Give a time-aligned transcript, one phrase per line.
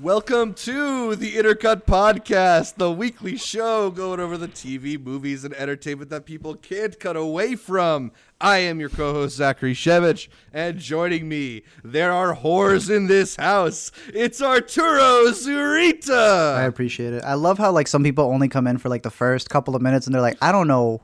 [0.00, 6.08] Welcome to the Intercut Podcast, the weekly show going over the TV, movies, and entertainment
[6.08, 8.10] that people can't cut away from.
[8.40, 13.92] I am your co-host Zachary Shevich, and joining me, there are whores in this house.
[14.14, 16.54] It's Arturo Zurita.
[16.56, 17.22] I appreciate it.
[17.22, 19.82] I love how like some people only come in for like the first couple of
[19.82, 21.02] minutes and they're like, I don't know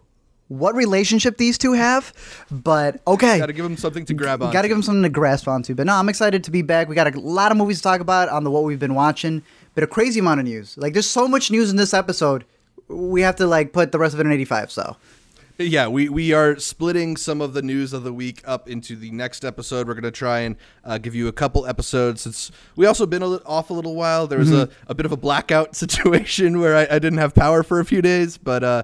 [0.49, 2.13] what relationship these two have,
[2.51, 3.39] but okay.
[3.39, 4.53] Got to give them something to grab on.
[4.53, 5.75] Got to give them something to grasp onto.
[5.75, 6.89] But no, I'm excited to be back.
[6.89, 9.43] We got a lot of movies to talk about on the what we've been watching,
[9.75, 10.77] but a crazy amount of news.
[10.79, 12.45] Like there's so much news in this episode.
[12.89, 14.71] We have to like put the rest of it in 85.
[14.71, 14.97] So
[15.59, 19.11] Yeah, we, we are splitting some of the news of the week up into the
[19.11, 19.87] next episode.
[19.87, 23.21] We're going to try and uh, give you a couple episodes since we also been
[23.21, 24.27] a li- off a little while.
[24.27, 27.63] There was a, a bit of a blackout situation where I, I didn't have power
[27.63, 28.83] for a few days, but uh,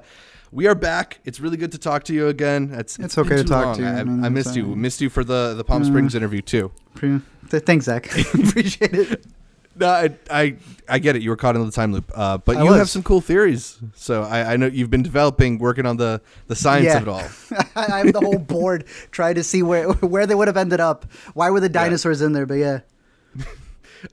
[0.55, 1.19] we are back.
[1.25, 2.71] It's really good to talk to you again.
[2.73, 3.77] It's, It's been okay to talk long.
[3.77, 3.89] to you.
[3.89, 4.73] I, I mean, I missed it's, you.
[4.73, 6.71] uh, Missed you for the, the Palm Springs interview too.
[7.49, 8.07] thanks, Zach.
[8.35, 9.27] appreciate it.
[9.77, 10.57] No, I, I
[10.89, 11.23] I get it.
[11.23, 12.79] You were caught in the time loop, uh, but I you was.
[12.79, 13.77] have some cool theories.
[13.97, 16.99] So I, I know you've been developing, working on the the science Yeah.
[16.99, 17.25] of it all.
[17.75, 21.07] I have the whole board trying to see where where they would have ended up.
[21.35, 22.47] Why were the dinosaurs in there?
[22.47, 22.81] But yeah.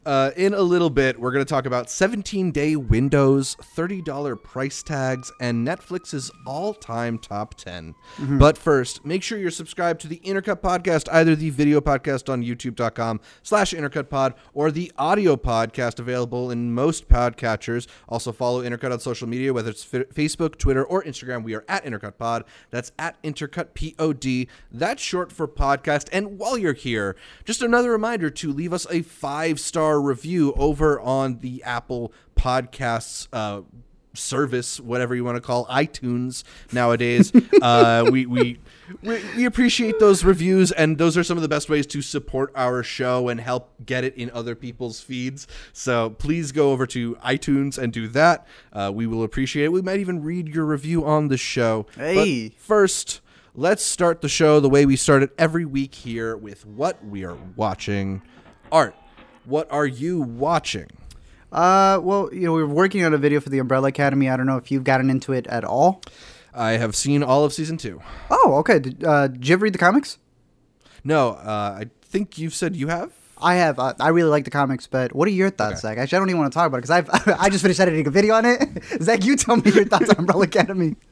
[0.05, 4.81] Uh, in a little bit, we're going to talk about 17 day windows, $30 price
[4.83, 7.93] tags, and Netflix's all time top 10.
[8.39, 12.43] But first, make sure you're subscribed to the Intercut Podcast, either the video podcast on
[12.43, 17.87] youtube.com slash intercutpod or the audio podcast available in most podcatchers.
[18.07, 21.43] Also, follow Intercut on social media, whether it's F- Facebook, Twitter, or Instagram.
[21.43, 22.43] We are at Intercut Pod.
[22.69, 24.47] That's at Intercut Pod.
[24.71, 26.07] That's short for podcast.
[26.11, 30.99] And while you're here, just another reminder to leave us a five star review over
[30.99, 33.27] on the Apple Podcasts.
[33.31, 33.61] Uh,
[34.13, 37.31] service whatever you want to call itunes nowadays.
[37.61, 38.59] Uh we, we
[39.03, 42.51] we we appreciate those reviews and those are some of the best ways to support
[42.55, 45.45] our show and help get it in other people's feeds.
[45.73, 48.47] So please go over to itunes and do that.
[48.73, 49.71] Uh, we will appreciate it.
[49.71, 51.85] We might even read your review on the show.
[51.95, 52.49] Hey.
[52.49, 53.21] but first
[53.53, 57.23] let's start the show the way we start it every week here with what we
[57.23, 58.23] are watching.
[58.71, 58.95] Art
[59.45, 60.87] what are you watching
[61.51, 64.29] Uh, well, you know, we are working on a video for the Umbrella Academy.
[64.29, 66.01] I don't know if you've gotten into it at all.
[66.53, 68.79] i have seen all of season two Oh, okay.
[68.79, 70.17] Did, uh, did you ever read the comics?
[71.03, 73.11] No, uh, I think you've said you have.
[73.41, 73.79] I have.
[73.79, 75.97] Uh, I really like the comics, but what are your thoughts, Zach?
[75.97, 77.09] Actually, I don't even want to talk about it because I've
[77.41, 78.61] I just finished editing a video on it.
[79.01, 80.95] Zach, you tell me your thoughts on Umbrella Academy.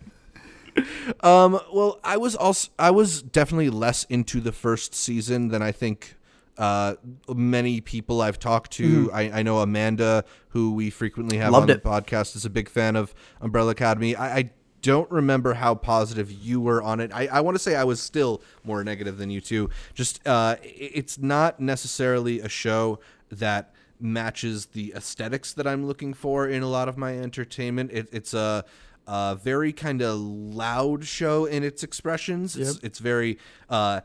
[1.21, 5.71] Um, well, I was also I was definitely less into the first season than I
[5.73, 6.15] think
[6.59, 6.95] uh,
[7.33, 9.09] many people I've talked to.
[9.11, 11.53] I, I know Amanda, who we frequently have Mm-hmm.
[11.53, 11.83] Loved on it.
[11.83, 14.15] the podcast, is a big fan of Umbrella Academy.
[14.15, 14.49] I, I
[14.81, 17.11] don't remember how positive you were on it.
[17.13, 19.69] I, I want to say I was still more negative than you two.
[19.93, 22.99] Just uh, it's not necessarily a show
[23.31, 27.91] that matches the aesthetics that I'm looking for in a lot of my entertainment.
[27.91, 28.63] It, it's a,
[29.07, 32.55] a very kind of loud show in its expressions.
[32.55, 33.37] It's, it's very
[33.69, 33.99] uh,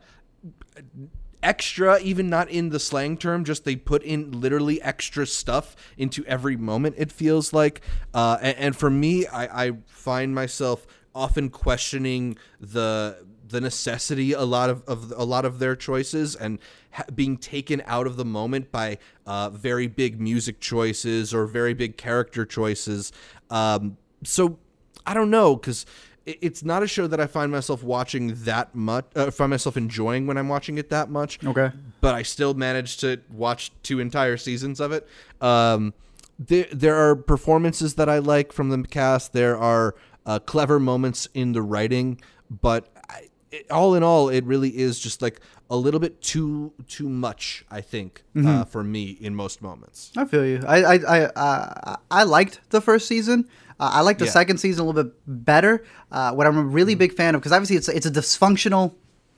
[1.45, 6.25] extra, even not in the slang term, just they put in literally extra stuff into
[6.25, 7.81] every moment, it feels like.
[8.13, 14.41] Uh, and, and for me, I, I find myself often questioning the the necessity a
[14.41, 16.57] lot of, of a lot of their choices and
[16.91, 21.75] ha- being taken out of the moment by uh, very big music choices or very
[21.75, 23.11] big character choices.
[23.51, 24.57] Um, so
[25.05, 25.85] I don't know because
[26.25, 29.05] it's not a show that I find myself watching that much.
[29.15, 31.43] Uh, find myself enjoying when I'm watching it that much.
[31.43, 31.71] Okay.
[32.01, 35.07] but I still managed to watch two entire seasons of it.
[35.41, 35.93] Um,
[36.39, 39.33] there there are performances that I like from the cast.
[39.33, 42.19] There are uh, clever moments in the writing,
[42.49, 46.73] but I, it, all in all, it really is just like a little bit too
[46.87, 47.65] too much.
[47.71, 50.11] I think uh, for me in most moments.
[50.17, 50.61] I feel you.
[50.67, 53.47] I I I uh, I liked the first season.
[53.79, 54.31] Uh, I like the Yeah.
[54.31, 55.83] second season a little bit better.
[56.11, 58.93] Uh, what I'm a really big fan of because obviously it's it's a dysfunctional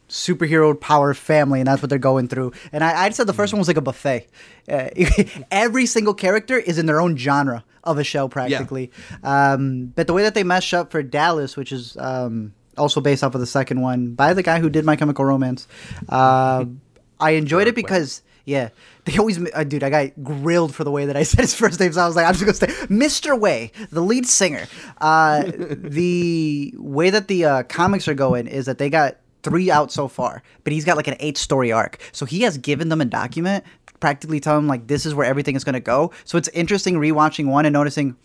[0.09, 2.53] superhero power family, and that's what they're going through.
[2.71, 4.27] And I, I said the first one was like a buffet.
[4.71, 4.89] Uh,
[5.51, 8.91] every single character is in their own genre of a show, practically.
[9.23, 13.23] Um, but the way that they mesh up for Dallas, which is um, also based
[13.23, 15.67] off of the second one by the guy who did My Chemical Romance,
[16.09, 16.65] uh,
[17.19, 18.21] I enjoyed it because.
[18.47, 18.69] Yeah,
[19.03, 19.83] they always, uh, dude.
[19.83, 22.15] I got grilled for the way that I said his first name, so I was
[22.15, 23.37] like, I'm just gonna say Mr.
[23.37, 24.67] Way, the lead singer.
[25.01, 29.91] Uh, the way that the uh, comics are going is that they got three out
[29.91, 31.97] so far, but he's got like an eight story arc.
[32.13, 33.65] So he has given them a document,
[33.99, 36.13] practically telling them like this is where everything is gonna go.
[36.23, 38.15] So it's interesting rewatching one and noticing.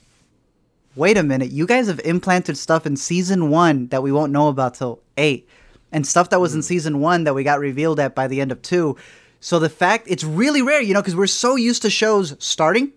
[0.94, 4.46] Wait a minute, you guys have implanted stuff in season one that we won't know
[4.46, 5.48] about till eight,
[5.90, 8.52] and stuff that was in season one that we got revealed at by the end
[8.52, 8.96] of two.
[9.42, 12.92] So the fact it's really rare, you know, because we're so used to shows starting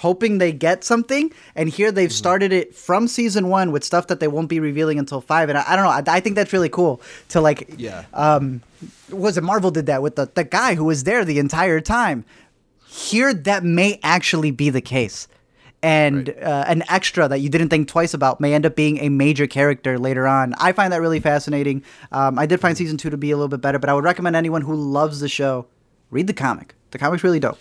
[0.00, 1.30] hoping they get something.
[1.54, 4.98] And here they've started it from season one with stuff that they won't be revealing
[4.98, 5.50] until five.
[5.50, 5.90] And I, I don't know.
[5.90, 7.74] I, I think that's really cool to like.
[7.76, 8.04] Yeah.
[8.14, 8.62] Um,
[9.10, 12.24] was it Marvel did that with the the guy who was there the entire time?
[12.86, 15.28] Here, that may actually be the case.
[15.82, 16.42] And Right.
[16.42, 19.46] uh, an extra that you didn't think twice about may end up being a major
[19.46, 20.54] character later on.
[20.58, 21.82] I find that really fascinating.
[22.12, 24.04] Um, I did find season two to be a little bit better, but I would
[24.04, 25.66] recommend anyone who loves the show
[26.10, 26.74] read the comic.
[26.90, 27.58] The comic's really dope.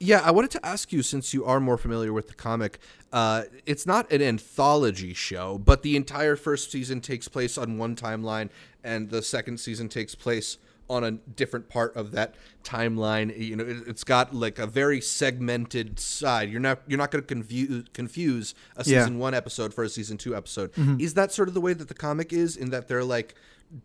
[0.00, 2.80] Yeah, I wanted to ask you since you are more familiar with the comic.
[3.12, 7.94] Uh, it's not an anthology show, but the entire first season takes place on one
[7.94, 8.48] timeline,
[8.82, 13.36] and the second season takes place on a different part of that timeline.
[13.38, 16.50] You know, it, it's got like a very segmented side.
[16.50, 19.00] You're not you're not going to confuse confuse a Yeah.
[19.02, 20.70] season one episode for a season two episode.
[21.00, 22.56] Is that sort of the way that the comic is?
[22.56, 23.34] In that they're like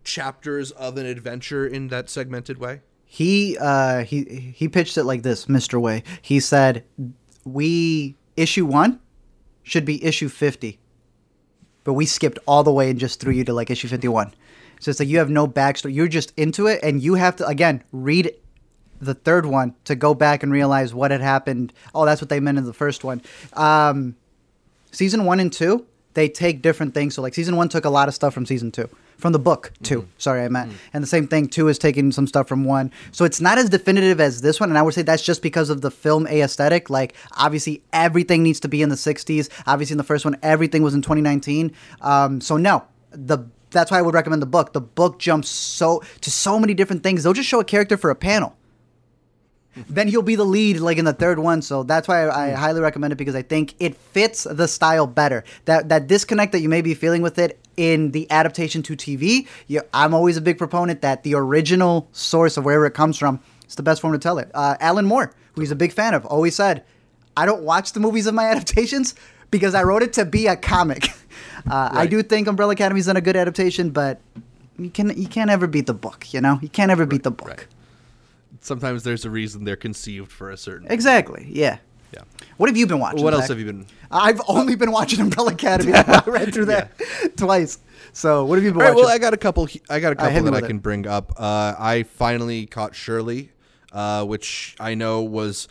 [0.03, 2.81] chapters of an adventure in that segmented way.
[3.05, 5.81] He uh, he he pitched it like this, Mr.
[5.81, 6.03] Way.
[6.21, 6.85] He said,
[7.43, 8.99] "We issue one
[9.63, 10.79] should be issue fifty,
[11.83, 14.33] but we skipped all the way and just threw you to like issue fifty-one.
[14.81, 15.93] So it's like you have no backstory.
[15.93, 18.33] You're just into it, and you have to again read
[18.99, 21.71] the third one to go back and realize what had happened.
[21.95, 23.21] Oh, that's what they meant in the first one.
[23.53, 24.15] Um,
[24.91, 27.15] season one and two, they take different things.
[27.15, 29.71] So like season one took a lot of stuff from season two, from the book
[29.83, 30.73] 2 Sorry, I meant.
[30.93, 32.91] And the same thing, two is taking some stuff from one.
[33.11, 34.69] So it's not as definitive as this one.
[34.69, 36.89] And I would say that's just because of the film aesthetic.
[36.89, 39.49] Like obviously everything needs to be in the 60s.
[39.65, 41.73] Obviously in the first one, everything was in 2019.
[42.01, 43.39] Um, so no, the
[43.71, 44.73] that's why I would recommend the book.
[44.73, 47.23] The book jumps so to so many different things.
[47.23, 48.55] They'll just show a character for a panel
[49.87, 51.61] then he'll be the lead like in the third one.
[51.61, 55.07] So that's why I, I highly recommend it because I think it fits the style
[55.07, 55.43] better.
[55.65, 59.47] That that disconnect that you may be feeling with it in the adaptation to TV,
[59.67, 63.39] you, I'm always a big proponent that the original source of wherever it comes from
[63.67, 64.51] is the best form to tell it.
[64.53, 66.83] Uh, Alan Moore, who he's a big fan of, always said,
[67.37, 69.15] "I don't watch the movies of my adaptations
[69.51, 71.09] because I wrote it to be a comic."
[71.69, 74.19] Uh, I do think Umbrella Academy's done a good adaptation, but
[74.77, 76.33] you can you can't ever beat the book.
[76.33, 77.47] You know, you can't ever beat the book.
[77.49, 77.67] right.
[78.61, 80.91] Sometimes there's a reason they're conceived for a certain.
[80.91, 81.47] Exactly.
[81.49, 81.77] Yeah.
[82.13, 82.21] Yeah.
[82.57, 83.23] What have you been watching?
[83.23, 83.87] What else have you been?
[84.11, 85.93] I've only been watching Umbrella Academy.
[85.95, 86.91] I read through that
[87.37, 87.79] twice.
[88.11, 89.05] So what have you been All right, watching?
[89.05, 89.67] well, I got a couple.
[89.89, 90.67] I got a Uh, couple me that I with it.
[90.67, 91.31] can bring up.
[91.37, 93.51] Uh, I finally caught Shirley,
[93.93, 95.69] uh, which I know was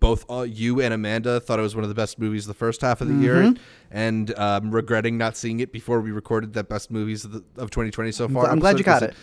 [0.00, 2.80] both uh, you and Amanda thought it was one of the best movies the first
[2.82, 3.62] half of the year, Mm-hmm.
[3.90, 7.70] and um, regretting not seeing it before we recorded that best movies of, the, of
[7.70, 8.48] 2020 so far.
[8.48, 9.14] I'm glad you got it.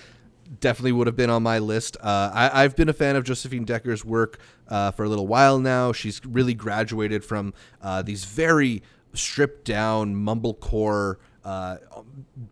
[0.60, 1.98] Definitely would have been on my list.
[2.02, 4.38] Uh, I, I've been a fan of Josephine Decker's work
[4.68, 5.92] uh, for a little while now.
[5.92, 8.84] She's really graduated from uh, these very
[9.14, 11.78] stripped down mumblecore, uh,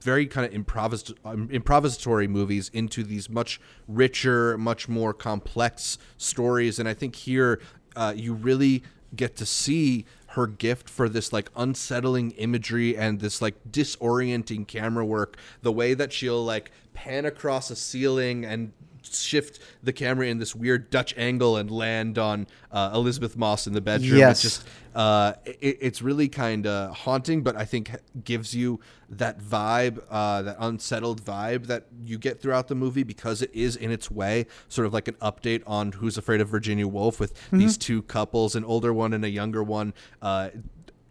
[0.01, 6.79] very kind of improvis- um, improvisatory movies into these much richer, much more complex stories.
[6.79, 7.59] And I think here
[7.95, 8.83] uh, you really
[9.15, 15.05] get to see her gift for this like unsettling imagery and this like disorienting camera
[15.05, 15.37] work.
[15.61, 20.55] The way that she'll like pan across a ceiling and shift the camera in this
[20.55, 24.17] weird Dutch angle and land on uh, Elisabeth Moss in the bedroom.
[24.19, 24.43] Yes.
[24.43, 27.91] It's just uh, it, it's really kind of haunting, but I think
[28.23, 28.79] gives you
[29.09, 33.75] that vibe, uh, that unsettled vibe that you get throughout the movie because it is
[33.75, 37.33] in its way sort of like an update on Who's Afraid of Virginia Woolf with
[37.51, 39.93] these two couples, an older one and a younger one.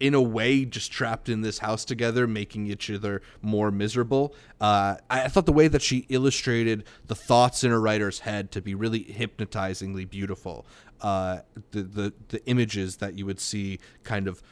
[0.03, 4.35] In a way just trapped in this house together, making each other more miserable.
[4.59, 8.51] Uh, I, I thought the way that she illustrated the thoughts in a writer's head
[8.51, 10.65] to be really hypnotizingly beautiful.
[10.99, 11.39] Uh,
[11.71, 14.43] the, the the images that you would see kind of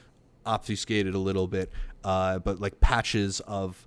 [0.46, 1.70] obfuscated a little bit,
[2.06, 3.86] uh, but like patches of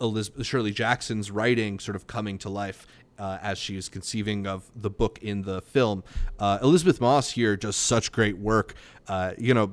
[0.00, 2.86] Elizabeth Shirley Jackson's writing sort of coming to life
[3.18, 6.04] uh, as she is conceiving of the book in the film.
[6.38, 8.74] Uh, Elisabeth Moss here does such great work.
[9.08, 9.72] Uh, you know,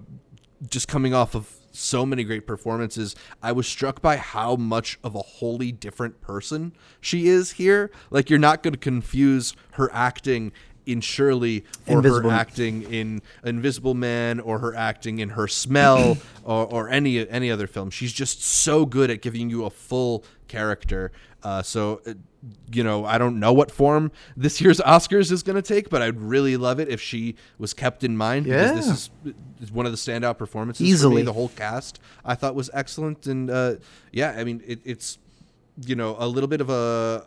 [0.70, 5.16] just coming off of so many great performances, I was struck by how much of
[5.16, 7.92] a wholly different person she is here.
[8.10, 10.52] Like you're not going to confuse her acting
[10.86, 16.18] in Shirley for Invisible her acting in Invisible Man or her acting in Her Smell
[16.44, 17.90] or, or any any other film.
[17.90, 21.12] She's just so good at giving you a full character.
[21.44, 22.14] Uh, so, uh,
[22.72, 26.02] you know, I don't know what form this year's Oscars is going to take, but
[26.02, 29.10] I'd really love it if she was kept in mind because this
[29.62, 30.86] is, one of the standout performances.
[30.86, 31.16] For Easily.
[31.18, 31.22] me.
[31.24, 33.76] The whole cast I thought was excellent, and uh,
[34.12, 35.18] yeah, I mean, it, it's
[35.86, 37.26] you know a little bit of a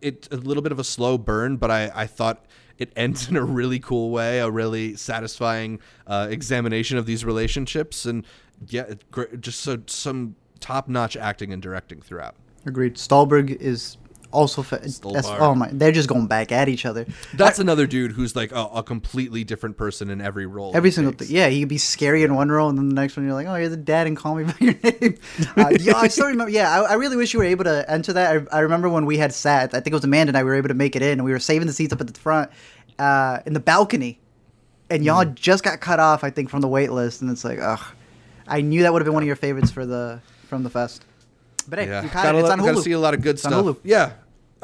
[0.00, 2.44] it a little bit of a slow burn, but I I thought
[2.78, 8.04] it ends in a really cool way, a really satisfying uh, examination of these relationships,
[8.04, 8.26] and
[8.68, 12.34] yeah, it, just so some top notch acting and directing throughout.
[12.66, 12.94] Agreed.
[12.96, 13.98] Stuhlbarg is
[14.34, 17.06] also fa- that's, oh my, they're just going back at each other.
[17.32, 20.72] That's another dude who's like a, a completely different person in every role.
[20.74, 21.28] Every single thing.
[21.30, 23.46] Yeah, he could be scary in one role, and then the next one you're like,
[23.46, 25.16] oh, you're the dad, and call me by your name.
[25.56, 26.50] Uh, yeah, I still remember.
[26.50, 28.46] Yeah, I, I really wish you were able to enter that.
[28.52, 29.72] I, I remember when we had sat.
[29.74, 30.42] I think it was Amanda and I.
[30.42, 32.06] We were able to make it in, and we were saving the seats up at
[32.12, 32.50] the front,
[32.98, 34.18] uh, in the balcony,
[34.90, 35.34] and y'all Mm.
[35.34, 36.24] just got cut off.
[36.24, 37.80] I think from the wait list, and it's like, ugh.
[38.46, 41.02] I knew that would have been one of your favorites for the from the fest.
[41.66, 42.40] But hey, Yeah, you caught gotta, it.
[42.42, 43.54] It's on gotta see a lot of good It's stuff.
[43.64, 43.78] Hulu.
[43.82, 44.12] Yeah,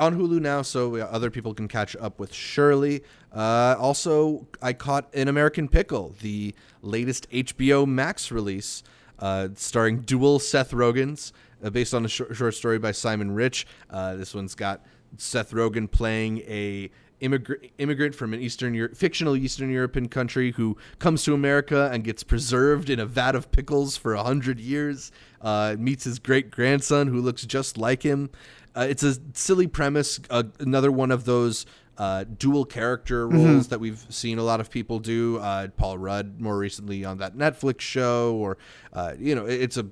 [0.01, 3.03] on Hulu now, so other people can catch up with Shirley.
[3.33, 8.83] Uh, also, I caught An American Pickle, the latest HBO Max release,
[9.19, 13.67] uh, starring dual Seth Rogens, uh, based on a short, short story by Simon Rich.
[13.91, 14.85] Uh, this one's got
[15.19, 16.91] Seth Rogen playing a
[17.21, 22.03] immigrant immigrant from an Eastern Euro- fictional Eastern European country who comes to America and
[22.03, 25.13] gets preserved in a vat of pickles for a hundred years.
[25.41, 28.31] Uh, meets his great grandson who looks just like him.
[28.77, 30.21] Uh, it's a silly premise.
[30.31, 31.67] Uh, another one of those.
[31.99, 35.37] Uh, dual character roles that we've seen a lot of people do.
[35.37, 38.57] Uh, Paul Rudd more recently on that Netflix show, or
[38.95, 39.87] uh, you know, it's a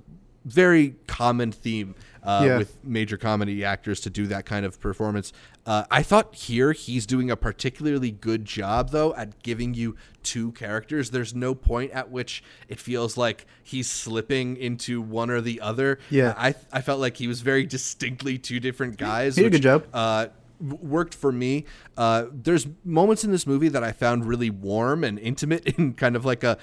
[0.47, 2.59] very common theme uh, Yeah.
[2.59, 5.33] with major comedy actors to do that kind of performance.
[5.67, 10.53] Uh, I thought here he's doing a particularly good job, though, at giving you two
[10.53, 11.11] characters.
[11.11, 15.99] There's no point at which it feels like he's slipping into one or the other.
[16.11, 16.35] Yeah.
[16.37, 19.37] I I felt like he was very distinctly two different guys.
[19.37, 19.87] He did a good job.
[19.93, 20.27] Uh,
[20.61, 21.65] worked for me.
[21.97, 26.17] Uh, there's moments in this movie that I found really warm and intimate in kind
[26.17, 26.59] of like a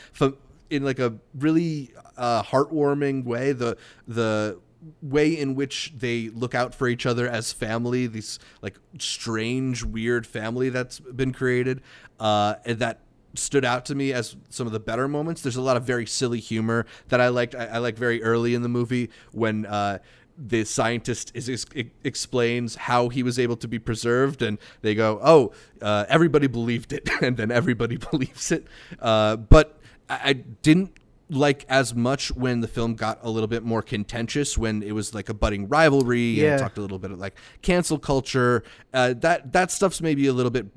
[0.69, 3.51] in like a really uh, heartwarming way.
[3.51, 4.59] The the
[5.01, 10.25] way in which they look out for each other as family, this like strange, weird
[10.27, 11.81] family that's been created,
[12.19, 13.01] uh, and that
[13.35, 15.41] stood out to me as some of the better moments.
[15.41, 17.55] There's a lot of very silly humor that I liked.
[17.55, 19.99] I, I like very early in the movie when uh,
[20.37, 21.65] the scientist is, is
[22.03, 26.93] explains how he was able to be preserved, and they go, "Oh, uh, everybody believed
[26.93, 28.67] it," and then everybody believes it.
[28.99, 30.97] Uh, but I, I didn't
[31.29, 35.13] like as much when the film got a little bit more contentious when it was
[35.15, 36.51] like a budding rivalry Yeah.
[36.51, 38.63] and talked a little bit of like cancel culture
[38.93, 40.67] uh, that that stuff's maybe a little bit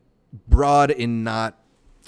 [0.48, 1.58] broad in not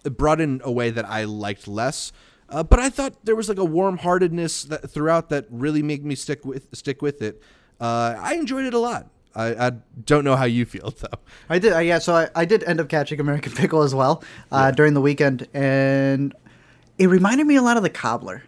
[0.04, 2.12] broad in a way that I liked less
[2.48, 6.14] uh, but I thought there was like a warm-heartedness that throughout that really made me
[6.14, 7.42] stick with stick with it
[7.80, 9.70] uh, I enjoyed it a lot I, I
[10.06, 11.18] don't know how you feel though
[11.48, 11.98] I did, uh, yeah.
[11.98, 15.46] So I, I did end up catching American Pickle as well uh, during the weekend,
[15.54, 16.34] and
[17.00, 18.44] it reminded me a lot of the Cobbler.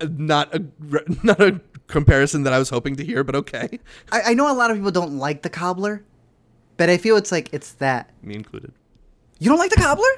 [0.00, 0.64] Uh, not a
[1.22, 3.78] not a comparison that I was hoping to hear but okay
[4.10, 6.02] I, I know a lot of people don't like the Cobbler,
[6.78, 8.10] but I feel it's like it's that.
[8.22, 8.72] me included
[9.38, 10.08] You don't like the Cobbler?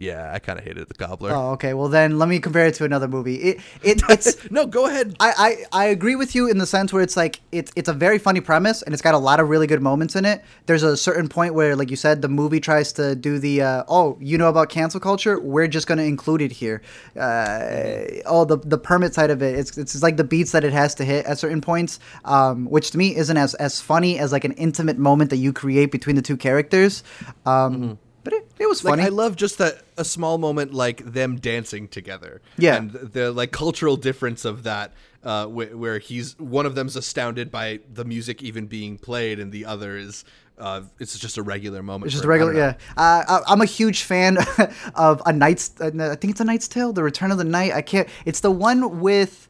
[0.00, 1.30] Yeah I kind of hated the Cobbler.
[1.32, 1.74] Oh, okay.
[1.74, 3.36] Well, then let me compare it to another movie.
[3.36, 4.50] It, it it's.
[4.50, 7.40] no go ahead I, I, I agree with you in the sense where it's like
[7.52, 10.16] it's it's a very funny premise and it's got a lot of really good moments
[10.16, 10.42] in it.
[10.64, 13.84] There's a certain point where, like you said, the movie tries to do the uh,
[13.88, 16.80] oh you know about cancel culture, we're just gonna include it here.
[17.14, 20.72] Uh, oh the the permit side of it, it's it's like the beats that it
[20.72, 24.32] has to hit at certain points, um, which to me isn't as as funny as
[24.32, 27.04] like an intimate moment that you create between the two characters.
[27.44, 29.04] Um, But it, it was like funny.
[29.04, 32.40] I love just that a small moment like them dancing together.
[32.58, 32.76] Yeah.
[32.76, 34.92] and the like cultural difference of that,
[35.22, 39.52] uh, wh- where he's one of them's astounded by the music even being played, and
[39.52, 40.24] the other is.
[40.58, 42.04] Uh, it's just a regular moment.
[42.08, 42.28] It's just a.
[42.28, 42.74] Regular, yeah.
[42.94, 44.36] Uh, I- I'm a huge fan
[44.94, 45.70] of a Knight's.
[45.80, 47.72] Uh, I think it's a Knight's Tale, The Return of the Knight.
[47.72, 48.06] I can't.
[48.26, 49.48] It's the one with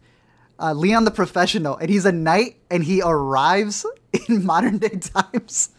[0.61, 3.85] uh, Leon the Professional, and he's a knight, and he arrives
[4.29, 5.71] in modern day times.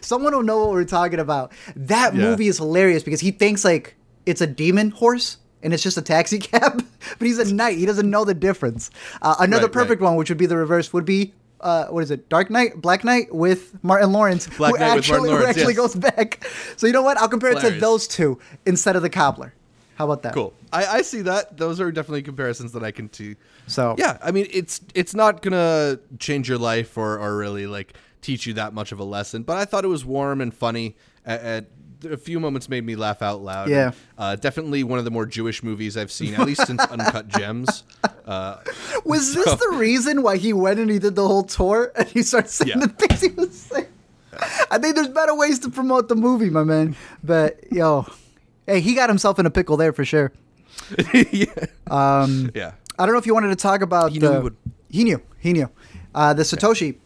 [0.00, 1.52] Someone will know what we're talking about.
[1.76, 2.22] That Yeah.
[2.22, 3.96] movie is hilarious because he thinks like
[4.30, 5.36] it's a demon horse.
[5.62, 6.82] And it's just a taxi cab,
[7.18, 7.76] but he's a knight.
[7.76, 8.90] He doesn't know the difference.
[9.20, 10.08] Uh, another Right, perfect right.
[10.08, 12.30] one, which would be the reverse, would be uh, what is it?
[12.30, 15.74] Dark Knight, Black Knight with Martin Lawrence, Black who Knight with actually, Martin who actually
[15.74, 15.76] yes.
[15.76, 16.46] goes back.
[16.78, 17.18] So you know what?
[17.18, 19.52] I'll compare it to those two instead of the cobbler.
[19.96, 20.32] How about that?
[20.32, 20.54] Cool.
[20.72, 21.58] I, I see that.
[21.58, 23.36] Those are definitely comparisons that I can see.
[23.66, 27.92] So Yeah, I mean, it's it's not gonna change your life or, or really like
[28.22, 29.42] teach you that much of a lesson.
[29.42, 30.96] But I thought it was warm and funny.
[31.26, 31.66] At, at
[32.04, 33.68] a few moments made me laugh out loud.
[33.68, 33.92] Yeah.
[34.18, 37.84] uh, definitely one of the more Jewish movies I've seen, at least since Uncut Gems.
[38.26, 38.58] Uh,
[39.04, 42.22] was this the reason why he went and he did the whole tour and he
[42.22, 42.86] started saying Yeah.
[42.86, 43.86] the things he was saying?
[44.70, 46.96] I think there's better ways to promote the movie, my man.
[47.22, 48.06] But yo,
[48.66, 50.32] hey, he got himself in a pickle there for sure.
[51.32, 51.46] yeah,
[51.88, 52.72] Um, yeah.
[52.98, 54.34] I don't know if you wanted to talk about He knew the.
[54.36, 54.56] he would.
[54.90, 55.22] He knew.
[55.38, 55.70] He knew.
[56.14, 56.96] Uh, the Satoshi.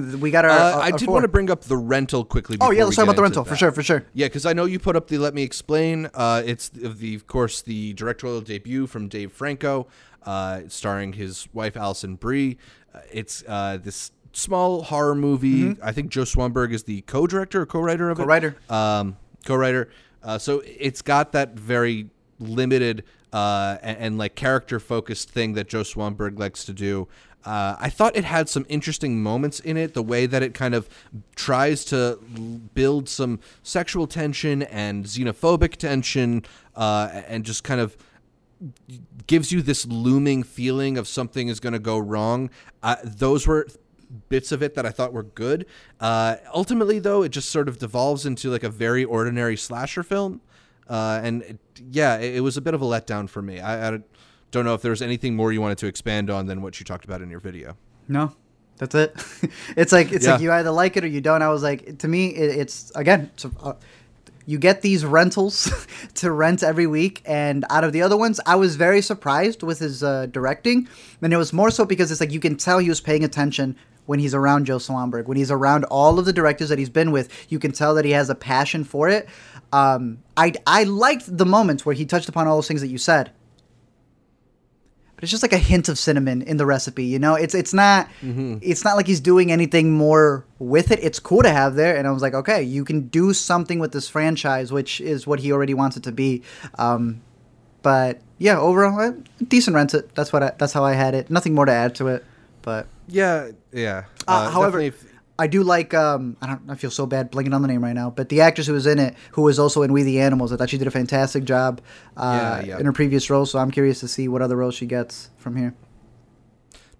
[0.00, 0.50] We got our.
[0.50, 1.14] Uh, our- I did four.
[1.14, 2.56] want to bring up the rental quickly.
[2.60, 4.04] Oh yeah, let's talk about the rental for sure, for sure.
[4.14, 6.08] Yeah, because I know you put up the Let Me Explain.
[6.14, 9.86] Uh, it's the, the, of course, the directorial debut from Dave Franco,
[10.24, 12.56] uh, starring his wife Alison Brie.
[12.94, 15.76] Uh, it's uh, this small horror movie.
[15.82, 18.24] I think Joe Swanberg is the co-director or co-writer of Mm-hmm.
[18.24, 18.56] Co-writer.
[18.68, 19.90] Um, co-writer.
[20.22, 25.82] Uh, so it's got that very limited uh, and, and like character-focused thing that Joe
[25.82, 27.08] Swanberg likes to do.
[27.44, 29.94] Uh, I thought it had some interesting moments in it.
[29.94, 30.88] The way that it kind of
[31.36, 32.18] tries to
[32.74, 36.44] build some sexual tension and xenophobic tension,
[36.76, 37.96] uh, and just kind of
[39.26, 42.50] gives you this looming feeling of something is going to go wrong.
[42.82, 43.66] Uh, those were
[44.28, 45.66] bits of it that I thought were good.
[45.98, 50.40] Uh, ultimately, though, it just sort of devolves into like a very ordinary slasher film.
[50.88, 51.58] Uh, and it,
[51.90, 53.60] yeah, it, it was a bit of a letdown for me.
[53.60, 54.00] I, I
[54.50, 56.84] don't know if there was anything more you wanted to expand on than what you
[56.84, 57.76] talked about in your video.
[58.08, 58.32] No,
[58.78, 59.14] that's it.
[59.76, 60.32] it's like it's Yeah.
[60.32, 61.42] like you either like it or you don't.
[61.42, 63.74] I was like, to me, it, it's again, it's, uh,
[64.46, 65.70] you get these rentals
[66.14, 69.78] to rent every week, and out of the other ones, I was very surprised with
[69.78, 70.88] his uh, directing,
[71.22, 73.76] and it was more so because it's like you can tell he was paying attention.
[74.06, 77.12] When he's around Joe Swanberg, when he's around all of the directors that he's been
[77.12, 79.28] with, you can tell that he has a passion for it.
[79.72, 82.98] Um, I I liked the moments where he touched upon all those things that you
[82.98, 83.30] said,
[85.20, 87.34] but it's just like a hint of cinnamon in the recipe you know?
[87.34, 90.98] It's it's not it's not like he's doing anything more with it.
[91.02, 93.92] It's cool to have there and i was like okay you can do something with
[93.92, 96.42] this franchise which is what he already wants it to be.
[96.78, 97.20] Um,
[97.82, 99.14] but yeah overall
[99.48, 100.14] decent rent it.
[100.14, 101.30] That's what I, that's how i had it.
[101.30, 102.24] Nothing more to add to it
[102.62, 104.04] but Yeah, yeah.
[104.28, 105.04] uh, however, if-
[105.40, 105.94] I do like.
[105.94, 106.62] Um, I don't.
[106.68, 108.86] I feel so bad blinking on the name right now, but the actress who was
[108.86, 111.44] in it, who was also in We the Animals, I thought she did a fantastic
[111.44, 111.80] job
[112.16, 112.78] uh, Yeah, yeah.
[112.78, 113.46] in her previous role.
[113.46, 115.74] So I'm curious to see what other roles she gets from here.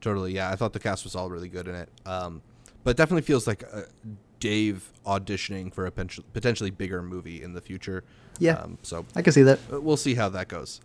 [0.00, 0.50] Totally, yeah.
[0.50, 1.90] I thought the cast was all really good in it.
[2.06, 2.40] Um,
[2.82, 3.82] but it definitely feels like uh,
[4.38, 8.04] Dave auditioning for a potentially bigger movie in the future.
[8.38, 8.54] Yeah.
[8.54, 9.58] Um, so I can see that.
[9.70, 10.80] we'll see how that goes.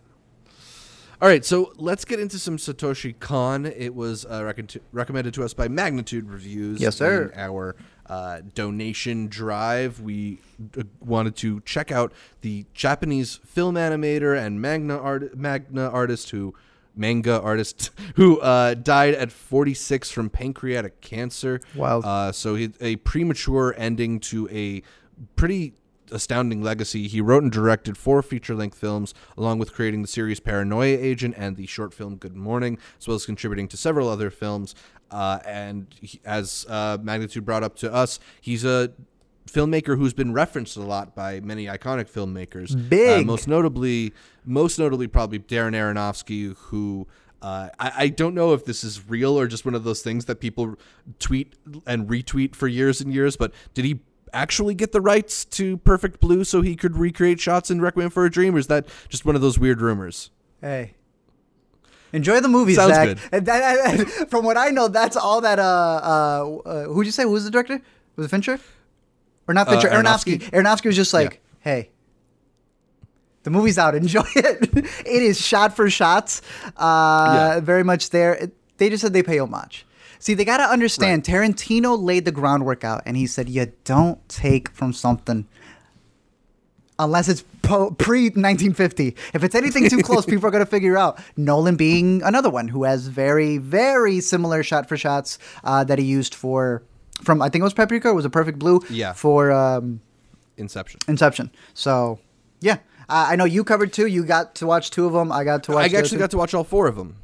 [1.20, 3.64] All right, so let's get into some Satoshi Kon.
[3.64, 6.78] It was uh, recon- recommended to us by Magnitude Reviews.
[6.78, 7.30] Yes, sir.
[7.32, 10.00] in our uh, donation drive.
[10.00, 10.40] We
[10.78, 16.54] uh, wanted to check out the Japanese film animator and magna art- magna artist who
[16.94, 21.60] manga artist who uh, died at 46 from pancreatic cancer.
[21.74, 22.04] Wild.
[22.04, 24.82] Uh, so he, a premature ending to a
[25.34, 25.72] pretty
[26.10, 27.08] astounding legacy.
[27.08, 31.56] He wrote and directed four feature-length films, along with creating the series Paranoia Agent and
[31.56, 34.74] the short film Good Morning, as well as contributing to several other films.
[35.10, 38.92] Uh, and he, as uh, Magnitude brought up to us, he's a
[39.46, 42.74] filmmaker who's been referenced a lot by many iconic filmmakers.
[42.74, 43.26] Uh, Big.
[43.26, 44.12] most notably,
[44.44, 47.06] most notably, probably Darren Aronofsky, who.
[47.42, 50.24] Uh, I, I don't know if this is real or just one of those things
[50.24, 50.76] that people
[51.18, 51.54] tweet
[51.86, 54.00] and retweet for years and years, but did he
[54.36, 58.24] actually get the rights to Perfect Blue so he could recreate shots in Requiem for
[58.24, 60.30] a Dream, or is that just one of those weird rumors?
[60.60, 60.94] Hey.
[62.12, 63.08] Enjoy the movie, Sounds Zach.
[63.08, 63.18] good.
[63.32, 65.58] And that, and from what I know, that's all that.
[65.58, 67.24] Uh, uh, uh, who'd you say?
[67.24, 67.80] Who was the director?
[68.16, 68.58] Was it Fincher?
[69.48, 69.88] Or not Uh, Fincher?
[69.88, 70.38] Aronofsky.
[70.38, 70.50] Aronofsky.
[70.50, 71.90] Aronofsky was just like, hey,
[73.42, 73.94] the movie's out.
[74.02, 74.68] Enjoy it.
[75.06, 76.42] it is shot for shots.
[76.76, 77.60] Uh, Yeah.
[77.60, 78.34] Very much there.
[78.34, 79.86] It- They just said they pay homage.
[80.18, 84.26] See, they got to understand Tarantino laid the groundwork out and he said, you don't
[84.28, 85.46] take from something
[86.98, 89.16] unless it's po- pre 1950.
[89.34, 91.18] If it's anything too close, people are going to figure out.
[91.36, 96.04] Nolan being another one who has very, very similar shot for shots uh, that he
[96.04, 96.82] used for,
[97.22, 98.80] from I think it was Paprika, or was it Perfect Blue?
[98.90, 99.12] Yeah.
[99.12, 100.00] For um,
[100.56, 101.00] Inception.
[101.08, 101.50] Inception.
[101.74, 102.18] So,
[102.60, 102.78] yeah.
[103.08, 104.06] I I know you covered two.
[104.06, 105.30] You got to watch two of them.
[105.30, 105.92] I got to watch.
[105.92, 107.16] I actually got to watch all four of them.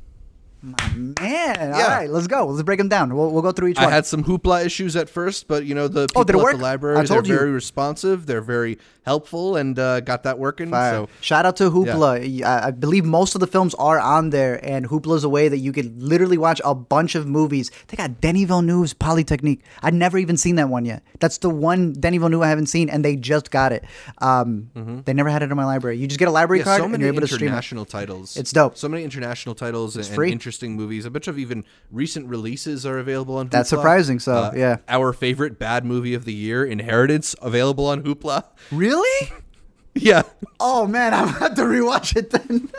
[0.62, 1.96] Man, all Yeah.
[1.96, 2.46] right, let's go.
[2.46, 3.14] Let's break them down.
[3.16, 3.92] We'll, we'll go through each I one.
[3.92, 6.38] I had some hoopla issues at first, but you know the people Oh, did it
[6.38, 6.52] at work?
[6.52, 7.38] the I library told they're you.
[7.38, 8.26] very responsive.
[8.26, 10.70] They're very helpful and uh, got that working.
[10.70, 10.92] Fire.
[10.92, 12.44] So Shout out to Hoopla.
[12.44, 15.58] I, I believe most of the films are on there, and Hoopla's a way that
[15.58, 17.72] you could literally watch a bunch of movies.
[17.88, 19.62] They got Denis Villeneuve's Polytechnique.
[19.82, 21.02] I'd never even seen that one yet.
[21.18, 23.84] That's the one Denny Villeneuve I haven't seen, and they just got it.
[24.18, 24.70] Um,
[25.04, 25.98] They never had it in my library.
[25.98, 26.68] You just get a library Mm-hmm.
[26.68, 27.46] yeah, card, so and you're able to stream it.
[27.46, 28.36] international titles.
[28.36, 28.76] It's dope.
[28.76, 30.30] So many international titles and, and free.
[30.30, 31.04] interesting movies.
[31.04, 33.48] A bunch of even recent releases are available on.
[33.48, 34.78] That's surprising, so, yeah.
[34.88, 38.44] Our favorite bad movie of the year, Inheritance, available on Hoopla.
[38.70, 39.32] Really?
[39.94, 40.22] yeah.
[40.60, 42.70] Oh man, I'm about to rewatch it then.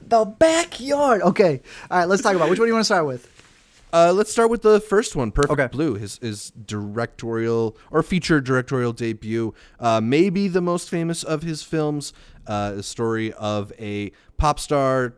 [0.08, 1.22] the backyard.
[1.22, 1.60] Okay.
[1.90, 3.32] All right, let's talk about which one do you want to start with?
[3.92, 5.68] Uh, let's start with the first one, Perfect Okay.
[5.68, 9.54] Blue, his his directorial or feature directorial debut.
[9.78, 12.12] Uh, maybe the most famous of his films,
[12.46, 15.14] uh, a story of a pop star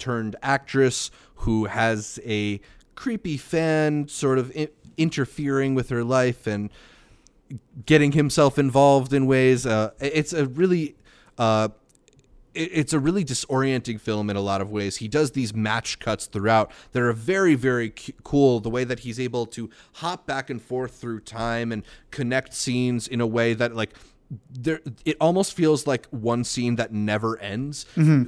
[0.00, 2.60] turned actress who has a
[2.96, 6.70] creepy fan sort of I- interfering with her life and
[7.86, 9.66] getting himself involved in ways.
[9.66, 10.96] Uh, it's a really
[11.38, 11.68] uh,
[12.54, 14.96] it's a really disorienting film in a lot of ways.
[14.96, 18.60] He does these match cuts throughout that are very, very cu- cool.
[18.60, 23.06] The way that he's able to hop back and forth through time and connect scenes
[23.06, 23.94] in a way that, like,
[24.50, 27.84] there, it almost feels like one scene that never ends.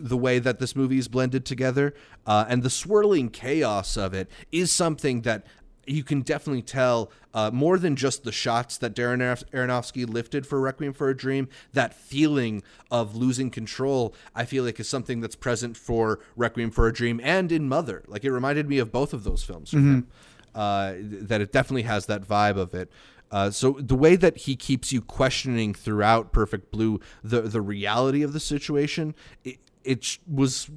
[0.06, 1.94] The way that this movie is blended together,
[2.26, 5.46] uh, and the swirling chaos of it is something that
[5.86, 9.18] you can definitely tell uh, more than just the shots that Darren
[9.52, 11.48] Aronofsky lifted for Requiem for a Dream.
[11.72, 16.86] That feeling of losing control, I feel like, is something that's present for Requiem for
[16.86, 18.04] a Dream and in Mother.
[18.06, 20.06] Like it reminded me of both of those films him.
[20.54, 22.92] Uh, that it definitely has that vibe of it.
[23.32, 28.22] Uh, so the way that he keeps you questioning throughout Perfect Blue the the reality
[28.22, 30.70] of the situation, it, it was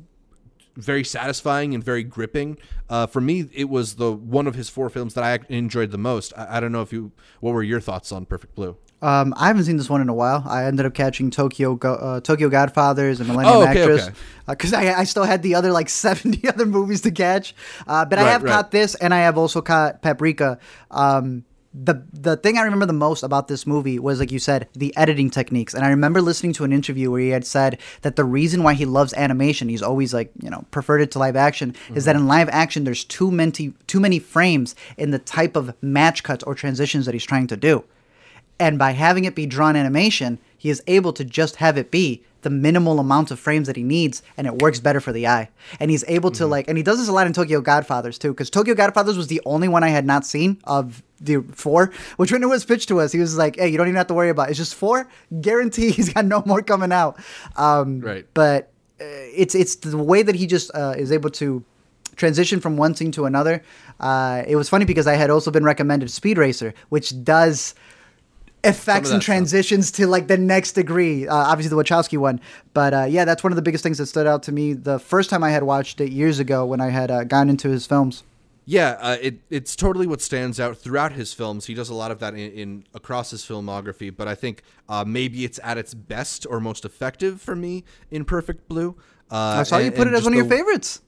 [0.76, 2.58] very satisfying and very gripping.
[2.90, 5.98] Uh, for me, it was the one of his four films that I enjoyed the
[5.98, 6.34] most.
[6.38, 8.78] I, I don't know if you, what were your thoughts on Perfect Blue?
[9.02, 10.44] Um, I haven't seen this one in a while.
[10.48, 14.18] I ended up catching Tokyo Go- uh, Tokyo Godfathers and Millennium Oh, okay, Actress okay.
[14.48, 17.56] because I, I still had the other like seventy other movies to catch.
[17.86, 18.52] Uh, but I have right.
[18.52, 20.60] caught this, and I have also caught Paprika.
[20.92, 21.44] Um,
[21.84, 24.96] the the thing I remember the most about this movie was like you said the
[24.96, 28.24] editing techniques, and I remember listening to an interview where he had said that the
[28.24, 31.76] reason why he loves animation, he's always like you know preferred it to live action,
[31.94, 32.20] is that mhm.
[32.20, 36.44] in live action there's too many too many frames in the type of match cuts
[36.44, 37.84] or transitions that he's trying to do.
[38.60, 42.24] And by having it be drawn animation, he is able to just have it be
[42.42, 45.50] the minimal amount of frames that he needs, and it works better for the eye.
[45.80, 48.30] And he's able to like, and he does this a lot in Tokyo Godfathers too,
[48.30, 51.92] because Tokyo Godfathers was the only one I had not seen of the four.
[52.18, 54.08] Which when it was pitched to us, he was like, "Hey, you don't even have
[54.08, 54.48] to worry about.
[54.48, 54.52] It.
[54.52, 55.10] It's just four.
[55.42, 57.20] Guarantee he's got no more coming out."
[57.58, 58.28] Um, Right.
[58.36, 61.64] But uh, it's it's the way that he just uh, is able to
[62.16, 63.64] transition from one scene to another.
[64.00, 67.74] Uh, it was funny because I had also been recommended Speed Racer, which does
[68.66, 69.24] effects and stuff.
[69.24, 71.28] transitions to like the next degree.
[71.28, 72.40] Uh, obviously, the Wachowski one,
[72.74, 75.00] but uh, yeah, that's one of the biggest things that stood out to me the
[75.00, 77.86] first time I had watched it years ago when I had uh, gone into his
[77.86, 78.24] films.
[78.68, 81.68] Yeah, uh, it it's totally what stands out throughout his films.
[81.68, 85.06] He does a lot of that in, in across his filmography, but I think uh,
[85.06, 88.96] maybe it's at its best or most effective for me in Perfect Blue.
[89.30, 91.02] Uh, I saw you put it as one of your the- favorites.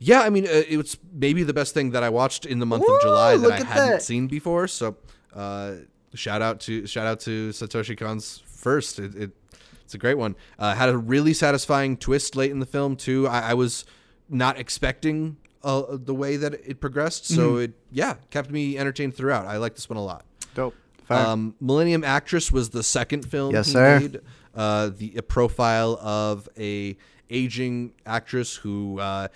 [0.00, 2.66] Yeah, I mean, uh, it was maybe the best thing that I watched in the
[2.66, 4.02] month Woo, of July that I hadn't that.
[4.02, 4.68] seen before.
[4.68, 4.96] So,
[5.34, 5.74] uh,
[6.14, 8.98] shout out to shout out to Satoshi Kon's first.
[8.98, 9.30] It, it
[9.84, 10.34] it's a great one.
[10.58, 13.26] Uh, had a really satisfying twist late in the film too.
[13.28, 13.84] I, I was
[14.28, 17.62] not expecting uh, the way that it progressed, so Mm-hmm.
[17.62, 19.46] it yeah kept me entertained throughout.
[19.46, 20.24] I like this one a lot.
[20.54, 20.74] Dope.
[21.10, 24.00] Um, Millennium Actress was the second film Yes, he sir.
[24.00, 24.20] made.
[24.54, 26.96] Uh, the a profile of a
[27.28, 29.28] aging actress who uh,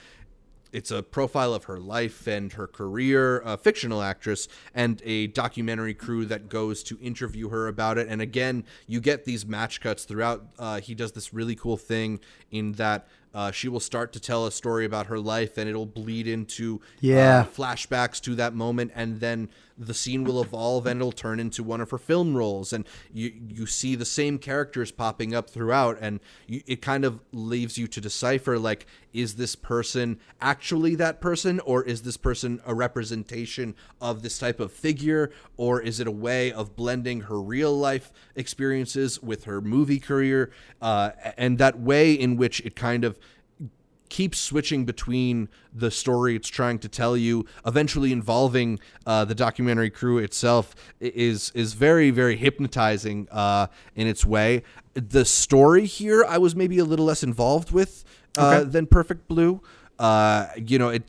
[0.72, 5.94] it's a profile of her life and her career, a fictional actress, and a documentary
[5.94, 8.06] crew that goes to interview her about it.
[8.08, 10.44] And again, you get these match cuts throughout.
[10.58, 13.08] Uh, he does this really cool thing in that.
[13.34, 16.80] Uh, she will start to tell a story about her life, and it'll bleed into
[17.00, 17.40] Yeah.
[17.40, 21.62] uh, flashbacks to that moment and then the scene will evolve and it'll turn into
[21.62, 22.72] one of her film roles.
[22.72, 27.20] And you you see the same characters popping up throughout and you, it kind of
[27.32, 32.60] leaves you to decipher like is this person actually that person or is this person
[32.66, 35.30] a representation of this type of figure?
[35.56, 40.50] Or is it a way of blending her real life experiences with her movie career?
[40.82, 43.18] Uh, and that way in which it kind of
[44.08, 49.90] keeps switching between the story it's trying to tell you, eventually involving uh, the documentary
[49.90, 54.62] crew itself, is is very very hypnotizing uh, in its way.
[54.94, 58.04] The story here, I was maybe a little less involved with
[58.36, 59.60] uh, than Perfect Blue.
[59.98, 61.04] Uh, you know, it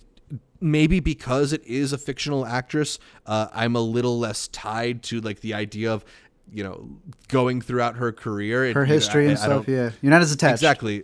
[0.62, 5.39] maybe because it is a fictional actress, uh, I'm a little less tied to like
[5.41, 6.03] the idea of
[6.51, 6.89] you know
[7.27, 9.67] going throughout her career, It- Her you know, history I- and stuff.
[9.67, 10.53] Yeah, you're not as attached.
[10.55, 11.03] Exactly.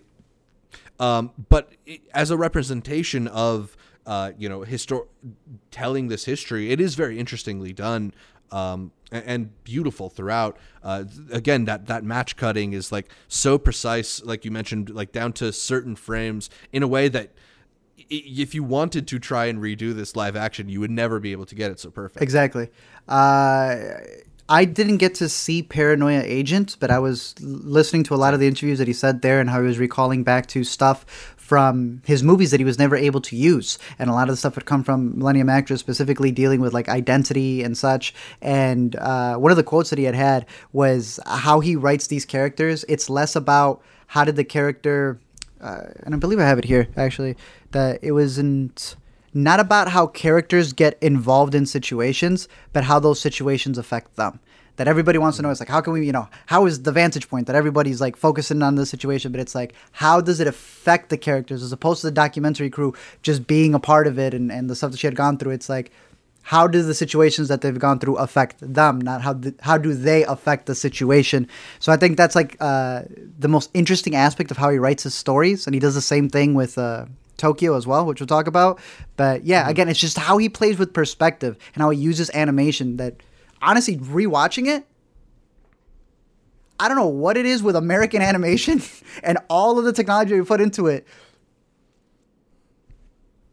[1.00, 5.08] Um, but i as a representation of uh, you know histor-
[5.72, 8.14] telling this history, it is very interestingly done
[8.52, 10.58] um, and beautiful throughout.
[10.84, 15.34] Uh, again, that that match cutting is like so precise, like you mentioned, like down
[15.34, 17.32] to certain frames in a way that.
[18.08, 21.46] If you wanted to try and redo this live action, you would never be able
[21.48, 22.22] to get it so perfect.
[22.22, 22.70] Exactly.
[23.08, 23.78] Uh,
[24.48, 28.40] I didn't get to see Paranoia Agent, but I was listening to a lot of
[28.40, 31.04] the interviews that he said there and how he was recalling back to stuff
[31.36, 33.80] from his movies that he was never able to use.
[33.98, 36.88] And a lot of the stuff would come from Millennium Actress, specifically dealing with like
[36.90, 38.14] identity and such.
[38.40, 42.26] And uh, one of the quotes that he had had was how he writes these
[42.26, 42.86] characters.
[42.88, 45.20] It's less about how did the character,
[45.60, 47.36] uh, and I believe I have it here actually,
[47.72, 48.96] that it wasn't
[49.36, 54.40] not about how characters get involved in situations, but how those situations affect them.
[54.78, 55.50] that everybody wants to know.
[55.52, 58.18] is like how can we, you know, how is the vantage point that everybody's like
[58.18, 62.02] focusing on the situation, but it's like how does it affect the characters as opposed
[62.02, 65.00] to the documentary crew just being a part of it and, and the stuff that
[65.00, 65.52] she had gone through.
[65.52, 65.92] It's like
[66.44, 69.94] how do the situations that they've gone through affect them not how th- how do
[69.96, 71.48] they affect the situation
[71.80, 73.02] so i think that's like uh,
[73.40, 76.30] the most interesting aspect of how he writes his stories and he does the same
[76.30, 77.06] thing with uh,
[77.38, 78.80] tokyo as well which we'll talk about
[79.18, 79.72] but yeah mm-hmm.
[79.72, 83.22] again it's just how he plays with perspective and how he uses animation that
[83.62, 84.86] honestly rewatching it
[86.80, 88.82] I don't know what it is with American animation
[89.24, 91.08] and all of the technology we put into it,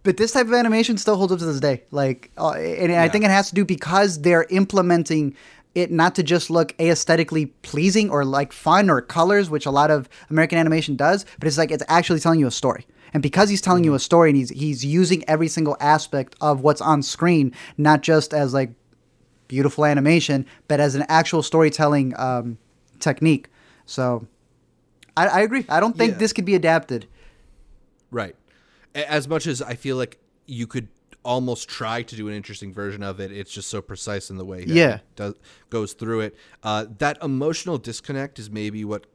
[0.02, 1.84] but this type of animation still holds up to this day.
[1.90, 3.02] Like, uh, and yeah.
[3.02, 5.36] I think it has to do because they're implementing
[5.74, 9.90] it not to just look aesthetically pleasing or like fun or colors, which a lot
[9.90, 12.86] of American animation does, but it's like it's actually telling you a story.
[13.12, 13.96] And because he's telling you mm-hmm.
[13.96, 18.32] a story and he's he's using every single aspect of what's on screen, not just
[18.32, 18.70] as like
[19.48, 22.58] beautiful animation, but as an actual storytelling um,
[23.00, 23.48] technique.
[23.84, 24.26] So
[25.16, 25.66] I, I, agree.
[25.68, 26.18] I don't think yeah.
[26.18, 27.06] this could be adapted.
[28.10, 28.34] Right
[28.94, 30.88] as much as I feel like you could
[31.24, 34.44] almost try to do an interesting version of it, it's just so precise in the
[34.44, 35.34] way yeah does,
[35.70, 36.36] goes through it.
[36.62, 39.06] Uh, that emotional disconnect is maybe what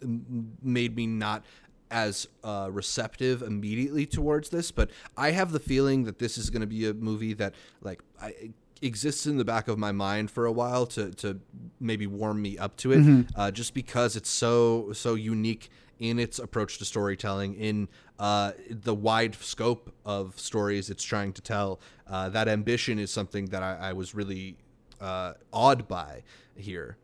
[0.00, 1.44] made me not
[1.90, 6.60] as uh, receptive immediately towards this, but I have the feeling that this is going
[6.60, 8.50] to be a movie that like I,
[8.82, 11.40] exists in the back of my mind for a while to to
[11.80, 13.40] maybe warm me up to it, mm-hmm.
[13.40, 17.88] uh, just because it's so so unique in its approach to storytelling, in
[18.20, 21.80] uh, the wide scope of stories it's trying to tell.
[22.06, 24.56] Uh, that ambition is something that I, I was really
[25.00, 26.22] uh, awed by
[26.54, 26.96] here,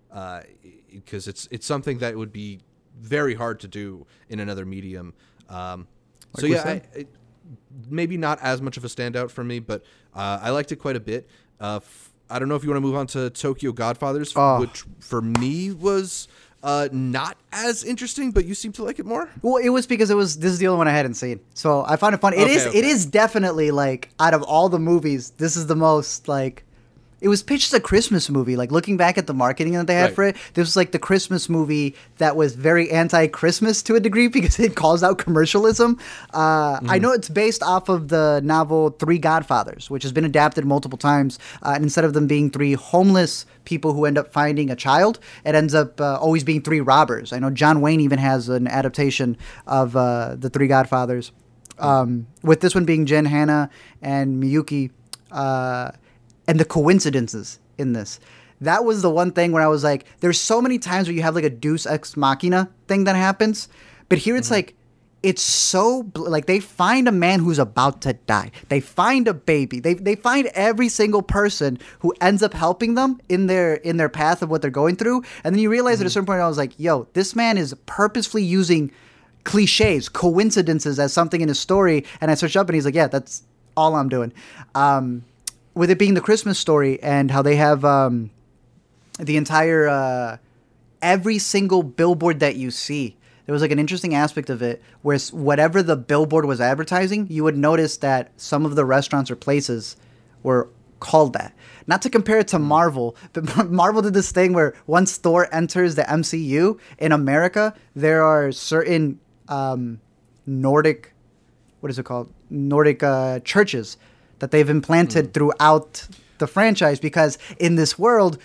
[0.92, 2.60] because uh, it's it's something that would be
[3.00, 5.14] very hard to do in another medium.
[5.48, 5.86] Um,
[6.34, 7.06] like so yeah, I, I,
[7.88, 10.96] maybe not as much of a standout for me, but uh, I liked it quite
[10.96, 11.28] a bit.
[11.60, 14.60] Uh, f- I don't know if you want to move on to Tokyo Godfathers, oh.
[14.60, 16.28] which for me was
[16.62, 19.28] uh, not as interesting, but you seem to like it more.
[19.42, 21.84] Well, it was because it was this is the only one I hadn't seen, so
[21.86, 22.32] I found it fun.
[22.32, 22.78] It okay, is, okay.
[22.78, 26.64] it is definitely like out of all the movies, this is the most like
[27.24, 28.54] it was pitched as a Christmas movie.
[28.54, 30.14] Like looking back at the marketing that they had right.
[30.14, 34.28] for it, this was like the Christmas movie that was very anti-Christmas to a degree
[34.34, 35.98] because it calls out commercialism.
[36.34, 36.90] Uh, mm-hmm.
[36.90, 40.98] I know it's based off of the novel Three Godfathers, which has been adapted multiple
[40.98, 41.38] times.
[41.62, 45.18] Uh, and instead of them being three homeless people who end up finding a child,
[45.46, 47.32] it ends up uh, always being three robbers.
[47.32, 51.32] I know John Wayne even has an adaptation of uh, the Three Godfathers.
[51.78, 53.70] Um, with this one being Gin Hana,
[54.02, 54.90] and Miyuki.
[55.32, 55.90] Uh,
[56.46, 58.20] and the coincidences in this.
[58.60, 61.22] That was the one thing where I was like, there's so many times where you
[61.22, 63.68] have like a Deus ex machina thing that happens,
[64.08, 64.54] but here it's mm-hmm.
[64.54, 64.74] like,
[65.22, 68.50] it's so like they find a man who's about to die.
[68.68, 69.80] They find a baby.
[69.80, 74.10] They they find every single person who ends up helping them in their in their
[74.10, 75.24] path of what they're going through.
[75.42, 76.02] And then you realize mm-hmm.
[76.02, 76.12] at a mm-hmm.
[76.12, 78.92] certain point, I was like, yo, this man is purposefully using
[79.44, 82.04] cliches, coincidences as something in his story.
[82.20, 83.44] And I searched up, and he's like, yeah, that's
[83.78, 84.30] all I'm doing.
[84.74, 85.24] Um,
[85.74, 88.30] with it being the Christmas story and how they have um,
[89.18, 90.36] the entire uh,
[91.02, 93.16] every single billboard that you see.
[93.46, 97.44] There was like an interesting aspect of it where whatever the billboard was advertising, you
[97.44, 99.96] would notice that some of the restaurants or places
[100.42, 101.54] were called that.
[101.86, 105.94] Not to compare it to Marvel, but Marvel did this thing where once Thor enters
[105.94, 110.00] the MCU in America, there are certain um,
[110.46, 111.12] Nordic,
[111.80, 112.32] what is it called?
[112.48, 113.98] Nordic uh, churches
[114.44, 115.32] that they've implanted mm.
[115.32, 118.36] throughout the franchise because in this world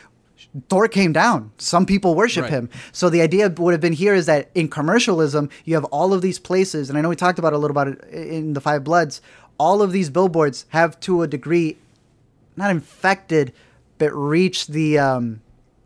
[0.70, 1.52] Thor came down.
[1.58, 2.52] Some people worship right.
[2.52, 2.70] him.
[2.94, 6.22] So the idea would have been here is that in commercialism, you have all of
[6.22, 8.86] these places, and I know we talked about a little about it in the Five
[8.86, 9.22] Bloods.
[9.58, 11.78] All of these billboards have, to a degree,
[12.56, 13.52] not infected,
[13.98, 15.42] but reached the um,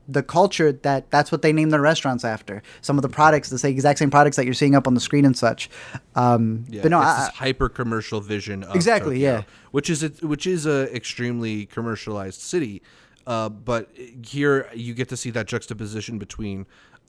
[0.07, 2.61] the culture that that's what they name their restaurants after.
[2.81, 5.25] Some of the products, the exact same products that you're seeing up on the screen
[5.25, 5.69] and such.
[6.15, 8.65] Um, yeah, but no, I, hyper commercial vision.
[8.73, 9.15] exactly.
[9.15, 9.43] Tokyo, yeah.
[9.71, 12.81] Which is a, which is a extremely commercialized city,
[13.25, 13.89] uh, but
[14.25, 16.65] here you get to see that juxtaposition between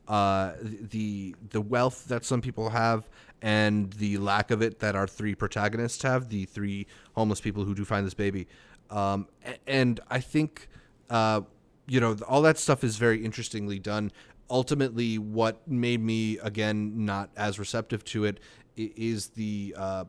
[0.08, 3.08] uh, the the wealth that some people have
[3.42, 6.28] and the lack of it that our three protagonists have.
[6.28, 8.46] The three homeless people who do find this baby,
[8.90, 9.26] um,
[9.66, 10.68] and I think.
[11.10, 11.42] Uh,
[11.86, 14.12] you know, all that stuff is very interestingly done.
[14.50, 18.40] Ultimately, what made me again not as receptive to it
[18.76, 20.04] is the uh,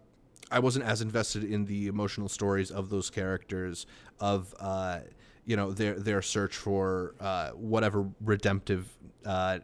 [0.52, 3.86] I wasn't as invested in the emotional stories of those characters
[4.20, 5.00] of uh,
[5.46, 8.90] you know their their search for uh, whatever redemptive
[9.26, 9.60] uh,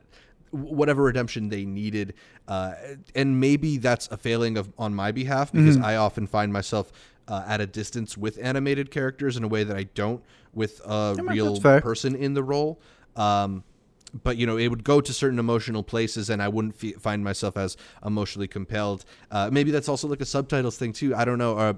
[0.52, 2.14] whatever redemption they needed
[2.48, 2.74] uh,
[3.16, 5.86] and maybe that's a failing of on my behalf because mm-hmm.
[5.86, 6.92] I often find myself
[7.28, 11.16] uh, at a distance with animated characters in a way that I don't with a
[11.34, 12.82] real person in the role.
[13.16, 13.64] Um,
[14.24, 17.24] but you know, it would go to certain emotional places, and I wouldn't fe- find
[17.24, 19.06] myself as emotionally compelled.
[19.30, 21.16] Uh, maybe that's also like a subtitles thing too.
[21.16, 21.58] I don't know.
[21.58, 21.74] Uh,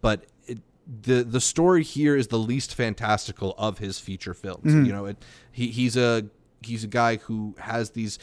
[0.00, 0.58] but it,
[1.02, 4.72] the the story here is the least fantastical of his feature films.
[4.86, 6.26] You know, it, he he's a
[6.60, 8.18] he's a guy who has these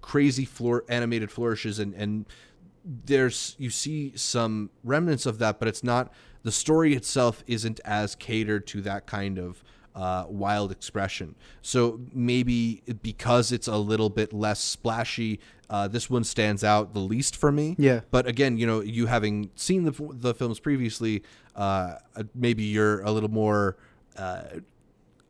[0.00, 2.24] crazy floor animated flourishes and and
[2.84, 8.14] there's you see some remnants of that, but it's not the story itself isn't as
[8.14, 9.62] catered to that kind of
[9.94, 11.34] uh, wild expression.
[11.60, 15.40] So maybe because it's a little bit less splashy,
[15.70, 17.76] uh, this one stands out the least for me.
[17.78, 18.00] Yeah.
[18.10, 21.22] But again, you know, you having seen the the films previously,
[21.54, 21.96] uh,
[22.34, 23.76] maybe you're a little more.
[24.16, 24.42] Uh,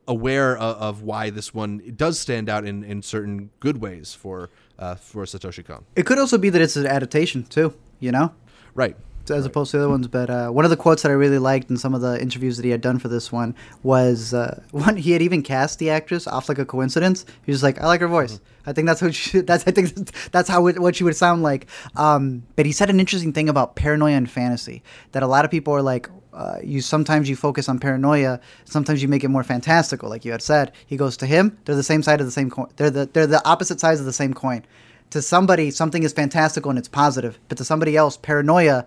[0.09, 4.51] aware of, of why this one does stand out in, in certain good ways for
[4.83, 5.85] uh, for Satoshi Kon.
[5.97, 7.73] It could also be that it's an adaptation too.
[8.01, 8.33] You know,
[8.75, 8.97] Right.
[9.31, 10.09] as opposed to the other ones.
[10.09, 12.57] But uh, one of the quotes that I really liked in some of the interviews
[12.57, 15.91] that he had done for this one was uh, one he had even cast the
[15.91, 17.25] actress off like a coincidence.
[17.47, 18.41] He was like, "I like her voice.
[18.67, 21.43] I think that's what she, that's I think that's how it, what she would sound
[21.43, 25.45] like." Um, but he said an interesting thing about paranoia and fantasy that a lot
[25.45, 26.09] of people are like.
[26.33, 30.09] Uh, you sometimes you focus on paranoia, sometimes you make it more fantastical.
[30.09, 31.59] Like you had said, he goes to him.
[31.67, 32.69] They're the same side of the same coin.
[32.77, 34.65] They're the they're the opposite sides of the same coin.
[35.11, 38.87] To somebody, something is fantastical and it's positive, but to somebody else, paranoia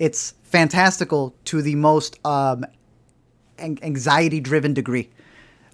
[0.00, 2.64] it's fantastical to the most um,
[3.60, 5.10] anxiety driven degree.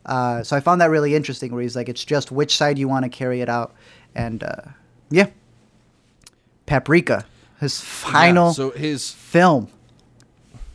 [0.06, 2.88] Uh, so I found that really interesting where he's like, it's just which side you
[2.88, 3.74] want to carry it out.
[4.14, 4.62] And uh,
[5.10, 5.28] yeah.
[6.64, 7.26] Paprika,
[7.60, 9.68] his final Yeah, so his film.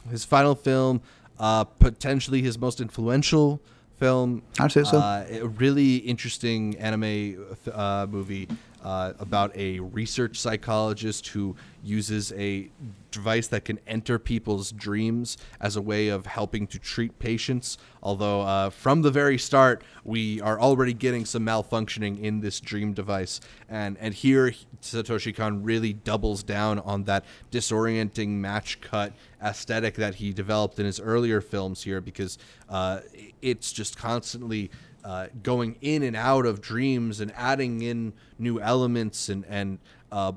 [0.09, 1.01] his final film,
[1.39, 3.59] uh, potentially his most influential
[3.97, 4.41] film.
[4.59, 4.99] I'd say so.
[4.99, 8.47] Uh, a really interesting anime uh, movie
[8.81, 12.69] uh, about a research psychologist who uses a
[13.11, 17.77] device that can enter people's dreams as a way of helping to treat patients.
[18.01, 22.93] Although uh, from the very start, we are already getting some malfunctioning in this dream
[22.93, 23.39] device,
[23.69, 29.13] and and here Satoshi Kon really doubles down on that disorienting match cut
[29.43, 32.37] aesthetic that he developed in his earlier films here because
[32.69, 32.99] uh,
[33.41, 34.71] it's just constantly
[35.03, 39.79] uh, going in and out of dreams and adding in new elements and and
[40.11, 40.33] uh,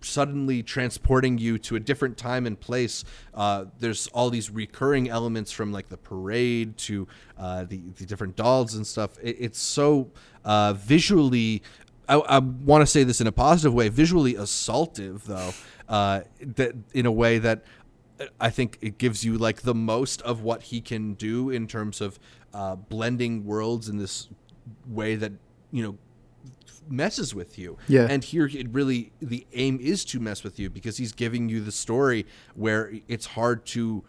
[0.00, 3.04] suddenly transporting you to a different time and place.
[3.34, 7.06] Uh, there's all these recurring elements from like the parade to
[7.38, 9.18] uh, the the different dolls and stuff.
[9.22, 10.10] It, it's so
[10.44, 11.62] uh, visually.
[12.08, 13.90] I, I want to say this in a positive way.
[13.90, 15.52] Visually assaultive, though,
[15.90, 17.64] uh, that in a way that
[18.40, 22.00] I think it gives you like the most of what he can do in terms
[22.00, 22.18] of
[22.52, 24.28] uh, blending worlds in this
[24.86, 25.32] way that
[25.70, 25.98] you know
[26.88, 27.76] messes with you.
[27.86, 28.06] Yeah.
[28.08, 31.60] And here it really the aim is to mess with you because he's giving you
[31.60, 34.04] the story where it's hard to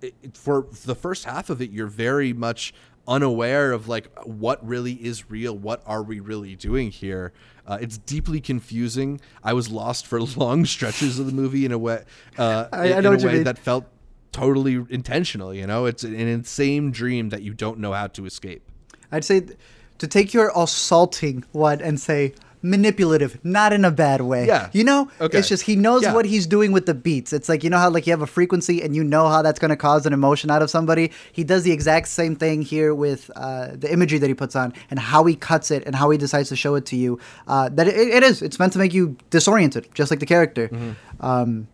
[0.00, 2.74] it, for the first half of it you're very much
[3.06, 7.32] unaware of like what really is real what are we really doing here
[7.66, 9.20] uh, it's deeply confusing.
[9.44, 12.04] I was lost for long stretches of the movie in a way
[12.38, 13.44] uh, I- I in, know in a way mean.
[13.44, 13.84] that felt
[14.32, 15.84] totally intentional you know?
[15.86, 18.62] It's an insane dream that you don't know how to escape.
[19.10, 19.58] I'd say th-
[19.98, 24.46] to take your assaulting one and say manipulative, not in a bad way.
[24.46, 24.70] Yeah.
[24.72, 25.10] You know?
[25.20, 25.38] Okay.
[25.38, 26.14] It's just he knows Yeah.
[26.14, 27.32] what he's doing with the beats.
[27.32, 29.58] It's like you know how like you have a frequency and you know how that's
[29.58, 31.10] gonna cause an emotion out of somebody.
[31.32, 34.72] He does the exact same thing here with uh, the imagery that he puts on
[34.90, 37.18] and how he cuts it and how he decides to show it to you.
[37.46, 38.42] Uh, that it, it is.
[38.42, 40.68] It's meant to make you disoriented, just like the character.
[40.68, 40.92] Mm-hmm.
[41.24, 41.68] Um,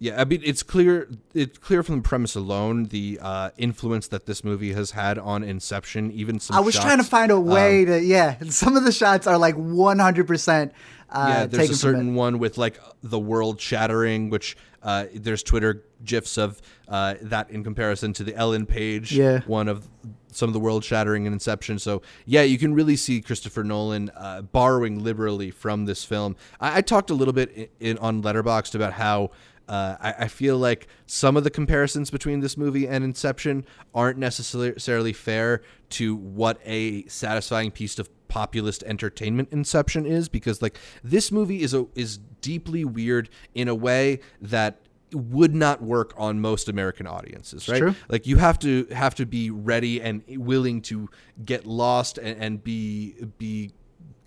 [0.00, 4.26] Yeah, I mean it's clear it's clear from the premise alone the uh, influence that
[4.26, 6.12] this movie has had on Inception.
[6.12, 8.36] Even some I was trying to find a way um, to yeah.
[8.48, 10.72] Some of the shots are like one hundred percent.
[11.10, 15.82] uh, yeah, there's a certain one with like the world shattering, which uh, there's Twitter
[16.04, 19.40] gifs of uh, that in comparison to the Ellen Page Yeah.
[19.46, 19.88] one of
[20.30, 21.80] some of the world shattering in Inception.
[21.80, 26.36] So yeah, you can really see Christopher Nolan uh, borrowing liberally from this film.
[26.60, 29.32] I, I talked a little bit in, in on Letterboxd about how.
[29.68, 34.18] Uh, I, I feel like some of the comparisons between this movie and Inception aren't
[34.18, 41.30] necessarily fair to what a satisfying piece of populist entertainment Inception is, because like this
[41.30, 44.80] movie is a is deeply weird in a way that
[45.12, 47.78] would not work on most American audiences, right?
[47.78, 47.94] true.
[48.08, 51.08] Like you have to have to be ready and willing to
[51.44, 53.72] get lost and, and be be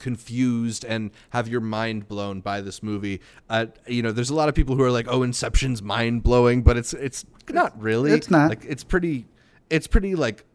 [0.02, 3.22] confused and have your mind blown by this movie.
[3.50, 6.62] Uh, you know, there's a lot of people who are like, "Oh, Inception's mind blowing,"
[6.64, 8.12] but it's it's not really.
[8.12, 8.50] It's not.
[8.50, 9.26] Like it's pretty,
[9.70, 10.46] it's pretty like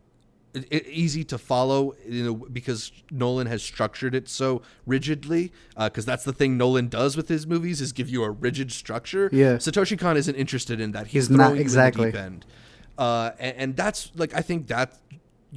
[0.70, 6.32] easy to follow you know because Nolan has structured it so rigidly because that's the
[6.32, 9.56] thing Nolan does with his movies is give you a rigid structure Yeah.
[9.56, 12.04] Satoshi Kon isn't interested in that he's, He's not- throwing you in the exactly.
[12.06, 12.46] deep end
[12.96, 14.94] uh, and, and that's like I think that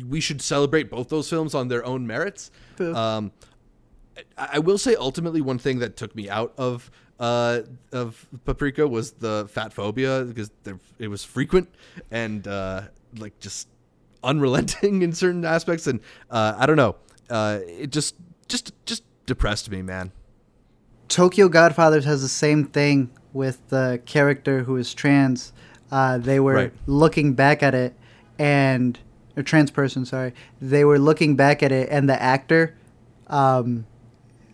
[0.05, 2.51] we should celebrate both those films on their own merits.
[2.79, 3.31] Um,
[4.37, 6.89] I, will say ultimately one thing that took me out of
[7.19, 7.61] uh,
[7.91, 11.69] of Paprika was the fat phobia because there, it was frequent
[12.11, 12.83] and uh,
[13.17, 13.67] like just
[14.23, 15.99] unrelenting in certain aspects, and
[16.29, 16.95] uh, I don't know,
[17.29, 18.15] uh, it just
[18.47, 20.11] just just depressed me, man.
[21.07, 25.53] Tokyo Godfathers has the same thing with the character who is trans.
[25.91, 26.73] Uh, they were Right.
[26.85, 27.95] looking back at it,
[28.37, 28.99] and
[29.35, 32.75] a trans person, sorry, they were looking back at it, and the actor,
[33.27, 33.85] um,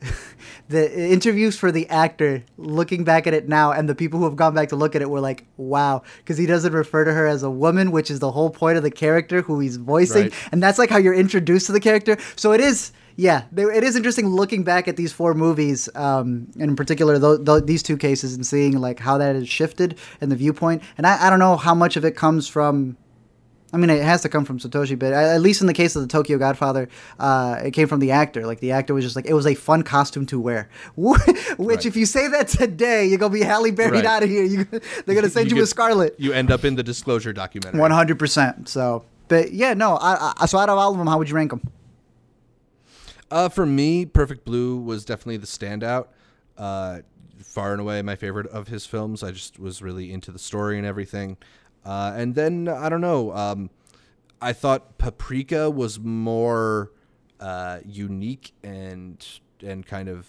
[0.69, 4.35] the interviews for the actor looking back at it now, and the people who have
[4.35, 7.27] gone back to look at it were like, "Wow," because he doesn't refer to her
[7.27, 10.33] as a woman, which is the whole point of the character who he's voicing, Right.
[10.51, 12.17] and that's like how you're introduced to the character.
[12.35, 16.47] So it is, yeah, they, it is interesting looking back at these four movies, um,
[16.59, 19.97] and in particular tho- tho- these two cases, and seeing like how that has shifted
[20.21, 20.81] and the viewpoint.
[20.97, 22.97] And I, I don't know how much of it comes from.
[23.75, 26.01] I mean, it has to come from Satoshi, but at least in the case of
[26.01, 26.87] the Tokyo Godfather,
[27.19, 28.47] uh, it came from the actor.
[28.47, 30.69] Like the actor was just like, it was a fun costume to wear.
[30.95, 31.19] Which,
[31.59, 31.85] Right.
[31.85, 34.05] if you say that today, you're gonna be Halle Berry Right.
[34.05, 34.43] out of here.
[34.45, 34.63] You,
[35.05, 36.15] they're gonna send you, a Scarlet.
[36.17, 37.81] You end up in the Disclosure documentary.
[37.81, 38.69] One hundred percent.
[38.69, 39.97] So, but yeah, no.
[39.97, 41.61] I, I, so out of all of them, how would you rank them?
[43.29, 46.07] Uh, for me, Perfect Blue was definitely the standout.
[46.57, 46.99] Uh,
[47.43, 49.21] far and away my favorite of his films.
[49.23, 51.35] I just was really into the story and everything.
[51.85, 53.31] Uh, and then I don't know.
[53.33, 53.69] Um,
[54.41, 56.91] I thought Paprika was more
[57.39, 59.25] uh, unique and
[59.61, 60.27] and kind of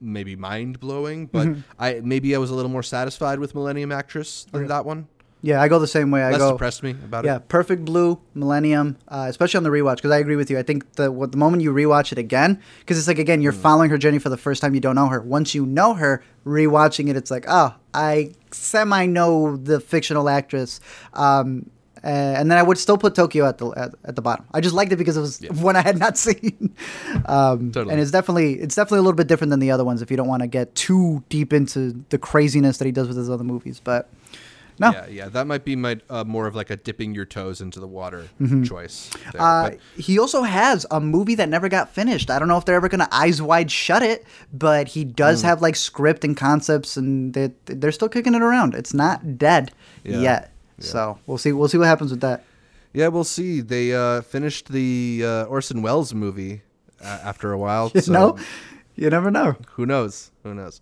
[0.00, 1.46] maybe mind blowing, but
[1.78, 5.08] I maybe I was a little more satisfied with Millennium Actress than that one.
[5.42, 6.22] Yeah, I go the same way.
[6.22, 6.52] I Less go.
[6.52, 7.34] depressed me about Yeah, it.
[7.36, 10.58] Yeah, Perfect Blue, Millennium, uh, especially on the rewatch because I agree with you.
[10.58, 13.52] I think the what, the moment you rewatch it again, because it's like again you're
[13.52, 14.74] following her journey for the first time.
[14.74, 15.20] You don't know her.
[15.20, 20.78] Once you know her, rewatching it, it's like oh, I semi know the fictional actress.
[21.14, 21.70] Um,
[22.02, 24.46] uh, and then I would still put Tokyo at the at, at the bottom.
[24.52, 26.74] I just liked it because it was one I had not seen.
[27.26, 27.92] um, Totally.
[27.92, 30.16] And it's definitely it's definitely a little bit different than the other ones if you
[30.16, 33.44] don't want to get too deep into the craziness that he does with his other
[33.44, 33.80] movies.
[33.82, 34.08] But
[34.80, 37.60] no, Yeah, yeah, that might be my uh, more of like a dipping your toes
[37.60, 38.28] into the water
[38.64, 39.10] choice.
[39.32, 39.40] there.
[39.40, 42.30] Uh, he also has a movie that never got finished.
[42.30, 45.42] I don't know if they're ever going to eyes wide shut it, but he does
[45.42, 48.74] have like script and concepts, and they, they're still kicking it around.
[48.74, 49.70] It's not dead
[50.02, 50.18] Yeah.
[50.20, 50.52] yet.
[50.78, 50.84] Yeah.
[50.84, 51.52] So we'll see.
[51.52, 52.44] We'll see what happens with that.
[52.92, 53.60] Yeah, we'll see.
[53.60, 56.62] They uh, finished the uh, Orson Welles movie
[57.00, 57.92] uh, after a while.
[58.00, 58.38] So know,
[58.96, 59.56] you never know.
[59.74, 60.30] who knows?
[60.42, 60.80] Who knows?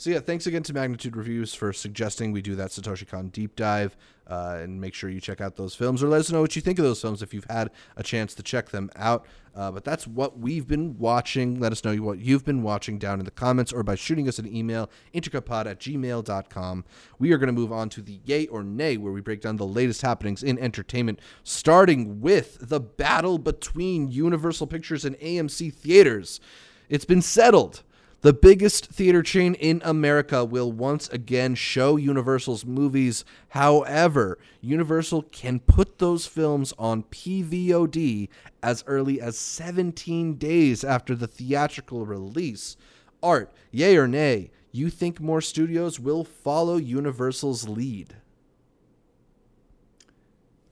[0.00, 3.54] So yeah, thanks again to Magnitude Reviews for suggesting we do that Satoshi Kon deep
[3.54, 6.56] dive, uh, and make sure you check out those films or let us know what
[6.56, 9.26] you think of those films if you've had a chance to check them out.
[9.54, 11.60] Uh, but that's what we've been watching.
[11.60, 14.38] Let us know what you've been watching down in the comments or by shooting us
[14.38, 16.84] an email, intercutpod at gmail.com.
[17.18, 19.56] We are going to move on to the yay or nay, where we break down
[19.56, 26.40] the latest happenings in entertainment, starting with the battle between Universal Pictures and AMC theaters.
[26.88, 27.82] It's been settled.
[28.22, 33.24] The biggest theater chain in America will once again show Universal's movies.
[33.48, 38.28] However, Universal can put those films on PVOD
[38.62, 42.76] as early as 17 days after the theatrical release.
[43.22, 48.16] Art, yay or nay, you think more studios will follow Universal's lead?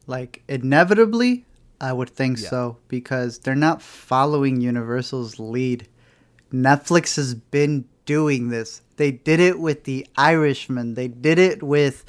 [0.07, 1.47] Like inevitably,
[1.81, 2.49] I would think Yeah.
[2.51, 5.89] so because they're not following Universal's lead.
[6.53, 8.83] Netflix has been doing this.
[8.97, 10.95] They did it with The Irishman.
[10.95, 12.05] They did it with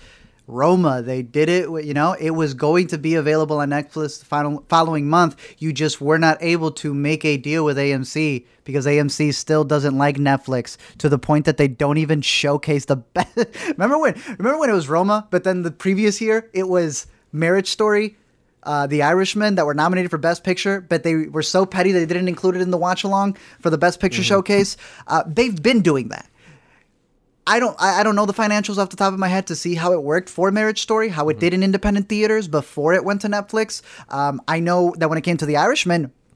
[0.50, 1.02] Roma.
[1.02, 4.64] They did it with, you know, it was going to be available on Netflix the
[4.68, 5.38] following month.
[5.60, 9.98] You just were not able to make a deal with AMC because AMC still doesn't
[9.98, 13.38] like Netflix to the point that they don't even showcase the best.
[13.68, 17.70] remember when remember when it was Roma, but then the previous year it was Marriage
[17.70, 18.18] Story,
[18.64, 22.06] uh, The Irishman that were nominated for Best Picture, but they were so petty they
[22.06, 24.78] didn't include it in the watch along for the Best Picture showcase.
[25.08, 26.30] Uh, they've been doing that.
[27.48, 29.56] I don't I, I don't know the financials off the top of my head to
[29.56, 33.04] see how it worked for Marriage Story, how it did in independent theaters before it
[33.04, 33.82] went to Netflix.
[34.10, 36.12] Um, I know that when it came to The Irishman,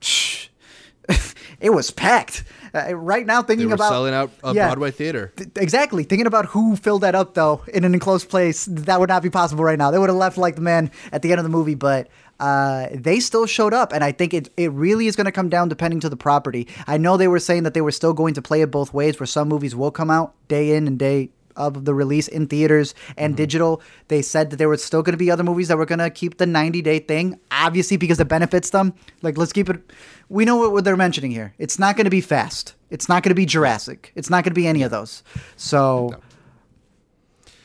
[1.60, 2.42] it was packed.
[2.74, 4.66] Uh, right now, They thinking were about selling out a Yeah.
[4.66, 5.32] Broadway theater.
[5.36, 6.02] Th- Exactly.
[6.02, 9.30] Thinking about who filled that up though in an enclosed place, that would not be
[9.30, 9.90] possible right now.
[9.90, 12.08] They would have left like the man at the end of the movie, but
[12.40, 15.48] uh, they still showed up, and I think it it really is going to come
[15.48, 16.66] down depending to the property.
[16.88, 19.20] I know they were saying that they were still going to play it both ways,
[19.20, 22.94] where some movies will come out day in and day of the release in theaters
[23.16, 23.36] and mm-hmm.
[23.36, 23.82] digital.
[24.08, 26.10] They said that there were still going to be other movies that were going to
[26.10, 28.94] keep the 90 day thing, obviously because it benefits them.
[29.22, 29.80] Like, let's keep it.
[30.28, 31.54] We know what, they're mentioning here.
[31.58, 32.74] It's not going to be fast.
[32.90, 34.12] It's not going to be Jurassic.
[34.14, 35.22] It's not going to be any of those.
[35.56, 36.20] So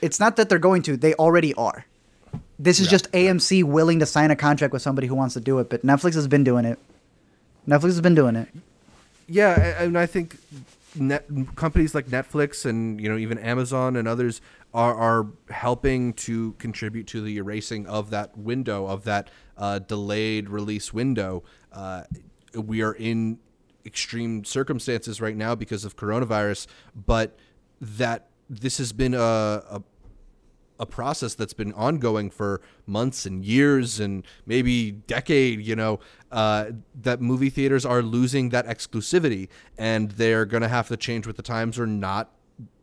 [0.01, 1.85] it's not that they're going to, they already are.
[2.57, 5.39] This is Yeah, just AMC willing to sign a contract with somebody who wants to
[5.39, 6.77] do it, but Netflix has been doing it.
[7.67, 8.49] Netflix has been doing it.
[9.27, 10.37] Yeah, and I think
[10.99, 14.41] net, companies like Netflix and you know even Amazon and others
[14.73, 20.49] are are helping to contribute to the erasing of that window of that uh, delayed
[20.49, 21.43] release window.
[21.71, 22.03] Uh,
[22.53, 23.39] we are in
[23.85, 27.37] extreme circumstances right now because of coronavirus, but
[27.79, 29.83] that this has been a, a
[30.80, 35.99] a process that's been ongoing for months and years and maybe decade you know
[36.32, 36.71] uh,
[37.01, 41.36] that movie theaters are losing that exclusivity and they're going to have to change with
[41.36, 42.32] the times or not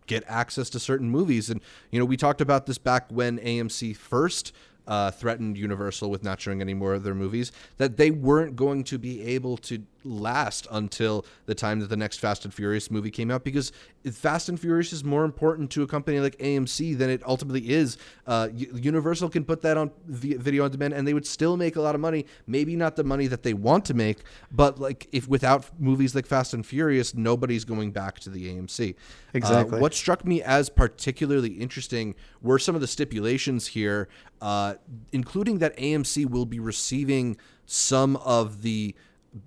[0.07, 1.51] get access to certain movies.
[1.51, 4.53] And you know we talked about this back when amc first
[4.87, 8.85] uh, threatened Universal with not showing any more of their movies, that they weren't going
[8.85, 13.11] to be able to last until the time that the next Fast and Furious movie
[13.11, 13.73] came out because
[14.13, 17.99] Fast and Furious is more important to a company like AMC than it ultimately is.
[18.27, 21.81] Uh, Universal can put that on video on demand and they would still make a
[21.81, 22.27] lot of money.
[22.47, 24.19] Maybe not the money that they want to make,
[24.51, 28.95] but like if without movies like Fast and Furious, nobody's going back to the AMC.
[28.95, 28.95] Uh,
[29.35, 29.81] Exactly.
[29.81, 34.09] what struck me as particularly interesting were some of the stipulations here,
[34.41, 34.75] uh,
[35.13, 37.37] including that AMC will be receiving
[37.67, 38.95] some of the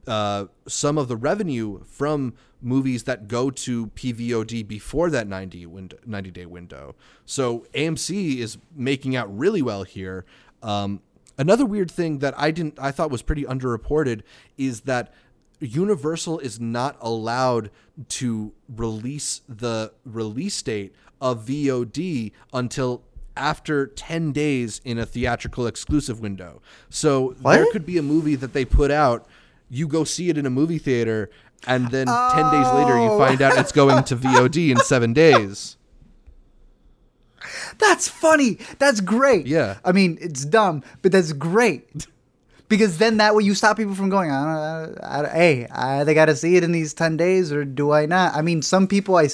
[0.07, 5.97] uh, some of the revenue from movies that go to PVOD before that 90 window,
[6.05, 6.95] 90 day window.
[7.25, 10.25] So AMC is making out really well here.
[10.61, 11.01] Um,
[11.37, 14.21] another weird thing that I didn't I thought was pretty underreported
[14.57, 15.13] is that
[15.61, 17.69] Universal is not allowed
[18.07, 23.03] to release the release date of VOD until
[23.35, 26.61] after 10 days in a theatrical exclusive window.
[26.89, 29.27] So there could be a movie that they put out,
[29.69, 31.29] you go see it in a movie theater,
[31.67, 33.17] and then 10 days later you Oh.
[33.17, 35.77] find out it's going to VOD in seven days.
[37.77, 38.57] That's funny.
[38.79, 39.47] That's great.
[39.47, 39.77] Yeah.
[39.85, 41.87] I mean, it's dumb, but that's great.
[42.67, 46.03] Because then that way you stop people from going, I don't, I, I, hey, I,
[46.03, 48.35] they got to see it in these 10 days or do I not?
[48.35, 49.27] I mean, some people, I,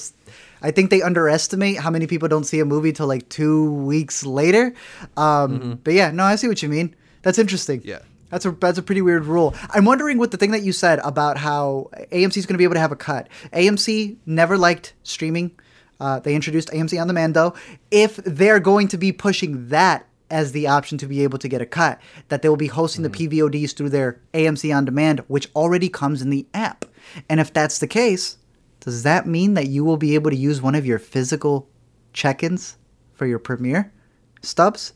[0.61, 4.25] I think they underestimate how many people don't see a movie till like two weeks
[4.25, 4.73] later.
[5.17, 6.95] Um, But yeah, no, I see what you mean.
[7.23, 7.81] That's interesting.
[7.83, 7.99] Yeah.
[8.35, 9.55] That's a that's a pretty weird rule.
[9.69, 12.65] I'm wondering what the thing that you said about how AMC is going to be
[12.65, 13.29] able to have a cut.
[13.53, 15.57] AMC never liked streaming.
[16.01, 17.53] Uh, they introduced AMC on demand though.
[17.91, 21.61] If they're going to be pushing that as the option to be able to get
[21.61, 25.49] a cut, that they will be hosting the PVODs through their AMC on demand, which
[25.55, 26.83] already comes in the app.
[27.29, 28.37] And if that's the case,
[28.81, 31.69] does that mean that you will be able to use one of your physical
[32.11, 32.75] check-ins
[33.13, 33.93] for your Premiere
[34.41, 34.91] stubs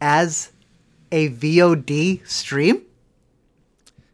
[0.00, 0.50] as
[1.14, 2.82] a VOD stream?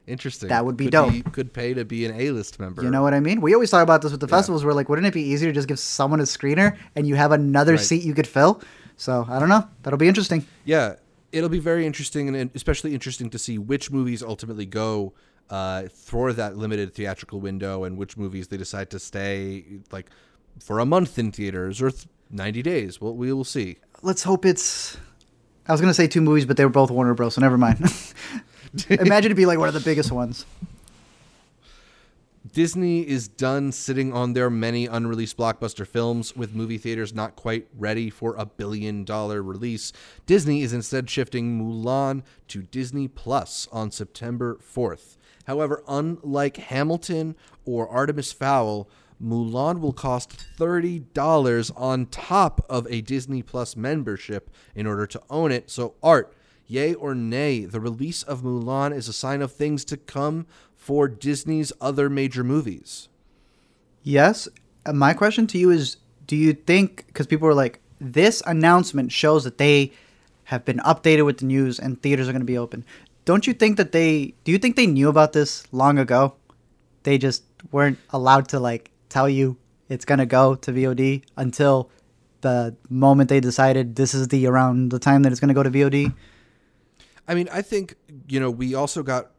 [0.06, 0.48] Interesting.
[0.48, 1.32] That would be could dope.
[1.32, 2.82] could pay to be an A-list member.
[2.82, 3.40] You know what I mean?
[3.40, 4.64] We always talk about this with the festivals.
[4.64, 7.30] We're like, wouldn't it be easier to just give someone a screener and you have
[7.32, 7.80] another Right.
[7.80, 8.60] seat you could fill?
[8.96, 9.66] So I don't know.
[9.82, 10.44] That'll be interesting.
[10.64, 10.96] Yeah,
[11.32, 15.12] it'll be very interesting, and- and especially interesting to see which movies ultimately go
[15.48, 20.08] uh, for that limited theatrical window, and which movies they decide to stay like
[20.60, 23.00] for a month in theaters or th- ninety days.
[23.00, 23.78] Well, we will see.
[24.02, 24.96] Let's hope it's.
[25.70, 27.34] I was gonna say two movies, but they were both Warner Bros.
[27.34, 27.78] So never mind.
[28.88, 30.44] Imagine it'd be like one of the biggest ones.
[32.52, 37.68] Disney is done sitting on their many unreleased blockbuster films with movie theaters not quite
[37.78, 39.92] ready for a billion dollar release.
[40.26, 45.18] Disney is instead shifting Mulan to Disney Plus on September 4th.
[45.44, 48.88] However, unlike Hamilton or Artemis Fowl,
[49.22, 55.52] Mulan will cost $30 on top of a Disney Plus membership in order to own
[55.52, 55.70] it.
[55.70, 56.34] So, Art,
[56.66, 60.46] Yay or nay, the release of Mulan is a sign of things to come
[60.76, 63.08] for Disney's other major movies.
[64.02, 64.48] Yes.
[64.86, 65.96] Uh, My question to you is
[66.26, 69.92] do you think, because people are like, this announcement shows that they
[70.44, 72.84] have been updated with the news and theaters are going to be open.
[73.24, 76.34] Don't you think that they, do you think they knew about this long ago?
[77.02, 79.58] They just weren't allowed to like tell you
[79.88, 81.90] it's going to go to VOD until
[82.40, 85.62] the moment they decided this is the around the time that it's going to go
[85.62, 86.14] to VOD?
[87.28, 87.96] I mean, I think,
[88.28, 89.32] you know, we also got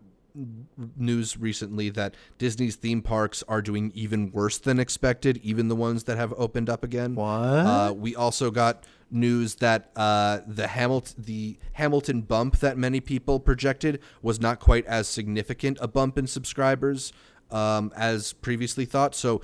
[0.95, 6.05] news recently that Disney's theme parks are doing even worse than expected, even the ones
[6.05, 7.15] that have opened up again.
[7.15, 7.27] What?
[7.27, 13.39] Uh, we also got news that uh, the Hamilton the Hamilton bump that many people
[13.39, 17.11] projected was not quite as significant a bump in subscribers
[17.51, 19.15] um, as previously thought.
[19.15, 19.41] So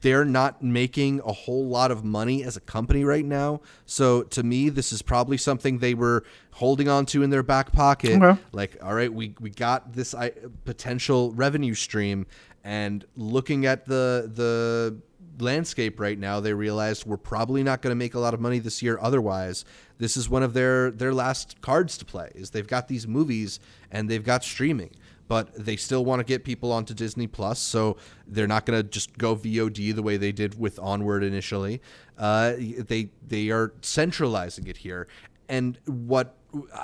[0.00, 3.60] they're not making a whole lot of money as a company right now.
[3.86, 7.72] So to me, this is probably something they were holding on to in their back
[7.72, 8.20] pocket.
[8.20, 8.40] Okay.
[8.52, 10.32] Like, all right, we we got this I,
[10.64, 12.26] potential revenue stream,
[12.64, 15.00] and looking at the the
[15.40, 18.58] landscape right now, they realized we're probably not going to make a lot of money
[18.58, 18.98] this year.
[19.00, 19.64] Otherwise,
[19.98, 22.30] this is one of their their last cards to play.
[22.34, 24.90] Is they've got these movies and they've got streaming,
[25.30, 28.82] but they still want to get people onto Disney Plus, so they're not going to
[28.82, 31.80] just go VOD the way they did with Onward initially.
[32.18, 35.06] Uh, they they are centralizing it here,
[35.48, 36.34] and what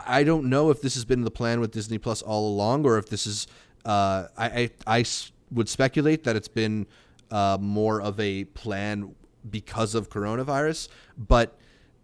[0.07, 2.99] I don't know if this has been the plan with Disney Plus all along, or
[2.99, 3.49] if this is
[3.85, 5.05] uh, I, I, I
[5.51, 6.87] would speculate that it's been
[7.33, 9.17] uh, more of a plan
[9.51, 10.87] because of coronavirus,
[11.19, 11.59] but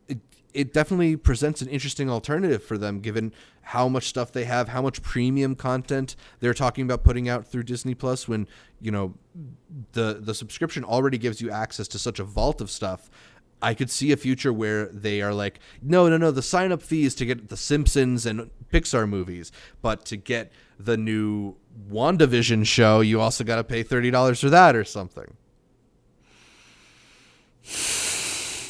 [0.09, 0.19] it,
[0.53, 3.33] it definitely presents an interesting alternative for them given
[3.63, 7.63] how much stuff they have, how much premium content they're talking about putting out through
[7.63, 8.47] Disney Plus when,
[8.81, 9.15] you know,
[9.93, 13.09] the the subscription already gives you access to such a vault of stuff.
[13.63, 16.83] I could see a future where they are like, no, no, no, the sign up
[16.83, 20.51] fee is to get the Simpsons and Pixar movies, but to get
[20.81, 21.55] the new
[21.89, 25.37] WandaVision show, you also got to pay $30 for that or something.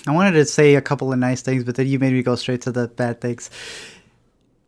[0.07, 2.35] I wanted to say a couple of nice things, but then you made me go
[2.35, 3.51] straight to the bad things.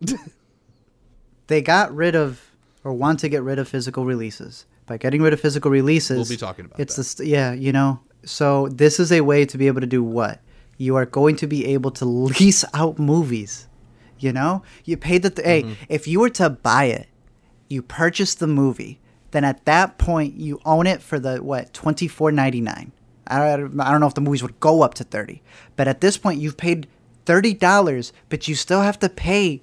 [1.47, 2.51] they got rid of
[2.85, 4.67] or want to get rid of physical releases.
[4.87, 7.23] By getting rid of physical releases, we'll be talking about it's that.
[7.23, 8.01] the yeah, you know.
[8.25, 10.41] So this is a way to be able to do what?
[10.77, 13.67] You are going to be able to lease out movies.
[14.19, 15.73] You know, you paid the th- mm-hmm.
[15.73, 15.87] hey.
[15.89, 17.09] If you were to buy it,
[17.69, 19.01] you purchase the movie,
[19.31, 22.93] then at that point you own it for the what twenty four ninety nine.
[23.27, 25.43] I don't, I don't know if the movies would go up to thirty,
[25.77, 26.87] but at this point you've paid
[27.25, 29.63] thirty dollars, but you still have to pay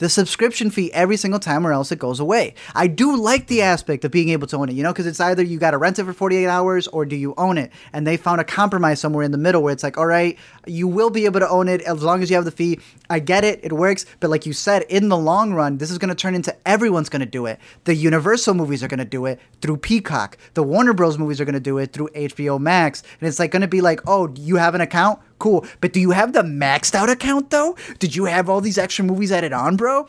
[0.00, 2.54] the subscription fee every single time or else it goes away.
[2.74, 5.20] I do like the aspect of being able to own it, you know, because it's
[5.20, 7.70] either you got to rent it for 48 hours or do you own it?
[7.92, 10.88] And they found a compromise somewhere in the middle where it's like, all right, you
[10.88, 12.80] will be able to own it as long as you have the fee.
[13.10, 14.06] I get it, it works.
[14.20, 17.10] But like you said, in the long run, this is going to turn into everyone's
[17.10, 17.60] going to do it.
[17.84, 20.38] The Universal movies are going to do it through Peacock.
[20.54, 21.18] The Warner Bros.
[21.18, 23.02] movies are going to do it through HBO Max.
[23.20, 25.20] And it's like going to be like, oh, you have an account?
[25.40, 25.66] Cool.
[25.80, 27.76] But do you have the maxed out account though?
[27.98, 30.06] Did you have all these extra movies added on, bro?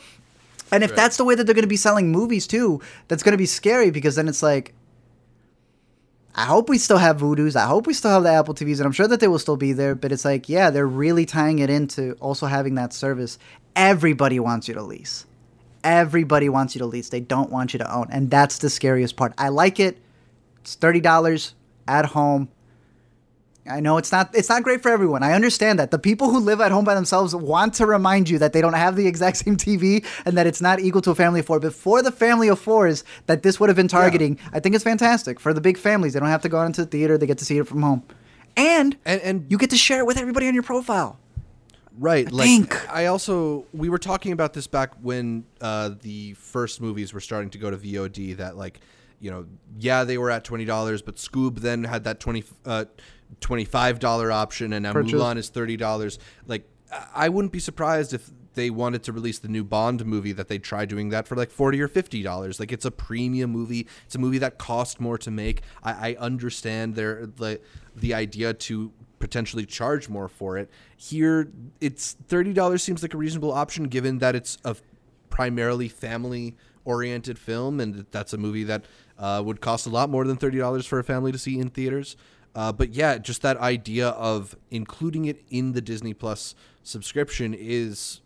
[0.72, 0.96] And if right.
[0.96, 3.48] that's the way that they're going to be selling movies too, that's going to be
[3.48, 4.74] scary because then it's like,
[6.36, 7.56] I hope we still have Vudus.
[7.56, 9.58] I hope we still have the Apple TVs, and I'm sure that they will still
[9.58, 9.96] be there.
[9.96, 13.38] But it's like, yeah, they're really tying it into also having that service.
[13.76, 15.26] Everybody wants you to lease.
[15.84, 17.10] Everybody wants you to lease.
[17.10, 19.34] They don't want you to own, and that's the scariest part.
[19.38, 19.98] I like it.
[20.62, 21.54] It's thirty dollars
[21.86, 22.50] at home.
[23.70, 25.24] I know it's not it's not great for everyone.
[25.24, 25.92] I understand that.
[25.92, 28.74] The people who live at home by themselves want to remind you that they don't
[28.74, 31.60] have the exact same TV and that it's not equal to a family of four.
[31.60, 34.50] But for the family of fours that this would have been targeting, yeah.
[34.54, 35.40] I think it's fantastic.
[35.40, 37.38] For the big families, they don't have to go out into the theater, they get
[37.38, 38.04] to see it from home.
[38.58, 41.20] And and, and you get to share it with everybody on your profile.
[41.98, 42.28] Right.
[42.28, 42.94] I like think.
[42.94, 47.50] I also we were talking about this back when uh, the first movies were starting
[47.52, 48.80] to go to VOD that like
[49.20, 49.46] you know,
[49.78, 52.86] yeah, they were at twenty dollars, but Scoob then had that twenty uh,
[53.40, 55.14] $25 option and now Purchase.
[55.14, 56.18] Mulan is $30.
[56.48, 56.68] Like
[57.14, 60.58] I wouldn't be surprised if they wanted to release the new Bond movie that they
[60.58, 62.60] try doing that for like 40 or 50 dollars.
[62.60, 63.88] Like it's a premium movie.
[64.06, 65.62] It's a movie that cost more to make.
[65.84, 67.62] I, I understand their the
[67.96, 70.70] the idea to potentially charge more for it.
[70.98, 74.76] Here it's $30 seems like a reasonable option given that it's a
[75.30, 78.84] primarily family oriented film and that's a movie that
[79.20, 82.18] uh, would cost a lot more than $30 for a family to see in theaters.
[82.56, 88.22] Uh, but yeah, just that idea of including it in the Disney Plus subscription is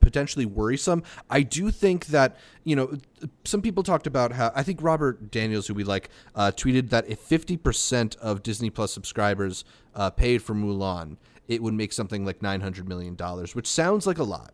[0.00, 1.02] potentially worrisome.
[1.28, 2.98] I do think that you know
[3.44, 7.08] some people talked about how I think Robert Daniels, who we like, uh, tweeted that
[7.08, 9.64] if fifty percent of Disney Plus subscribers
[9.94, 11.16] uh, paid for Mulan,
[11.48, 14.52] it would make something like nine hundred million dollars, which sounds like a lot,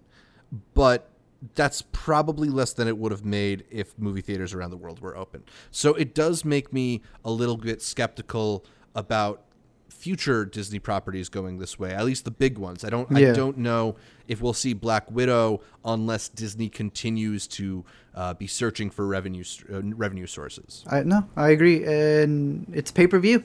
[0.74, 1.10] but
[1.54, 5.16] that's probably less than it would have made if movie theaters around the world were
[5.16, 5.44] open.
[5.70, 8.64] So it does make me a little bit skeptical
[8.96, 9.42] about
[9.88, 11.92] future Disney properties going this way.
[11.92, 12.84] At least the big ones.
[12.84, 13.10] I don't.
[13.10, 13.30] Yeah.
[13.30, 17.84] I don't know if we'll see Black Widow unless Disney continues to
[18.14, 20.84] uh, be searching for revenue uh, revenue sources.
[20.88, 23.44] I no, I agree, and it's pay per view.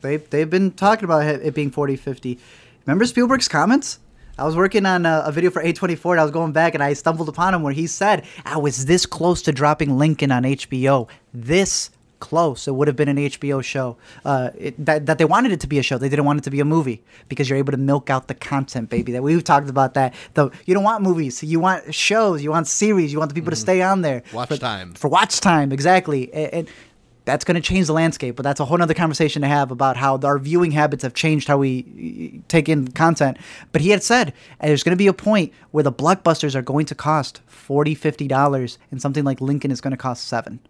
[0.00, 2.38] They they've been talking about it being 40, 50.
[2.86, 3.98] Remember Spielberg's comments?
[4.36, 6.82] I was working on a, a, video for A24 and I was going back and
[6.82, 10.42] I stumbled upon him where he said, I was this close to dropping Lincoln on
[10.42, 11.08] HBO.
[11.32, 11.90] This
[12.24, 12.66] close.
[12.66, 13.98] It would have been an HBO show.
[14.24, 15.98] Uh, it, that, that they wanted it to be a show.
[15.98, 18.34] They didn't want it to be a movie because you're able to milk out the
[18.34, 19.12] content, baby.
[19.12, 20.14] That we've talked about that.
[20.32, 21.44] The you don't want movies.
[21.44, 22.42] You want shows.
[22.42, 23.12] You want series.
[23.12, 23.56] You want the people mm.
[23.56, 24.22] to stay on there.
[24.32, 24.94] Watch for, time.
[24.94, 26.32] For watch time, exactly.
[26.32, 26.68] And, and
[27.26, 29.96] that's going to change the landscape, but that's a whole other conversation to have about
[29.98, 33.36] how our viewing habits have changed how we take in content.
[33.72, 36.86] But he had said there's going to be a point where the blockbusters are going
[36.86, 40.60] to cost $40, $50 and something like Lincoln is going to cost seven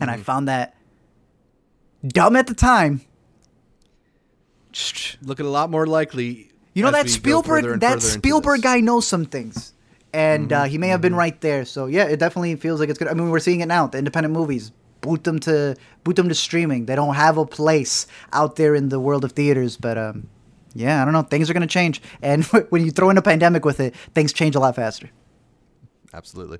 [0.00, 0.20] and mm-hmm.
[0.20, 0.76] I found that
[2.06, 3.02] dumb at the time,
[5.22, 6.50] looking a lot more likely.
[6.74, 9.72] You know that Spielberg that Spielberg guy knows some things.
[10.12, 10.62] And Mm-hmm.
[10.62, 11.64] uh, he may have been right there.
[11.64, 13.08] So yeah, it definitely feels like it's good.
[13.08, 13.86] I mean, we're seeing it now.
[13.86, 16.86] The independent movies boot them to boot them to streaming.
[16.86, 19.76] They don't have a place out there in the world of theaters.
[19.76, 20.28] But um,
[20.74, 21.22] yeah, I don't know.
[21.22, 22.00] Things are gonna change.
[22.22, 25.10] And when you throw in a pandemic with it, things change a lot faster.
[26.14, 26.58] Absolutely.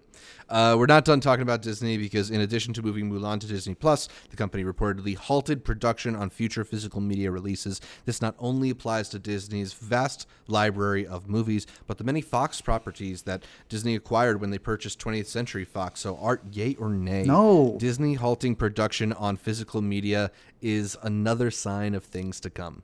[0.50, 3.74] Uh, we're not done talking about Disney because, in addition to moving Mulan to Disney
[3.74, 7.80] Plus, the company reportedly halted production on future physical media releases.
[8.04, 13.22] This not only applies to Disney's vast library of movies, but the many Fox properties
[13.22, 16.00] that Disney acquired when they purchased 20th Century Fox.
[16.00, 17.22] So, Art, yay or nay?
[17.22, 17.76] No.
[17.80, 20.30] Disney halting production on physical media
[20.60, 22.82] is another sign of things to come.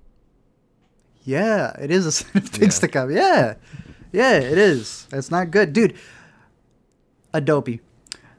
[1.24, 2.80] Yeah, it is a sign of things Yeah.
[2.80, 3.10] to come.
[3.10, 3.54] Yeah.
[4.12, 5.08] Yeah, it is.
[5.12, 5.72] It's not good.
[5.72, 5.94] Dude,
[7.35, 7.80] Adobe.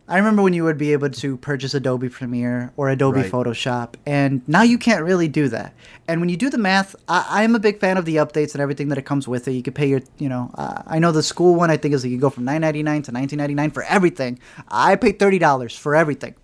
[0.08, 3.32] I remember when you would be able to purchase Adobe Premiere or Adobe Right.
[3.32, 5.74] Photoshop, and now you can't really do that.
[6.08, 8.62] And when you do the math, I, I'm a big fan of the updates and
[8.62, 9.54] everything that it comes with it.
[9.54, 11.72] You could pay your, you know, uh, I know the school one.
[11.72, 14.40] I think is that you go from 9.99 to 19.99 for everything.
[14.68, 16.36] I paid thirty dollars for everything.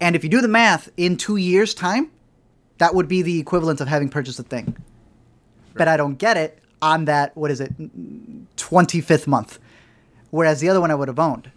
[0.00, 2.10] And if you do the math, in two years' time,
[2.78, 4.76] that would be the equivalent of having purchased a thing.
[5.74, 7.72] But I don't get it on that, what is it,
[8.56, 9.58] 25th month.
[10.36, 11.50] Whereas the other one I would have owned.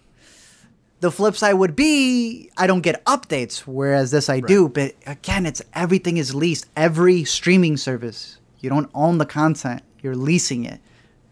[1.01, 4.69] The flip side would be I don't get updates, whereas this I do.
[4.69, 6.65] But again, it's everything is leased.
[6.77, 10.79] Every streaming service, you don't own the content, you're leasing it.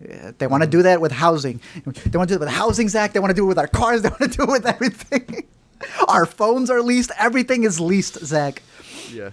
[0.04, 1.62] Uh, They want to do that with housing.
[1.86, 3.14] They want to do it with housing, Zach.
[3.14, 4.02] They want to do it with our cars.
[4.04, 5.48] They want to do it with everything.
[6.08, 7.12] our phones are leased.
[7.18, 8.62] Everything is leased, Zach.
[9.12, 9.30] Yeah.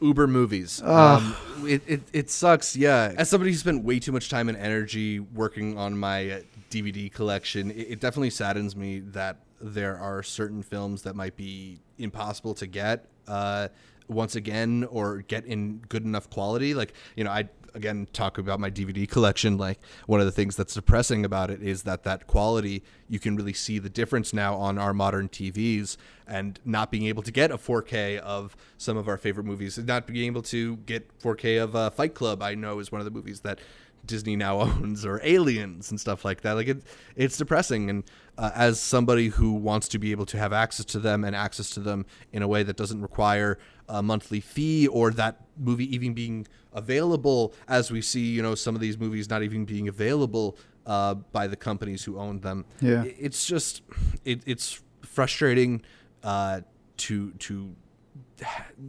[0.00, 0.80] Uber movies.
[0.82, 1.34] Um,
[1.66, 3.12] it, it, it sucks, yeah.
[3.16, 6.40] As somebody who spent way too much time and energy working on my uh,
[6.70, 11.80] DVD collection, it, it definitely saddens me that there are certain films that might be
[11.98, 13.68] impossible to get uh,
[14.08, 16.74] once again or get in good enough quality.
[16.74, 19.58] Like, you know, I again talk about my DVD collection.
[19.58, 23.36] Like, one of the things that's depressing about it is that that quality, you can
[23.36, 25.96] really see the difference now on our modern TVs
[26.26, 30.06] and not being able to get a 4K of some of our favorite movies, not
[30.06, 32.42] being able to get 4K of uh, Fight Club.
[32.42, 33.58] I know is one of the movies that
[34.04, 36.52] Disney now owns, or Aliens and stuff like that.
[36.52, 36.82] Like it,
[37.16, 37.90] it's depressing.
[37.90, 38.04] And
[38.36, 41.70] uh, as somebody who wants to be able to have access to them and access
[41.70, 46.14] to them in a way that doesn't require a monthly fee or that movie even
[46.14, 50.56] being available, as we see, you know, some of these movies not even being available
[50.86, 52.64] uh, by the companies who own them.
[52.80, 53.04] Yeah.
[53.04, 53.82] It's just,
[54.24, 55.82] it, it's frustrating
[56.22, 56.60] uh,
[56.96, 57.74] to to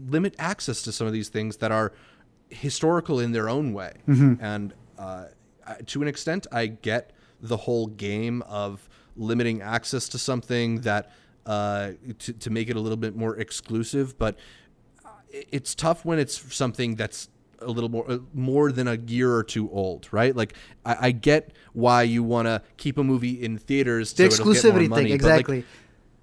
[0.07, 1.91] limit access to some of these things that are
[2.49, 3.93] historical in their own way.
[4.41, 5.25] And uh,
[5.65, 11.11] I- to an extent, I get the whole game of limiting access to something that
[11.45, 14.17] uh, to, to make it a little bit more exclusive.
[14.17, 14.37] But
[15.31, 17.29] it's tough when it's something that's
[17.61, 20.35] a little more uh, more than a year or two old, right?
[20.35, 20.53] Like
[20.85, 24.13] I, I get why you want to keep a movie in theaters.
[24.13, 25.65] The so it'll get more exclusivity money, thing, but, like, exactly.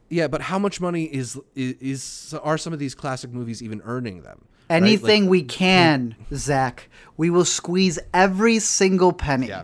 [0.09, 3.83] yeah, but how much money is, is is are some of these classic movies even
[3.85, 4.47] earning them?
[4.71, 4.77] Right?
[4.77, 9.49] Anything Like, we can, Zach, we will squeeze every single penny.
[9.49, 9.63] yeah,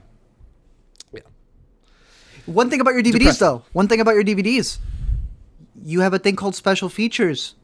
[1.12, 1.20] yeah,
[2.46, 3.46] One thing about your DVDs, Depressing.
[3.46, 3.62] though.
[3.72, 4.78] One thing about your DVDs.
[5.84, 7.54] You have a thing called special features.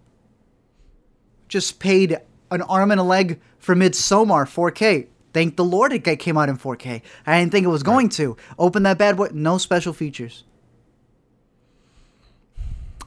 [1.48, 2.18] Just paid
[2.50, 5.06] an arm and a leg for Midsommar 4K.
[5.32, 7.02] Thank the Lord it came out in 4K.
[7.26, 8.36] I didn't think it was going to.
[8.58, 9.28] Open that bad boy.
[9.32, 10.44] No special features.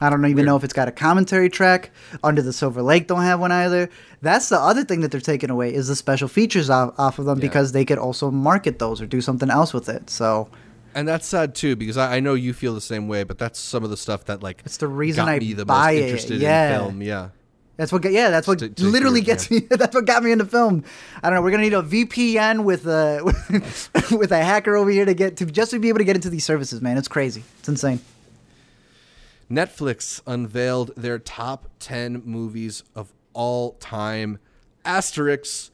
[0.01, 1.91] I don't even know if it's got a commentary track.
[2.23, 3.89] Under the Silver Lake don't have one either.
[4.21, 7.25] That's the other thing that they're taking away is the special features off, off of
[7.25, 7.41] them Yeah.
[7.43, 10.09] because they could also market those or do something else with it.
[10.09, 10.49] So
[10.93, 13.59] and that's sad too because I, I know you feel the same way, but that's
[13.59, 16.03] some of the stuff that like It's the reason I me the buy most it,
[16.05, 16.73] interested yeah.
[16.73, 17.01] in film.
[17.01, 17.29] Yeah,
[17.77, 19.59] That's what, yeah, that's what To- to literally gets me.
[19.69, 20.83] That's what got me into film.
[21.23, 21.41] I don't know.
[21.43, 23.21] We're gonna need a VPN with a
[24.17, 26.29] with a hacker over here to get to just to be able to get into
[26.29, 26.97] these services, man.
[26.97, 27.43] It's crazy.
[27.59, 27.99] It's insane.
[29.51, 34.39] Netflix unveiled their top 10 movies of all time.
[34.85, 35.71] Asterix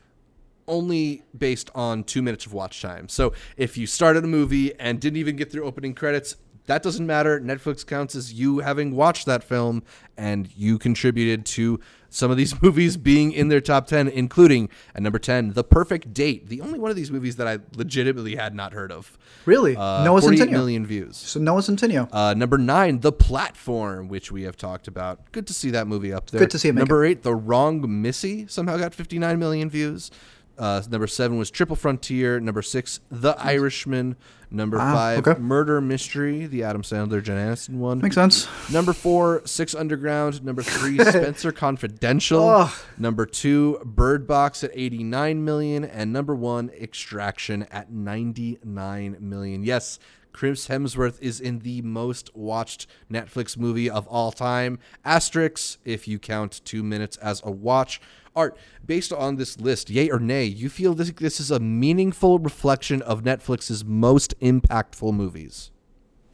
[0.67, 3.07] only based on two minutes of watch time.
[3.07, 6.35] So if you started a movie and didn't even get through opening credits,
[6.67, 7.39] that doesn't matter.
[7.41, 9.83] Netflix counts as you having watched that film
[10.17, 15.01] and you contributed to some of these movies being in their top 10, including at
[15.03, 18.55] number 10, The Perfect Date, the only one of these movies that I legitimately had
[18.55, 19.17] not heard of.
[19.45, 20.51] Really, Uh, Noah 48 Centineo.
[20.51, 21.17] million views.
[21.17, 22.07] So Noah Centineo.
[22.11, 25.31] Uh, number nine, The Platform, which we have talked about.
[25.31, 26.39] Good to see that movie up there.
[26.39, 30.11] Good to see it Number eight, The Wrong Missy, somehow got 59 million views.
[30.57, 32.39] Uh, number seven was Triple Frontier.
[32.39, 34.15] Number six, The Irishman.
[34.49, 35.37] Number Ah, five, okay.
[35.41, 37.99] Murder Mystery, the Adam Sandler Jen Aniston one.
[37.99, 38.47] Makes sense.
[38.71, 40.41] Number four, Six Underground.
[40.41, 42.69] Number three, Spencer Confidential.
[42.97, 49.63] Number two, Bird Box at 89 million, and number one, Extraction at 99 million.
[49.63, 49.99] Yes,
[50.31, 54.79] Chris Hemsworth is in the most watched Netflix movie of all time.
[55.05, 57.99] Asterix, if you count two minutes as a watch.
[58.37, 62.37] Art, based on this list, yay or nay, you feel this this is a meaningful
[62.39, 65.71] reflection of Netflix's most impactful movies?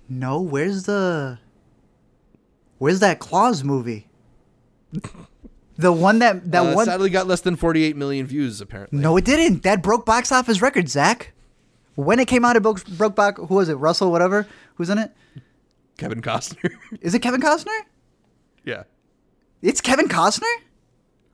[0.10, 1.40] No, where's the
[2.78, 4.08] Where's that Claus movie?
[5.78, 9.00] The one that that Uh, one sadly got less than 48 million views apparently.
[9.00, 9.64] No, it didn't.
[9.64, 11.32] That broke box office record, Zach.
[11.96, 13.38] When it came out, it broke, broke back.
[13.38, 13.76] Who was it?
[13.76, 14.48] Russell, whatever.
[14.76, 15.12] Who's in it?
[15.98, 16.72] Kevin Costner.
[17.02, 17.78] Is it Kevin Costner?
[18.66, 18.84] yeah.
[19.62, 20.52] It's Kevin Costner.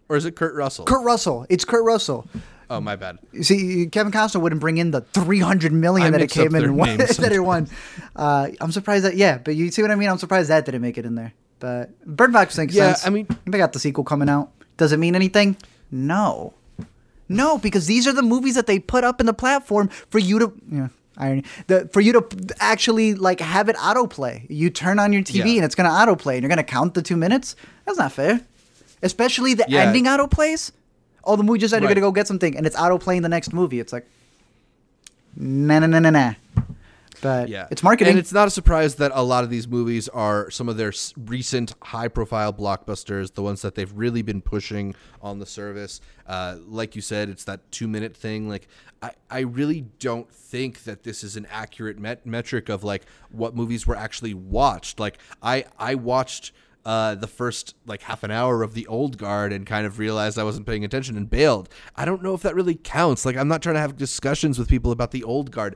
[0.10, 0.86] Or is it Kurt Russell?
[0.86, 1.46] Kurt Russell.
[1.50, 2.28] It's Kurt Russell.
[2.70, 3.20] oh, my bad.
[3.32, 6.56] You See, Kevin Costner wouldn't bring in the three hundred million I that it came
[6.56, 7.70] in and won, that it won.
[8.16, 10.10] Uh, I'm surprised that yeah, but you see what I mean.
[10.10, 11.34] I'm surprised that didn't make it in there.
[11.60, 13.06] But Bird Box makes Yeah, sense.
[13.06, 14.52] I mean- they got the sequel coming out.
[14.78, 15.58] Does it mean anything?
[15.92, 16.54] No,
[17.28, 20.40] no, because these are the movies that they put up in the platform for you
[20.40, 20.54] to.
[20.72, 20.88] Yeah.
[21.18, 21.44] Irony.
[21.68, 22.26] The, for you to
[22.62, 24.46] actually like have it autoplay.
[24.50, 25.56] You turn on your TV Yeah.
[25.58, 27.58] and it's gonna autoplay, and you're gonna count the two minutes.
[27.86, 28.40] That's not fair.
[29.02, 29.84] Especially the Yeah.
[29.84, 30.72] ending autoplays.
[31.24, 33.54] Oh, the movie just said you're gonna go get something, and it's autoplaying the next
[33.54, 33.80] movie.
[33.80, 34.06] It's like,
[35.36, 36.34] nah, nah, nah, nah, nah.
[37.22, 38.12] But Yeah, it's marketing.
[38.12, 40.94] and it's not a surprise that a lot of these movies are some of their
[41.26, 46.00] recent high-profile blockbusters, the ones that they've really been pushing on the service.
[46.26, 48.48] Uh, like you said, it's that two-minute thing.
[48.48, 48.70] Like,
[49.02, 53.54] I, I really don't think that this is an accurate met- metric of like what
[53.54, 54.98] movies were actually watched.
[55.00, 56.54] Like, I I watched.
[56.86, 60.40] Uh, the first like half an hour of the old guard and kind of realized
[60.40, 61.68] I wasn't paying attention and bailed.
[61.96, 63.26] I don't know if that really counts.
[63.26, 65.76] Like I'm not trying to have discussions with people about the old guard.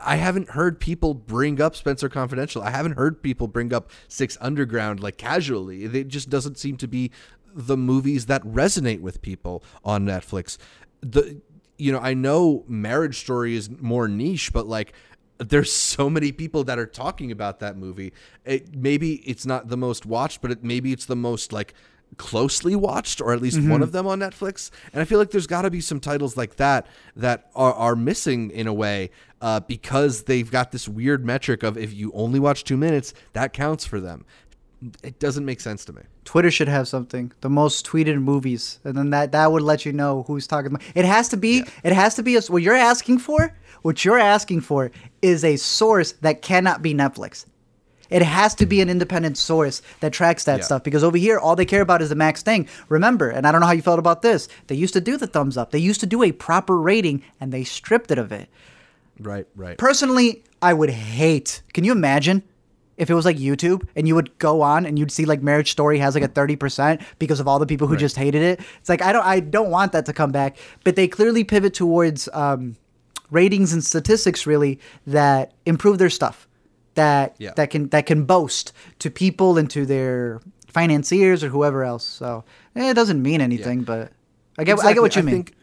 [0.00, 2.62] I haven't heard people bring up Spencer Confidential.
[2.62, 5.82] I haven't heard people bring up Six Underground like casually.
[5.84, 7.10] It just doesn't seem to be
[7.52, 10.58] the movies that resonate with people on Netflix.
[11.00, 11.40] The
[11.76, 14.92] you know, I know Marriage Story is more niche, but like
[15.40, 18.12] there's so many people that are talking about that movie.
[18.44, 21.74] It maybe it's not the most watched, but it maybe it's the most like
[22.16, 24.70] closely watched or at least one of them on Netflix.
[24.92, 26.86] And I feel like there's got to be some titles like that
[27.16, 29.10] that are, are missing in a way
[29.40, 33.52] uh, because they've got this weird metric of if you only watch two minutes, that
[33.52, 34.24] counts for them.
[35.02, 36.02] It doesn't make sense to me.
[36.24, 37.32] Twitter should have something.
[37.42, 40.82] The most tweeted movies, and then that that would let you know who's talking about.
[40.94, 41.64] It has to be.
[41.84, 43.54] It has to be a, what you're asking for.
[43.82, 44.90] What you're asking for
[45.22, 47.44] is a source that cannot be Netflix.
[48.08, 50.64] It has to be an independent source that tracks that Yeah.
[50.64, 52.66] stuff because over here, all they care about is the max thing.
[52.88, 54.48] Remember, and I don't know how you felt about this.
[54.66, 55.70] They used to do the thumbs up.
[55.70, 58.48] They used to do a proper rating, and they stripped it of it.
[59.20, 59.78] Right, right.
[59.78, 61.62] Personally, I would hate.
[61.72, 62.42] Can you imagine
[63.00, 65.72] if it was like YouTube and you would go on and you'd see like Marriage
[65.72, 68.60] Story has like a 30% because of all the people who just hated it?
[68.78, 71.74] It's like I don't I don't want that to come back, but they clearly pivot
[71.74, 72.76] towards um,
[73.30, 76.46] ratings and statistics really that improve their stuff.
[76.94, 77.52] That Yeah.
[77.56, 82.04] that can that can boast to people and to their financiers or whoever else.
[82.04, 82.44] So,
[82.76, 84.12] eh, it doesn't mean anything, but
[84.58, 85.22] I get I get what you Exactly.
[85.32, 85.44] mean.
[85.44, 85.56] think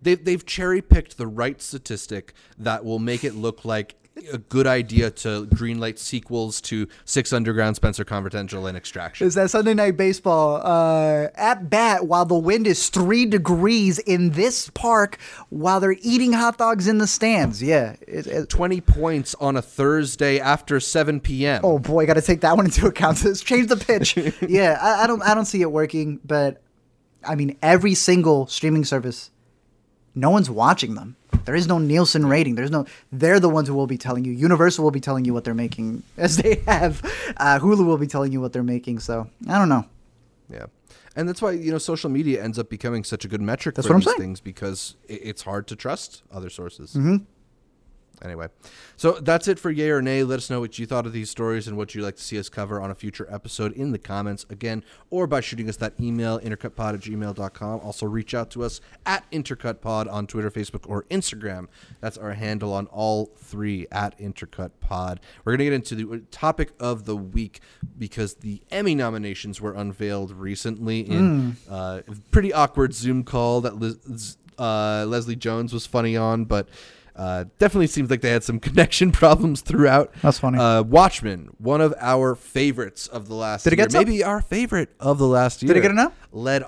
[0.00, 3.94] they, they've cherry picked the right statistic that will make it look like
[4.32, 9.26] a good idea to greenlight sequels to Six Underground, Spencer Confidential, and Extraction.
[9.26, 14.30] is that Sunday night baseball uh, at bat while the wind is three degrees in
[14.30, 17.62] this park while they're eating hot dogs in the stands.
[17.62, 17.96] Yeah.
[18.06, 21.62] It, it- 20 points on a Thursday after 7 p.m.
[21.64, 23.24] oh boy, got to take that one into account.
[23.24, 24.16] Let's change the pitch.
[24.48, 26.60] yeah, I, I don't, I don't see it working, but
[27.26, 29.30] I mean, every single streaming service,
[30.14, 31.16] no one's watching them.
[31.44, 32.54] There is no Nielsen rating.
[32.54, 32.86] There's no.
[33.10, 34.32] They're the ones who will be telling you.
[34.32, 37.02] Universal will be telling you what they're making, as they have.
[37.36, 39.00] Uh, Hulu will be telling you what they're making.
[39.00, 39.84] So I don't know.
[40.50, 40.66] Yeah.
[41.14, 43.86] And that's why, you know, social media ends up becoming such a good metric That's
[43.86, 44.18] for these saying.
[44.18, 46.94] things because it's hard to trust other sources.
[46.94, 47.16] Mm-hmm.
[48.24, 48.48] Anyway,
[48.96, 50.22] so that's it for Yay or Nay.
[50.22, 52.38] Let us know what you thought of these stories and what you'd like to see
[52.38, 55.94] us cover on a future episode in the comments again, or by shooting us that
[56.00, 57.80] email, intercutpod at gmail.com.
[57.80, 61.66] Also, reach out to us at intercutpod on Twitter, Facebook, or Instagram.
[62.00, 65.18] That's our handle on all three at intercutpod.
[65.44, 67.60] We're going to get into the topic of the week
[67.98, 73.78] because the Emmy nominations were unveiled recently in uh, a pretty awkward Zoom call that
[73.78, 76.68] Liz, uh, Leslie Jones was funny on, but
[77.16, 80.12] uh, definitely seems like they had some connection problems throughout.
[80.22, 80.58] That's funny.
[80.58, 84.04] Uh, Watchmen, one of our favorites of the last Did it year, get some?
[84.04, 85.68] maybe our favorite of the last year.
[85.68, 86.14] Did it get enough?
[86.32, 86.64] Led.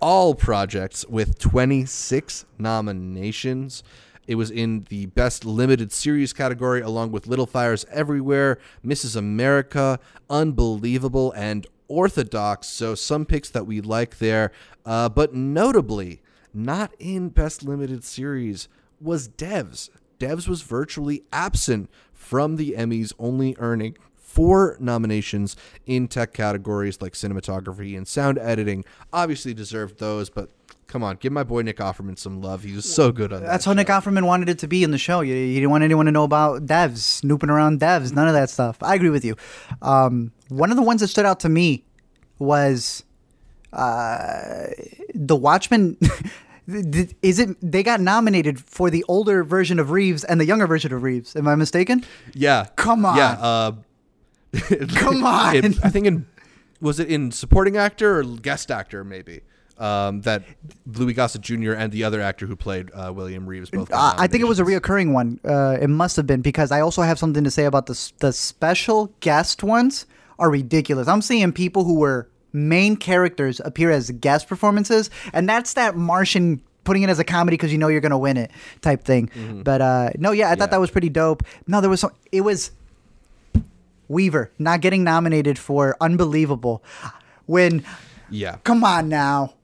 [0.00, 3.82] all projects with 26 nominations.
[4.26, 9.16] It was in the Best Limited Series category, along with Little Fires Everywhere, Mrs.
[9.16, 12.66] America, Unbelievable, and Orthodox.
[12.68, 14.52] So, some picks that we like there.
[14.84, 16.20] Uh, but notably,
[16.52, 18.68] not in Best Limited Series
[19.00, 19.90] was Devs.
[20.18, 27.14] Devs was virtually absent from the Emmys, only earning four nominations in tech categories like
[27.14, 28.84] cinematography and sound editing.
[29.12, 30.50] Obviously deserved those, but
[30.86, 32.62] come on, give my boy Nick Offerman some love.
[32.62, 33.46] He was so good on that.
[33.46, 35.22] That's how Nick Offerman wanted it to be in the show.
[35.22, 38.50] You, you didn't want anyone to know about devs, snooping around devs, none of that
[38.50, 38.76] stuff.
[38.82, 39.36] I agree with you.
[39.80, 41.84] Um, one of the ones that stood out to me
[42.38, 43.04] was
[43.72, 44.66] uh,
[45.14, 45.96] the Watchmen.
[46.68, 50.92] Is it they got nominated for the older version of Reeves and the younger version
[50.92, 51.34] of Reeves?
[51.34, 52.04] Am I mistaken?
[52.34, 52.66] Yeah.
[52.76, 53.16] Come on.
[53.16, 53.30] Yeah.
[53.40, 53.72] Uh,
[54.94, 55.56] Come on.
[55.56, 56.26] It- I think in
[56.80, 59.40] was it in supporting actor or guest actor maybe.
[59.78, 60.42] Um, that
[60.86, 61.70] Louis Gossett Jr.
[61.72, 63.88] and the other actor who played uh, William Reeves both.
[63.88, 65.38] got Uh, I think it was a reoccurring one.
[65.44, 68.32] Uh, it must have been because I also have something to say about the the
[68.32, 70.04] special guest ones
[70.36, 71.06] are ridiculous.
[71.06, 72.28] I'm seeing people who were
[72.58, 77.56] main characters appear as guest performances, and that's that Martian putting it as a comedy
[77.56, 78.50] because you know you're gonna win it
[78.80, 79.30] type thing.
[79.64, 81.42] But uh, no, yeah, I thought that was pretty dope.
[81.66, 82.12] No, there was some.
[82.32, 82.70] It was
[84.08, 86.82] Wever not getting nominated for Unbelievable
[87.46, 87.84] when.
[88.30, 88.56] Yeah.
[88.64, 89.54] Come on now.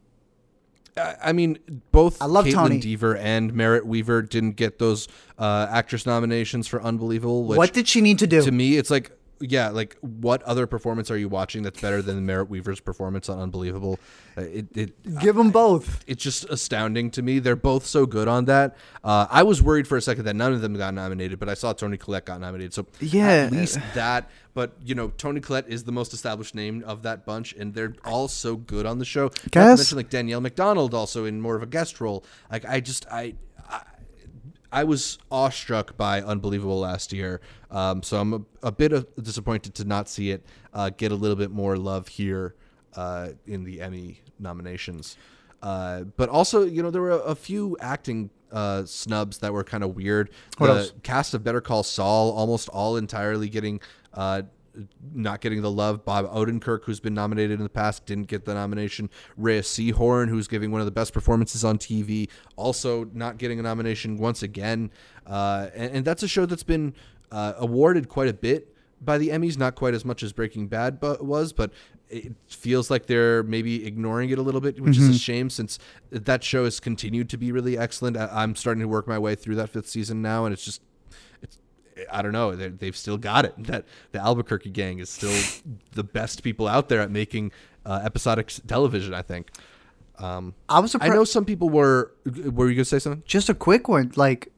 [0.96, 1.58] I I mean,
[1.92, 2.80] both I love Kaitlyn Tony.
[2.80, 7.44] Dever and Merritt Wever didn't get those uh, actress nominations for Unbelievable.
[7.44, 8.42] Which, what did she need to do?
[8.42, 9.10] to me, it's like,
[9.40, 13.38] yeah, like what other performance are you watching that's better than Merritt Wever's performance on
[13.38, 13.98] Unbelievable?
[14.36, 16.02] Uh, It, it, Give them both.
[16.06, 17.38] it's just astounding to me.
[17.40, 18.76] They're both so good on that.
[19.02, 21.54] Uh, I was worried for a second that none of them got nominated, but I
[21.54, 22.72] saw Toni Collette got nominated.
[22.74, 23.28] So Yeah.
[23.46, 24.30] at least that.
[24.54, 27.94] But you know, Toni Collette is the most established name of that bunch, and they're
[28.04, 29.30] all so good on the show.
[29.50, 29.78] Guess.
[29.78, 32.24] mention like Danielle Macdonald also in more of a guest role.
[32.50, 33.34] Like I just I.
[33.68, 33.82] I
[34.72, 37.40] I was awestruck by Unbelievable last year,
[37.74, 41.16] um, so I'm a, a bit of disappointed to not see it uh, get a
[41.16, 42.54] little bit more love here
[42.94, 45.16] uh, in the Emmy nominations.
[45.60, 49.64] Uh, but also, you know, there were a, a few acting uh, snubs that were
[49.64, 50.30] kind of weird.
[50.58, 50.92] What the else?
[51.02, 53.80] cast of Better Call Saul almost all entirely getting
[54.12, 54.42] uh,
[55.12, 56.04] not getting the love.
[56.04, 59.10] Bob Odenkirk, who's been nominated in the past, didn't get the nomination.
[59.36, 63.62] Rhea Seehorn, who's giving one of the best performances on TV, also not getting a
[63.62, 64.90] nomination once again.
[65.26, 66.94] Uh, and, and that's a show that's been
[67.30, 71.00] uh, awarded quite a bit by the Emmys, not quite as much as Breaking Bad
[71.00, 71.70] but was, but
[72.08, 75.78] it feels like they're maybe ignoring it a little bit, which is a shame since
[76.10, 78.16] that show has continued to be really excellent.
[78.16, 80.82] I, I'm starting to work my way through that fifth season now, and it's just
[81.42, 81.58] it's
[82.12, 83.54] I don't know they they've still got it.
[83.58, 85.34] That the Albuquerque gang is still
[85.92, 87.52] the best people out there at making
[87.84, 89.14] uh, episodic television.
[89.14, 89.50] I think.
[90.18, 92.12] Um, I was I know some people were.
[92.24, 93.22] Were you gonna say something?
[93.26, 94.12] just a quick one.
[94.14, 94.52] Like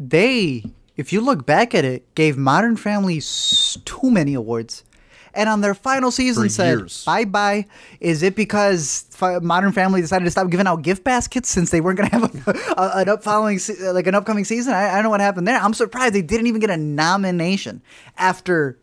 [0.00, 0.64] they,
[0.98, 4.84] if you look back at it, gave Modern Family s- too many awards,
[5.32, 7.04] and on their final season For said years.
[7.04, 7.66] bye bye.
[8.00, 9.06] Is it because
[9.40, 12.46] Modern Family decided to stop giving out gift baskets since they weren't going to have
[12.46, 14.74] a, a, an up following se- like an upcoming season?
[14.74, 15.58] I, I don't know what happened there.
[15.58, 17.80] I'm surprised they didn't even get a nomination
[18.16, 18.78] after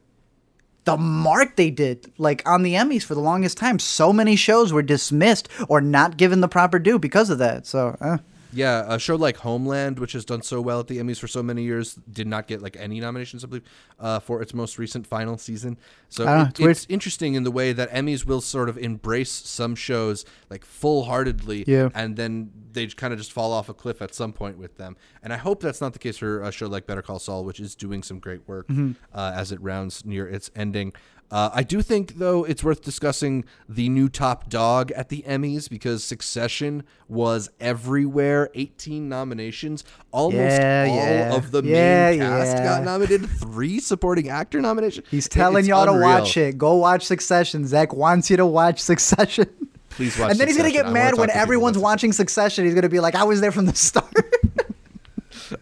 [0.86, 3.80] the mark they did like on the Emmys for the longest time.
[3.80, 7.66] So many shows were dismissed or not given the proper due because of that.
[7.68, 7.98] So.
[8.00, 8.18] Uh.
[8.56, 11.44] Yeah, a show like Homeland, which has done so well at the Emmys for so
[11.44, 13.64] many years, did not get like any nominations, I believe,
[14.00, 15.78] uh, for its most recent final season.
[16.10, 19.76] So Ah, it- it's interesting in the way that Emmys will sort of embrace some
[19.76, 21.90] shows like full heartedly, Yeah.
[21.94, 24.96] and then they kind of just fall off a cliff at some point with them.
[25.22, 27.60] And I hope that's not the case for a show like Better Call Saul, which
[27.60, 28.92] is doing some great work Mm-hmm.
[29.14, 30.94] uh, as it rounds near its ending.
[31.32, 35.70] Uh, I do think, though, it's worth discussing the new top dog at the Emmys
[35.70, 38.50] because Succession was everywhere.
[38.54, 39.84] 18 nominations.
[40.12, 41.36] Almost Yeah, all yeah.
[41.36, 43.28] of the Yeah, main cast got nominated.
[43.30, 45.08] Three supporting actor nominations.
[45.10, 46.58] He's telling it's y'all to watch it.
[46.58, 47.66] Go watch Succession.
[47.66, 49.48] Zach wants you to watch Succession.
[49.90, 52.66] Please watch and then he's gonna get mad when everyone's watching Succession.
[52.66, 54.14] He's gonna be like, "I was there from the start."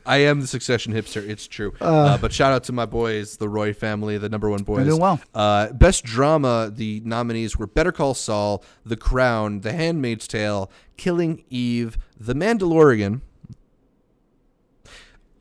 [0.06, 1.28] I am the Succession hipster.
[1.28, 1.74] It's true.
[1.82, 4.86] Uh, but shout out to my boys, the Roy family, the number one boys.
[4.86, 5.20] doing well.
[5.34, 6.72] Uh, best drama.
[6.74, 13.22] The nominees were Better Call Saul, The Crown, The Handmaid's Tale, Killing Eve, The Mandalorian,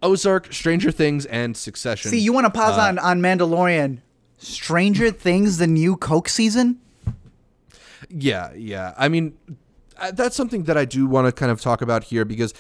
[0.03, 2.11] Ozark, Stranger Things, and Succession.
[2.11, 3.99] See, you want to pause Uh, on on Mandalorian.
[4.39, 6.81] Stranger Things, the new Coke season.
[8.09, 8.93] Yeah, yeah.
[8.99, 9.53] I mean, uh,
[10.13, 12.55] that's something that I do want to kind of talk about here because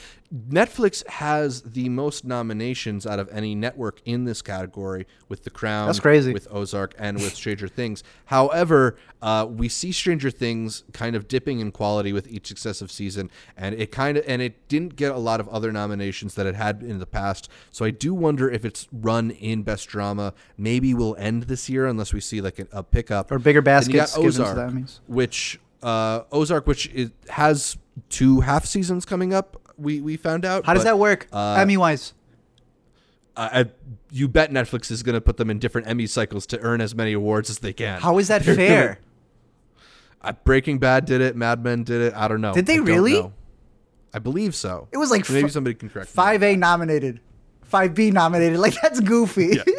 [0.48, 5.86] Netflix has the most nominations out of any network in this category with The Crown,
[5.88, 6.32] That's crazy.
[6.32, 8.02] with Ozark, and with Stranger Things.
[8.26, 13.30] However, uh, we see Stranger Things kind of dipping in quality with each successive season,
[13.56, 16.54] and it kind of and it didn't get a lot of other nominations that it
[16.54, 17.50] had in the past.
[17.70, 21.86] So I do wonder if its run in Best Drama maybe will end this year
[21.86, 24.42] unless we see like a, a pickup Or bigger Then you got baskets given to
[24.42, 25.00] Ozark, Emmys.
[25.06, 27.76] which uh, Ozark, which is, has
[28.08, 29.56] two half seasons coming up.
[29.76, 30.64] We we found out.
[30.66, 31.28] How does but, that work?
[31.32, 32.14] uh, Emmy wise.
[33.36, 33.70] Uh, I,
[34.10, 36.94] you bet Netflix is going to put them in different Emmy cycles to earn as
[36.94, 38.00] many awards as they can.
[38.00, 38.86] How is that They're fair?
[38.86, 38.98] gonna-
[40.24, 41.34] uh, Breaking Bad did it.
[41.34, 42.14] Mad Men did it.
[42.14, 42.52] I don't know.
[42.52, 43.32] Did they I really?
[44.14, 44.86] I believe so.
[44.92, 46.10] It was like maybe f- somebody can correct.
[46.10, 47.20] Five A nominated,
[47.62, 48.58] five B nominated.
[48.58, 49.58] Like that's goofy.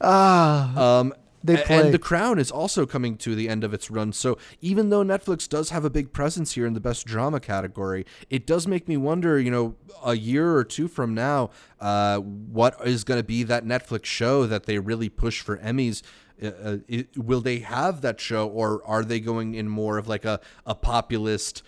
[0.00, 1.14] Ah, Um,
[1.44, 1.78] They play.
[1.78, 4.12] And The Crown is also coming to the end of its run.
[4.14, 8.06] So even though Netflix does have a big presence here in the best drama category,
[8.30, 12.74] it does make me wonder, you know, a year or two from now, uh, what
[12.86, 16.02] is going to be that Netflix show that they really push for Emmys?
[16.42, 20.08] Uh, uh, it, will they have that show, or are they going in more of
[20.08, 21.62] like a, a populist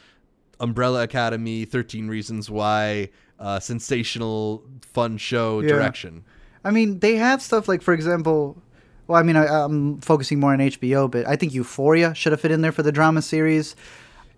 [0.59, 5.69] Umbrella Academy, 13 Reasons Why, uh, sensational, fun show Yeah.
[5.69, 6.25] direction?
[6.65, 8.61] I mean, they have stuff like, for example,
[9.07, 12.41] well, I mean, I, I'm focusing more on HBO, but I think Euphoria should have
[12.41, 13.77] fit in there for the drama series.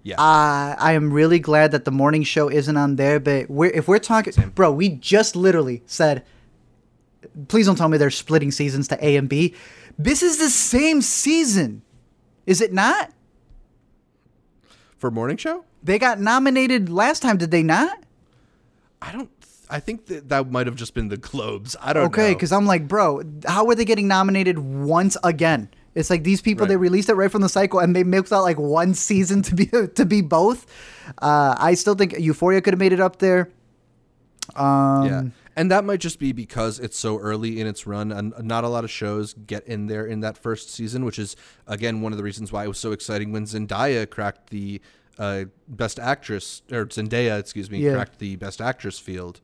[0.03, 0.21] Yeah.
[0.21, 3.89] Uh, I am really glad that the morning show isn't on there, but we're, if
[3.89, 6.25] we're talking, bro, we just literally said,
[7.49, 9.55] please don't tell me they're splitting seasons to A and B.
[9.99, 11.83] This is the same season,
[12.47, 13.13] is it not?
[14.99, 15.65] For morning show?
[15.83, 18.03] They got nominated last time, did they not?
[19.01, 19.31] I don't.
[19.71, 21.77] I think that that might have just been the Globes.
[21.81, 22.35] I don't Okay, know.
[22.35, 25.69] because I'm like, bro, how are they getting nominated once again?
[25.95, 28.43] It's like these people they released it right from the cycle and they milked out
[28.43, 30.67] like one season to be to be both.
[31.21, 33.51] Uh, I still think Euphoria could have made it up there.
[34.57, 35.23] Um, yeah,
[35.57, 38.69] and that might just be because it's so early in its run, and not a
[38.69, 42.17] lot of shows get in there in that first season, which is again one of
[42.19, 44.81] the reasons why it was so exciting when Zendaya cracked the
[45.19, 47.95] uh, best actress or Zendaya, excuse me, Yeah.
[47.95, 49.41] cracked the best actress field.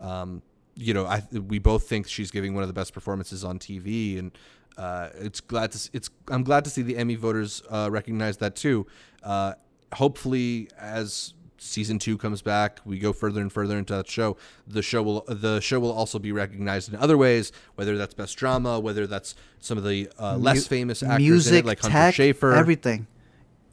[0.00, 0.42] Um,
[0.74, 4.18] you know, I we both think she's giving one of the best performances on TV,
[4.18, 4.30] and
[4.76, 8.56] uh, it's glad to it's I'm glad to see the Emmy voters uh, recognize that
[8.56, 8.86] too.
[9.22, 9.54] Uh,
[9.94, 14.36] hopefully, as season two comes back, we go further and further into that show.
[14.66, 18.36] The show will the show will also be recognized in other ways, whether that's best
[18.36, 21.80] drama, whether that's some of the uh, less mu- famous actors music, in it, like
[21.80, 22.54] Hunter tech, Schafer.
[22.54, 23.06] everything,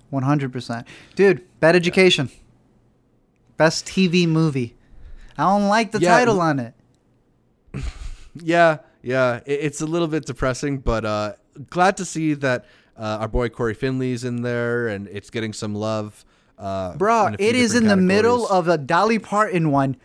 [0.09, 1.45] one hundred percent, dude.
[1.59, 2.29] Bad Education,
[3.57, 4.75] best TV movie.
[5.37, 6.73] I don't like the Yeah, title on it.
[8.35, 11.33] Yeah, yeah, it, it's a little bit depressing, but uh,
[11.69, 12.65] glad to see that
[12.97, 16.25] uh, our boy Cory Finley's in there and it's getting some love.
[16.57, 19.69] Uh, Bro, in a few it is in different the middle of a Dolly Parton
[19.71, 19.97] one.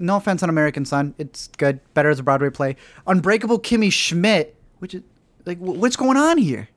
[0.00, 2.76] No offense on American Son, it's good, better as a Broadway play.
[3.06, 5.02] Unbreakable Kimmy Schmidt, which is
[5.44, 6.68] like, wh- what's going on here?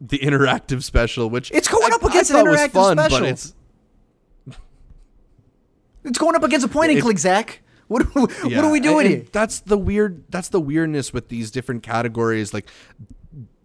[0.00, 2.98] the interactive special, which It's going I- up against I an thought was interactive fun,
[2.98, 3.20] special.
[3.20, 3.54] But it's
[6.04, 7.60] It's going up against a point and click, Zach.
[7.88, 9.24] What, what yeah, are we doing and here?
[9.32, 10.24] That's the weird.
[10.30, 12.54] That's the weirdness with these different categories.
[12.54, 12.68] Like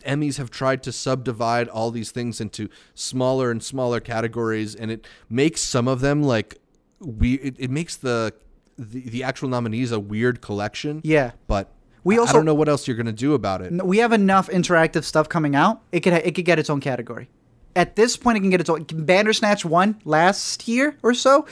[0.05, 5.07] Emmys have tried to subdivide all these things into smaller and smaller categories, and it
[5.29, 6.57] makes some of them like
[6.99, 7.35] we.
[7.35, 8.33] It, it makes the,
[8.77, 11.01] the the actual nominees a weird collection.
[11.03, 11.31] Yeah.
[11.47, 11.71] but
[12.03, 13.71] We also- I don't know what else you're gonna do about it.
[13.85, 15.81] We have enough interactive stuff coming out.
[15.91, 17.29] It could it could get its own category.
[17.75, 18.83] At this point, it can get its own.
[18.83, 21.45] Bandersnatch won last year or so,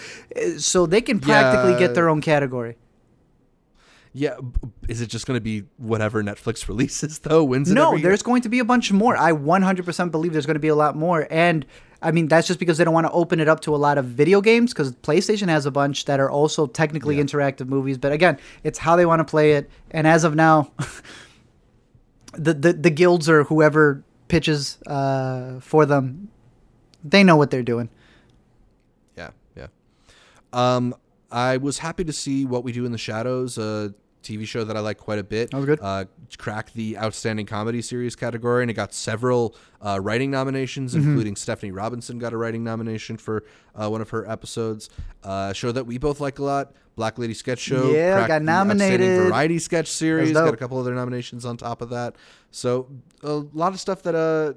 [0.58, 1.80] so they can practically Yeah.
[1.80, 2.76] get their own category.
[4.14, 4.38] Yeah,
[4.90, 7.44] is it just gonna be whatever Netflix releases though?
[7.44, 9.16] Wins No, there's going to be a bunch more.
[9.16, 11.28] I 100% believe there's going to be a lot more.
[11.30, 11.66] And
[12.02, 13.98] I mean, that's just because they don't want to open it up to a lot
[14.00, 17.24] of video games because PlayStation has a bunch that are also technically Yeah.
[17.24, 17.98] interactive movies.
[18.00, 19.70] But again, it's how they want to play it.
[19.92, 20.72] And as of now,
[22.34, 26.30] the, the, the guilds or whoever pitches uh, for them,
[27.04, 27.90] they know what they're doing.
[29.18, 29.68] Yeah, yeah.
[30.54, 30.96] Um,
[31.32, 33.94] I was happy to see what we do in the shadows, a
[34.24, 35.52] TV show that I like quite a bit.
[35.52, 35.80] That was good.
[35.82, 36.06] Uh,
[36.38, 41.08] crack the outstanding comedy series category, and it got several uh, writing nominations, Mm-hmm.
[41.10, 43.44] including Stefani Robinson got a writing nomination for
[43.76, 44.90] uh, one of her episodes.
[45.24, 47.92] Uh, show that we both like a lot, Black Lady Sketch Show.
[47.92, 49.28] Yeah, cracked got nominated.
[49.28, 50.34] variety sketch series.
[50.34, 52.16] Got a couple other nominations on top of that.
[52.50, 52.90] So
[53.22, 54.54] a lot of stuff that uh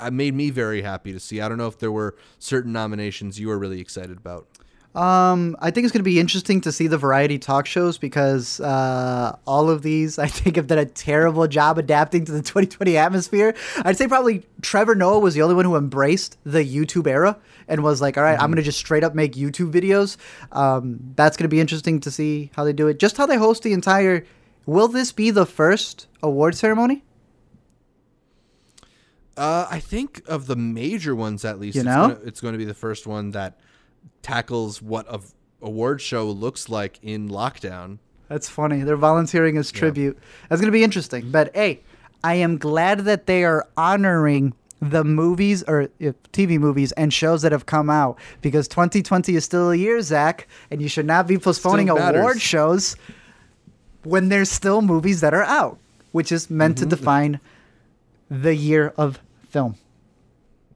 [0.00, 1.40] uh, made me very happy to see.
[1.40, 4.48] I don't know if there were certain nominations you were really excited about.
[4.94, 8.58] Um, I think it's going to be interesting to see the variety talk shows because
[8.60, 12.96] uh, all of these, I think, have done a terrible job adapting to the 2020
[12.96, 13.54] atmosphere.
[13.78, 17.36] I'd say probably Trevor Noah was the only one who embraced the YouTube era
[17.68, 20.16] and was like, all right, I'm going to just straight up make YouTube videos.
[20.52, 22.98] Um, that's going to be interesting to see how they do it.
[22.98, 24.24] Just how they host the entire.
[24.66, 27.04] Will this be the first award ceremony?
[29.36, 31.76] Uh, I think of the major ones at least.
[31.76, 32.18] You know?
[32.24, 33.60] it's going to be the first one that
[34.22, 35.20] tackles what a
[35.62, 37.98] award show looks like in lockdown.
[38.28, 38.82] That's funny.
[38.82, 40.18] They're volunteering as tribute.
[40.48, 41.30] That's going to be interesting.
[41.30, 41.80] But hey,
[42.22, 45.88] I am glad that they are honoring the movies or
[46.32, 50.46] TV movies and shows that have come out because 2020 is still a year, Zach,
[50.70, 52.94] and you should not be postponing award shows
[54.04, 55.78] when there's still movies that are out,
[56.12, 56.90] which is meant Mm-hmm.
[56.90, 57.40] to define
[58.30, 59.18] the year of
[59.48, 59.74] film.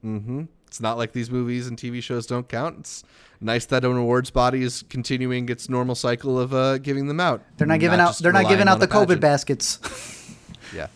[0.01, 2.79] hmm It's not like these movies and TV shows don't count.
[2.79, 3.05] It's
[3.43, 7.43] nice that an awards body is continuing its normal cycle of uh, giving them out.
[7.59, 8.17] They're not giving out.
[8.17, 9.79] They're not giving out the COVID baskets.
[10.75, 10.87] Yeah.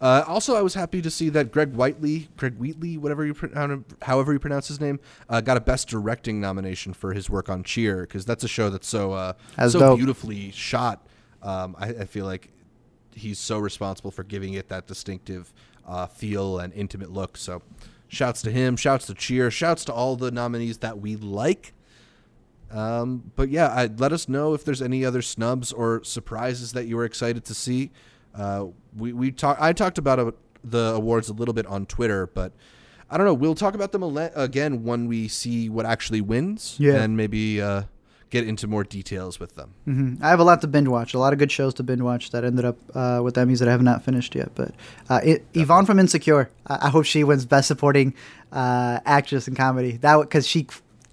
[0.00, 3.84] Uh, also, I was happy to see that Greg Whiteley, Greg Wheatley, whatever you pro-
[4.02, 4.98] however you pronounce his name,
[5.28, 8.68] uh, got a Best Directing nomination for his work on Cheer because that's a show
[8.70, 9.98] that's so uh, That's so dope.
[9.98, 11.06] beautifully shot.
[11.44, 12.50] Um, I, I feel like
[13.14, 15.54] he's so responsible for giving it that distinctive
[15.86, 17.36] uh, feel and intimate look.
[17.36, 17.62] So,
[18.08, 21.72] shouts to him, shouts to Cheer, shouts to all the nominees that we like.
[22.70, 26.86] Um, but yeah, I, let us know if there's any other snubs or surprises that
[26.86, 27.90] you were excited to see.
[28.34, 28.66] Uh,
[28.96, 29.56] we we talk.
[29.60, 30.32] I talked about uh
[30.62, 32.52] the awards a little bit on Twitter, but
[33.10, 33.32] I don't know.
[33.34, 34.02] We'll talk about them
[34.34, 36.96] again when we see what actually wins, Yeah.
[36.96, 37.82] and maybe uh,
[38.30, 39.74] get into more details with them.
[39.84, 41.14] hmm I have a lot to binge watch.
[41.14, 43.68] A lot of good shows to binge watch that ended up uh, with Emmys that
[43.68, 44.50] I have not finished yet.
[44.54, 44.74] But
[45.08, 48.14] uh, it, Yvonne from Insecure, I, I hope she wins Best Supporting
[48.52, 49.92] uh, Actress in Comedy.
[49.92, 50.66] That because she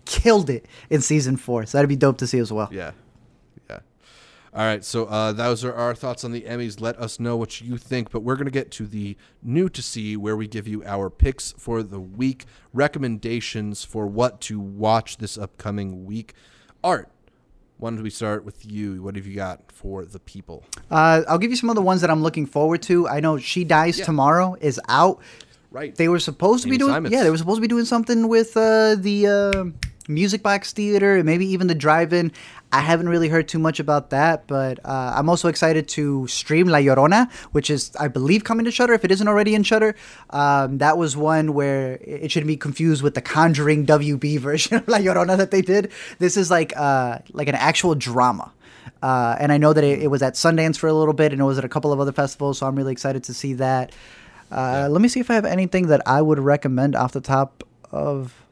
[0.06, 1.66] killed it in season four.
[1.66, 2.70] So that'd be dope to see as well.
[2.72, 2.92] Yeah.
[3.70, 3.80] Yeah.
[4.54, 4.84] All right.
[4.84, 6.80] So uh, those are our thoughts on the Emmys.
[6.80, 8.12] Let us know what you think.
[8.12, 11.10] But we're going to get to the new to see where we give you our
[11.10, 16.34] picks for the week, recommendations for what to watch this upcoming week.
[16.86, 17.10] Art,
[17.78, 19.02] why don't we start with you?
[19.02, 20.64] What have you got for the people?
[20.92, 23.08] Uh, I'll give you some of the ones that I'm looking forward to.
[23.10, 24.06] I know She Dies Yeah.
[24.06, 25.20] Tomorrow is out.
[25.72, 25.94] Right.
[25.96, 27.12] They were supposed to be doing Simons.
[27.12, 29.66] yeah, they were supposed to be doing something with uh, the uh,
[30.08, 32.32] Music Box Theater maybe even the Drive-In.
[32.72, 36.68] I haven't really heard too much about that, but uh, I'm also excited to stream
[36.68, 39.96] La Llorona, which is I believe coming to Shudder if it isn't already in Shudder.
[40.30, 44.88] Um, that was one where it shouldn't be confused with the Conjuring WB version of
[44.88, 45.92] La Llorona that they did.
[46.20, 48.52] This is like uh, like an actual drama.
[49.02, 51.42] Uh, and I know that it, it was at Sundance for a little bit, and
[51.42, 53.92] it was at a couple of other festivals, so I'm really excited to see that.
[54.52, 57.64] Uh, Let me see if I have anything that I would recommend off the top
[57.92, 58.45] of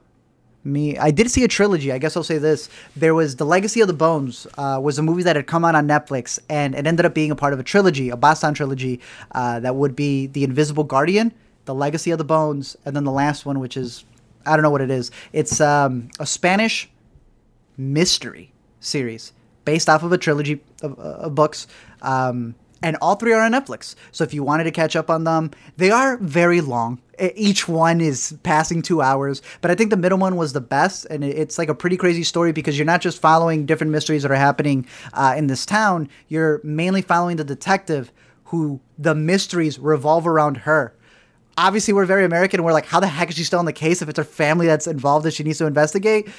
[0.64, 0.98] me.
[0.98, 1.92] I did see a trilogy.
[1.92, 5.04] I guess I'll say this: there was the Legacy of the Bones, uh, was a
[5.04, 7.60] movie that had come out on Netflix, and it ended up being a part of
[7.60, 9.00] a trilogy, a Baztan trilogy,
[9.32, 11.34] uh, that would be The Invisible Guardian,
[11.66, 14.06] The Legacy of the Bones, and then the last one, which is
[14.46, 15.12] I don't know what it is.
[15.32, 16.90] It's um, a Spanish
[17.78, 19.34] mystery series
[19.66, 21.68] based off of a trilogy of, uh, of books.
[22.02, 23.96] Um, and all three are on Netflix.
[24.12, 27.02] So if you wanted to catch up on them, they are very long.
[27.36, 31.06] Each one is passing two hours, but I think the middle one was the best.
[31.06, 34.32] And it's like a pretty crazy story because you're not just following different mysteries that
[34.32, 38.12] are happening uh, in this town, you're mainly following the detective
[38.46, 40.94] who the mysteries revolve around her
[41.58, 42.64] obviously we're very American.
[42.64, 44.66] We're like, how the heck is she still in the case if it's her family
[44.66, 46.30] that's involved that she needs to investigate?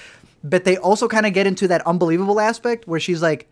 [0.42, 3.48] But they also kind of get into that unbelievable aspect where she's like,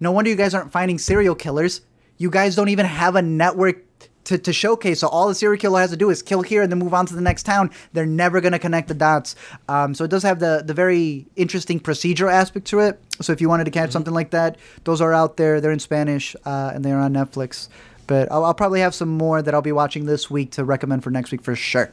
[0.00, 1.82] no wonder you guys aren't finding serial killers.
[2.16, 3.84] You guys don't even have a network
[4.24, 5.00] to, to showcase.
[5.00, 7.06] So all the serial killer has to do is kill here and then move on
[7.06, 7.70] to the next town.
[7.92, 9.36] They're never going to connect the dots.
[9.68, 13.00] Um, so it does have the, the very interesting procedural aspect to it.
[13.20, 15.60] So if you wanted to catch something like that, those are out there.
[15.60, 17.68] They're in Spanish uh, and they're on Netflix.
[18.06, 21.04] But I'll, I'll probably have some more that I'll be watching this week to recommend
[21.04, 21.90] for next week for sure.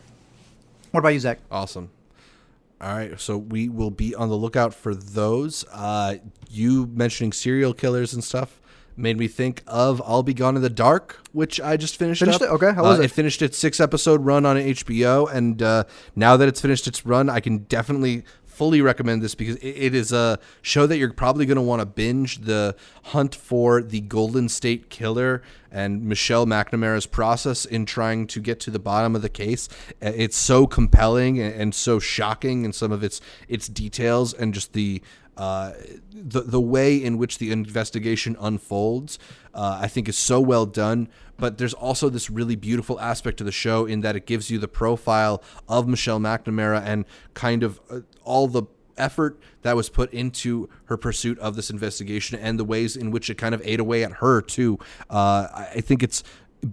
[0.92, 1.40] What about you, Zach?
[1.52, 1.90] Awesome.
[2.80, 5.66] All right, so we will be on the lookout for those.
[5.74, 6.18] Uh,
[6.50, 8.62] you mentioning serial killers and stuff
[8.96, 12.20] made me think of I'll Be Gone in the Dark, which I just finished.
[12.20, 12.50] Finished up.
[12.50, 12.52] it?
[12.54, 13.06] Okay, how was Uh, it?
[13.06, 15.86] It finished its six episode run on HBO, and uh,
[16.16, 18.24] now that it's finished its run, I can definitely
[18.58, 21.86] fully recommend this because it, is a show that you're probably going to want to
[21.86, 22.40] binge.
[22.40, 28.60] The hunt for the Golden State Killer and Michelle McNamara's process in trying to get
[28.62, 29.70] to the bottom of the case.
[30.02, 34.74] It's so compelling and, and so shocking in some of its its details and just
[34.74, 35.04] the
[35.38, 35.74] uh,
[36.12, 39.20] the the way in which the investigation unfolds,
[39.54, 41.10] uh, I think is so well done.
[41.38, 44.60] But there's also this really beautiful aspect to the show in that it gives you
[44.60, 48.64] the profile of Michelle McNamara and kind of uh, all the
[48.98, 53.30] effort that was put into her pursuit of this investigation and the ways in which
[53.30, 54.80] it kind of ate away at her too.
[55.10, 56.24] Uh, I I think it's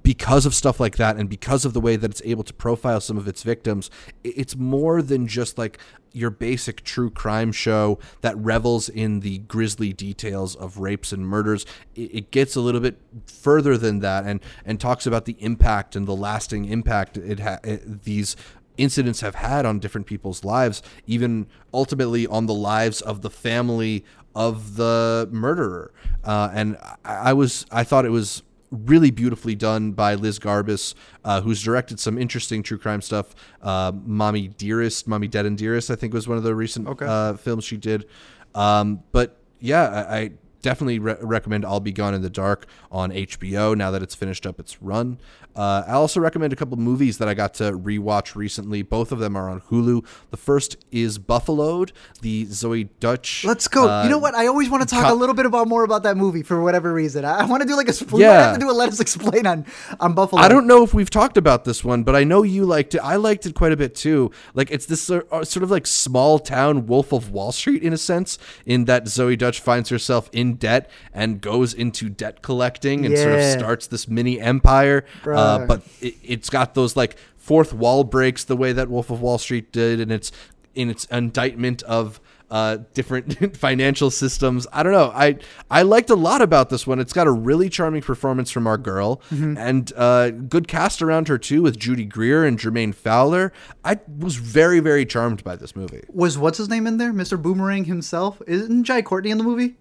[0.02, 3.01] because of stuff like that and because of the way that it's able to profile
[3.01, 3.90] some of its victims
[4.23, 5.78] it's more than just like
[6.15, 11.66] your basic true crime show that revels in the grisly details of rapes and murders.
[11.94, 16.06] It, gets a little bit further than that and and talks about the impact and
[16.06, 18.35] the lasting impact it, ha- it these
[18.77, 24.05] incidents have had on different people's lives even ultimately on the lives of the family
[24.35, 25.93] of the murderer.
[26.24, 28.43] Uh, and I, I was i thought it was
[28.75, 30.95] really beautifully done by Liz Garbus,
[31.25, 33.35] uh, who's directed some interesting true crime stuff.
[33.63, 37.07] Uh, Mommy Dearest, Mommy Dead and Dearest, I think was one of the recent Okay.
[37.09, 38.07] uh, films she did.
[38.55, 40.31] Um, but yeah, I, I
[40.65, 44.47] definitely re- recommend I'll Be Gone in the Dark on HBO now that it's finished
[44.47, 45.19] up its run.
[45.55, 48.82] Uh, I also recommend a couple movies that I got to rewatch recently.
[48.82, 50.05] Both of them are on Hulu.
[50.31, 51.93] The first is Buffaloed,
[52.23, 53.45] the Zoey Deutch.
[53.45, 53.89] Let's go.
[53.89, 54.35] uh, you know what?
[54.35, 56.61] I always want to talk co- a little bit about more about that movie for
[56.61, 57.24] whatever reason.
[57.24, 57.93] I, I want to do like a.
[58.11, 58.43] Might Yeah.
[58.47, 59.65] have to do a let us explain on
[60.01, 60.41] on Buffalo.
[60.43, 63.01] I don't know if we've talked about this one, but I know you liked it.
[63.01, 64.32] I liked it quite a bit too.
[64.55, 67.99] Like it's this uh, sort of like small town Wolf of Wall Street in a
[67.99, 73.16] sense, in that Zoey Deutch finds herself in debt and goes into debt collecting and
[73.18, 75.05] sort of starts this mini empire.
[75.26, 79.20] Uh, but it, it's got those like fourth wall breaks the way that Wolf of
[79.20, 80.32] Wall Street did, and it's
[80.74, 82.20] in its indictment of
[82.51, 84.66] uh, different financial systems.
[84.72, 85.10] I don't know.
[85.14, 85.39] I
[85.70, 87.01] I liked a lot about this one.
[87.01, 91.39] It's got a really charming performance from our girl, and uh, good cast around her
[91.39, 93.52] too, with Judy Greer and Jermaine Fowler.
[93.85, 96.02] I was very very charmed by this movie.
[96.09, 97.12] Was what's his name in there?
[97.12, 97.40] Mr.
[97.40, 98.40] Boomerang himself?
[98.47, 99.76] Isn't Jai Courtney in the movie?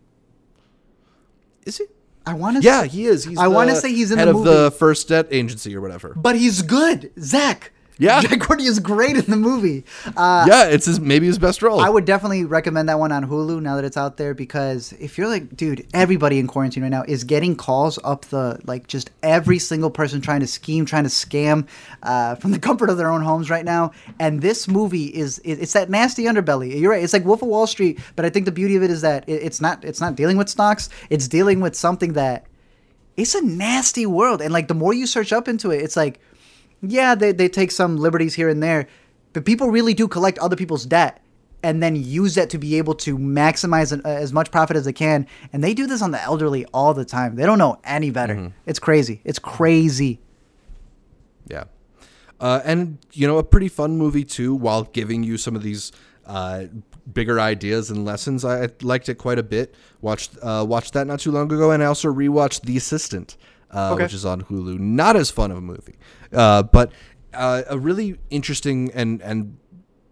[1.66, 1.86] Is he?
[2.26, 2.64] I want to.
[2.64, 3.26] Yeah, he is.
[3.26, 6.14] He's I wanna say he's in head the of the first debt agency or whatever.
[6.16, 7.73] but he's good, Zach.
[7.98, 8.22] Yeah.
[8.24, 9.84] Jai Courtney is great in the movie.
[10.18, 11.80] Uh, yeah, it's his maybe his best role.
[11.80, 15.18] I would definitely recommend that one on Hulu now that it's out there because if
[15.18, 19.12] you're like, dude, everybody in quarantine right now is getting calls up the like just
[19.22, 21.68] every single person trying to scheme, trying to scam
[22.04, 23.92] uh, from the comfort of their own homes right now.
[24.20, 26.80] And this movie is it, it's that nasty underbelly.
[26.80, 27.04] You're right.
[27.04, 29.28] It's like Wolf of Wall Street, but I think the beauty of it is that
[29.28, 30.90] it, it's not it's not dealing with stocks.
[31.10, 32.48] It's dealing with something that
[33.16, 34.42] it's a nasty world.
[34.42, 36.20] And like the more you search up into it, it's like,
[36.84, 38.88] yeah, they, they take some liberties here and there,
[39.32, 41.22] but people really do collect other people's debt
[41.64, 44.84] and then use that to be able to maximize an, uh, as much profit as
[44.84, 45.26] they can.
[45.54, 47.36] And they do this on the elderly all the time.
[47.36, 48.52] They don't know any better.
[48.66, 49.22] It's crazy.
[49.24, 50.20] It's crazy.
[51.48, 51.64] Yeah.
[52.40, 55.94] Uh, and, you know, a pretty fun movie, too, while giving you some of these
[56.26, 56.66] uh,
[57.12, 58.44] bigger ideas and lessons.
[58.44, 59.76] I, I liked it quite a bit.
[60.02, 61.72] Watched uh, watched that not too long ago.
[61.72, 63.38] And I also rewatched The Assistant,
[63.74, 64.04] uh, Okay.
[64.04, 64.80] which is on Hulu.
[64.80, 65.96] Not as fun of a movie,
[66.32, 66.92] uh, but
[67.34, 69.58] uh, a really interesting and, and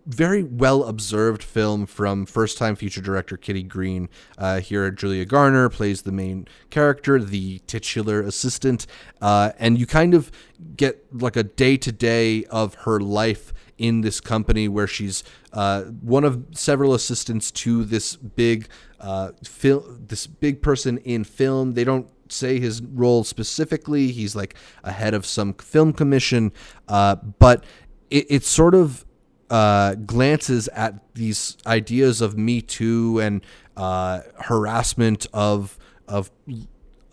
[0.07, 4.09] very well observed film from first time feature director Kitty Green.
[4.37, 8.87] Uh, here, Julia Garner plays the main character, the titular assistant,
[9.21, 10.31] uh, and you kind of
[10.75, 15.23] get like a day to day of her life in this company where she's
[15.53, 18.67] uh, one of several assistants to this big
[18.99, 21.73] uh, fil- this big person in film.
[21.75, 24.11] They don't say his role specifically.
[24.11, 26.51] He's like a head of some film commission,
[26.87, 27.63] uh, but
[28.09, 29.05] it, it's sort of
[29.49, 33.45] uh, glances at these ideas of Me Too and
[33.75, 35.77] uh, harassment of
[36.07, 36.31] of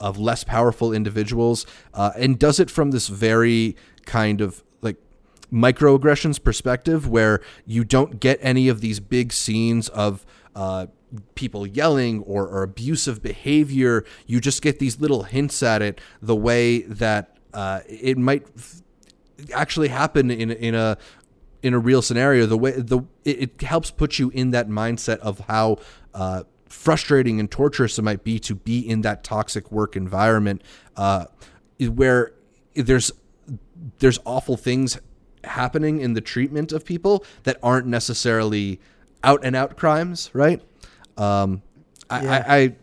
[0.01, 3.77] of less powerful individuals, uh, and does it from this very
[4.07, 4.97] kind of like
[5.53, 10.25] microaggressions perspective, where you don't get any of these big scenes of
[10.55, 10.87] uh,
[11.35, 14.05] people yelling or, or abusive behavior.
[14.27, 18.47] You just get these little hints at it, the way that uh, it might
[19.55, 20.99] actually happen in in a
[21.63, 25.19] in a real scenario the way the it, it helps put you in that mindset
[25.19, 25.77] of how
[26.15, 30.63] uh, frustrating and torturous it might be to be in that toxic work environment
[30.97, 31.25] uh,
[31.79, 32.33] where
[32.75, 33.13] there's
[33.99, 34.99] there's awful things
[35.45, 38.81] happening in the treatment of people that aren't necessarily
[39.25, 40.63] out and out crimes right
[41.19, 41.63] um,
[42.09, 42.45] I, Yeah.
[42.47, 42.77] I, I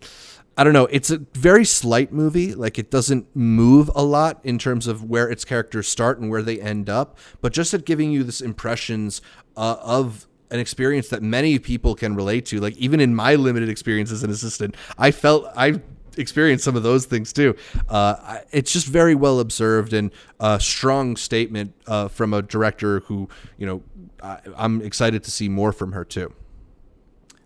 [0.58, 0.86] I don't know.
[0.86, 2.56] It's a very slight movie.
[2.56, 6.42] Like it doesn't move a lot in terms of where its characters start and where
[6.42, 9.22] they end up, but just at giving you this impressions
[9.58, 12.62] uh, of an experience that many people can relate to.
[12.62, 15.82] Like even in my limited experience as an assistant, I felt I
[16.18, 17.58] experienced some of those things too.
[17.90, 23.28] Uh, it's just very well observed and a strong statement uh, from a director who
[23.58, 23.84] you know
[24.24, 26.34] I, I'm excited to see more from her too.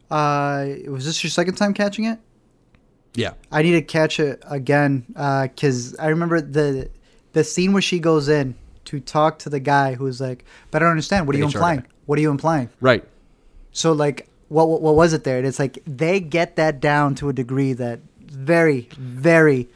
[0.09, 2.19] Uh, was this your second time catching it?
[3.15, 3.33] Yeah.
[3.51, 6.89] I need to catch it again Uh, because I remember the
[7.33, 8.55] the scene where she goes in
[8.85, 11.27] to talk to the guy who's like, "But I don't understand.
[11.27, 11.79] What are you HR implying?
[11.81, 11.85] guy.
[12.05, 13.03] What are you implying?" Right.
[13.71, 15.37] So like, what, what what was it there?
[15.37, 19.67] And it's like they get that down to a degree that very very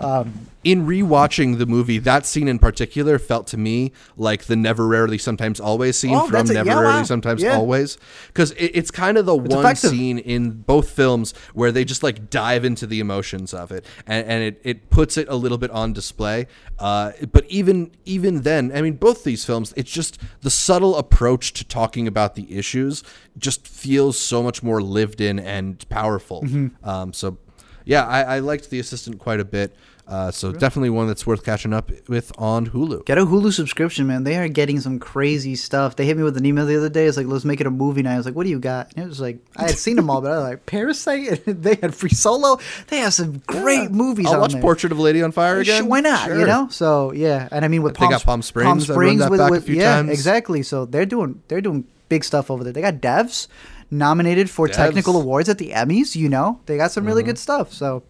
[0.00, 4.86] um, in rewatching the movie, that scene in particular felt to me like the never
[4.86, 7.02] rarely sometimes always scene Oh, from a- Never yeah, Rarely wow.
[7.02, 7.56] Sometimes Yeah.
[7.56, 7.98] Always,
[8.28, 9.90] because it, it's kind of the one effective.
[9.90, 14.26] scene in both films where they just like dive into the emotions of it, and,
[14.28, 16.46] and it, it puts it a little bit on display.
[16.78, 21.52] Uh, but even even then, I mean, both these films, it's just the subtle approach
[21.54, 23.02] to talking about the issues
[23.36, 26.42] just feels so much more lived in and powerful.
[26.42, 26.88] Mm-hmm.
[26.88, 27.38] Um, so
[27.84, 29.74] yeah, I, I liked the assistant quite a bit.
[30.06, 33.06] Uh, so definitely one that's worth catching up with on Hulu.
[33.06, 34.24] Get a Hulu subscription, man.
[34.24, 35.94] They are getting some crazy stuff.
[35.94, 37.06] They hit me with an email the other day.
[37.06, 38.14] It's like, let's make it a movie night.
[38.14, 38.92] I was like, what do you got?
[38.96, 41.44] And it was like, I had seen them all, but I was like, Parasite.
[41.62, 42.58] They had Free Solo.
[42.88, 44.26] They have some great movies.
[44.26, 44.60] I'll on watch there.
[44.60, 45.88] Portrait of a Lady on Fire Sure, again.
[45.88, 46.26] why not?
[46.26, 46.40] Sure.
[46.40, 46.68] You know.
[46.68, 48.66] So yeah, and I mean with They Palm, got Palm Springs.
[48.66, 50.10] Palm Springs that with, back a with few yeah, times.
[50.10, 50.62] exactly.
[50.64, 52.72] So they're doing they're doing big stuff over there.
[52.72, 53.46] They got devs
[53.92, 54.72] nominated for Devs.
[54.74, 56.16] technical awards at the Emmys.
[56.16, 57.72] You know, they got some really good stuff.
[57.72, 58.02] So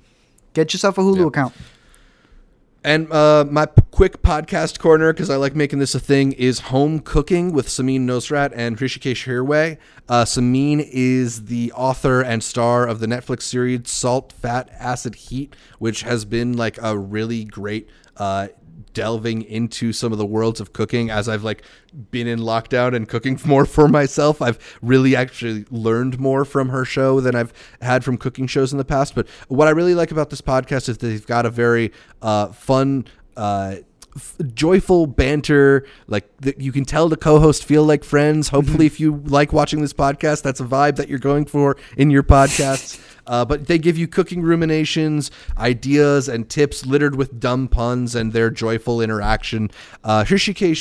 [0.55, 1.27] get yourself a Hulu Yeah.
[1.27, 1.55] account.
[2.85, 6.59] And uh, my p- quick podcast corner, because I like making this a thing, is
[6.59, 9.79] home cooking with Samin Nosrat and Hrishikesh Hirway.
[10.09, 15.55] Uh, Samin is the author and star of the Netflix series Salt, Fat, Acid, Heat,
[15.79, 18.49] which has been like a really great uh,
[18.95, 21.63] delving into some of the worlds of cooking as I've like
[22.11, 24.43] been in lockdown and cooking more for myself.
[24.43, 28.79] I've really actually learned more from her show than I've had from cooking shows in
[28.79, 29.15] the past.
[29.15, 33.07] But what I really like about this podcast is they've got a very uh, fun.
[33.37, 33.77] Uh,
[34.17, 39.01] f- joyful banter like that you can tell the co-host feel like friends hopefully if
[39.01, 43.01] you like watching this podcast that's a vibe that you're going for in your podcasts
[43.27, 48.33] uh, but they give you cooking ruminations, ideas, and tips littered with dumb puns and
[48.33, 49.71] their joyful interaction.
[50.05, 50.25] Uh,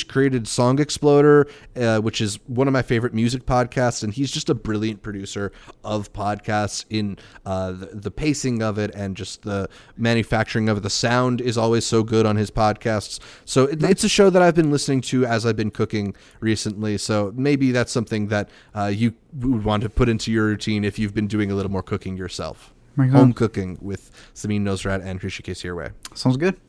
[0.08, 1.46] created Song Exploder,
[1.76, 5.52] uh, which is one of my favorite music podcasts, and he's just a brilliant producer
[5.84, 10.80] of podcasts in uh, the, the pacing of it and just the manufacturing of it.
[10.82, 13.20] The sound is always so good on his podcasts.
[13.44, 16.98] So it, it's a show that I've been listening to as I've been cooking recently.
[16.98, 20.98] So maybe that's something that uh, you would want to put into your routine if
[20.98, 22.74] you've been doing a little more cooking yourself.
[22.96, 25.92] Home cooking with Samin Nosrat and Hrishikesh Hirway.
[26.14, 26.60] Sounds good.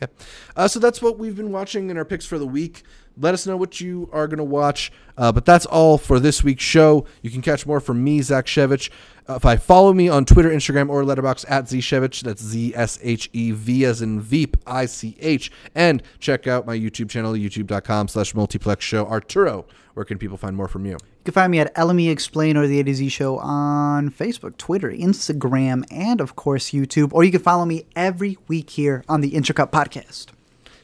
[0.00, 0.08] Yeah.
[0.56, 2.82] Uh, so that's what we've been watching in our picks for the week.
[3.16, 4.90] Let us know what you are going to watch.
[5.16, 7.06] Uh, but that's all for this week's show.
[7.22, 8.90] You can catch more from me, Zach Shevich.
[9.28, 12.98] Uh, if I follow me on Twitter, Instagram, or Letterboxd at Zshevich, that's Z S
[13.02, 15.52] H E V as in Veep, I C H.
[15.74, 19.06] And check out my YouTube channel, youtube.com slash multiplex show.
[19.06, 20.96] Arturo, where can people find more from you?
[21.20, 24.56] You can find me at LME Explain or the A to Z Show on Facebook,
[24.56, 27.12] Twitter, Instagram, and of course YouTube.
[27.12, 30.28] Or you can follow me every week here on the Intercut Podcast.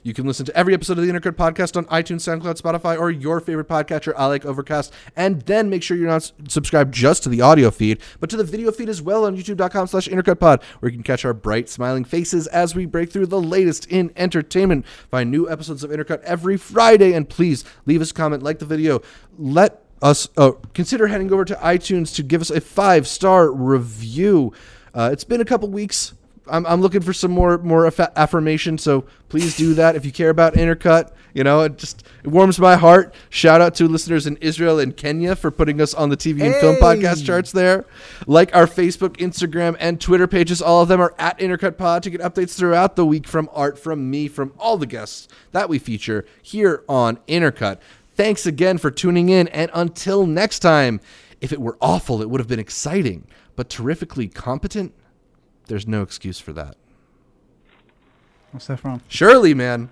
[0.02, 3.10] You can listen to every episode of the Intercut Podcast on iTunes, SoundCloud, Spotify, or
[3.10, 4.12] your favorite podcatcher.
[4.14, 4.92] I like Overcast.
[5.16, 8.44] And then make sure you're not subscribed just to the audio feed, but to the
[8.44, 12.04] video feed as well on youtube.com slash intercutpod, where you can catch our bright, smiling
[12.04, 14.84] faces as we break through the latest in entertainment.
[15.10, 18.66] Find new episodes of Intercut every Friday, and please leave us a comment, like the
[18.66, 19.00] video,
[19.38, 24.52] let us uh, consider heading over to iTunes to give us a five star review.
[24.94, 26.14] Uh, it's been a couple weeks.
[26.48, 30.12] I'm, I'm looking for some more more aff- affirmation, so please do that if you
[30.12, 31.10] care about Intercut.
[31.34, 33.14] You know, it just it warms my heart.
[33.28, 36.54] Shout out to listeners in Israel and Kenya for putting us on the TV and
[36.54, 37.84] film podcast charts there.
[38.26, 42.10] Like our Facebook, Instagram, and Twitter pages, all of them are at Intercut Pod to
[42.10, 45.78] get updates throughout the week from art, from me, from all the guests that we
[45.78, 47.78] feature here on Intercut.
[48.16, 51.02] Thanks again for tuning in, and until next time,
[51.42, 53.26] if it were awful, it would have been exciting,
[53.56, 54.94] but terrifically competent.
[55.66, 56.78] There's no excuse for that.
[58.52, 59.02] What's that from?
[59.08, 59.90] Surely, man.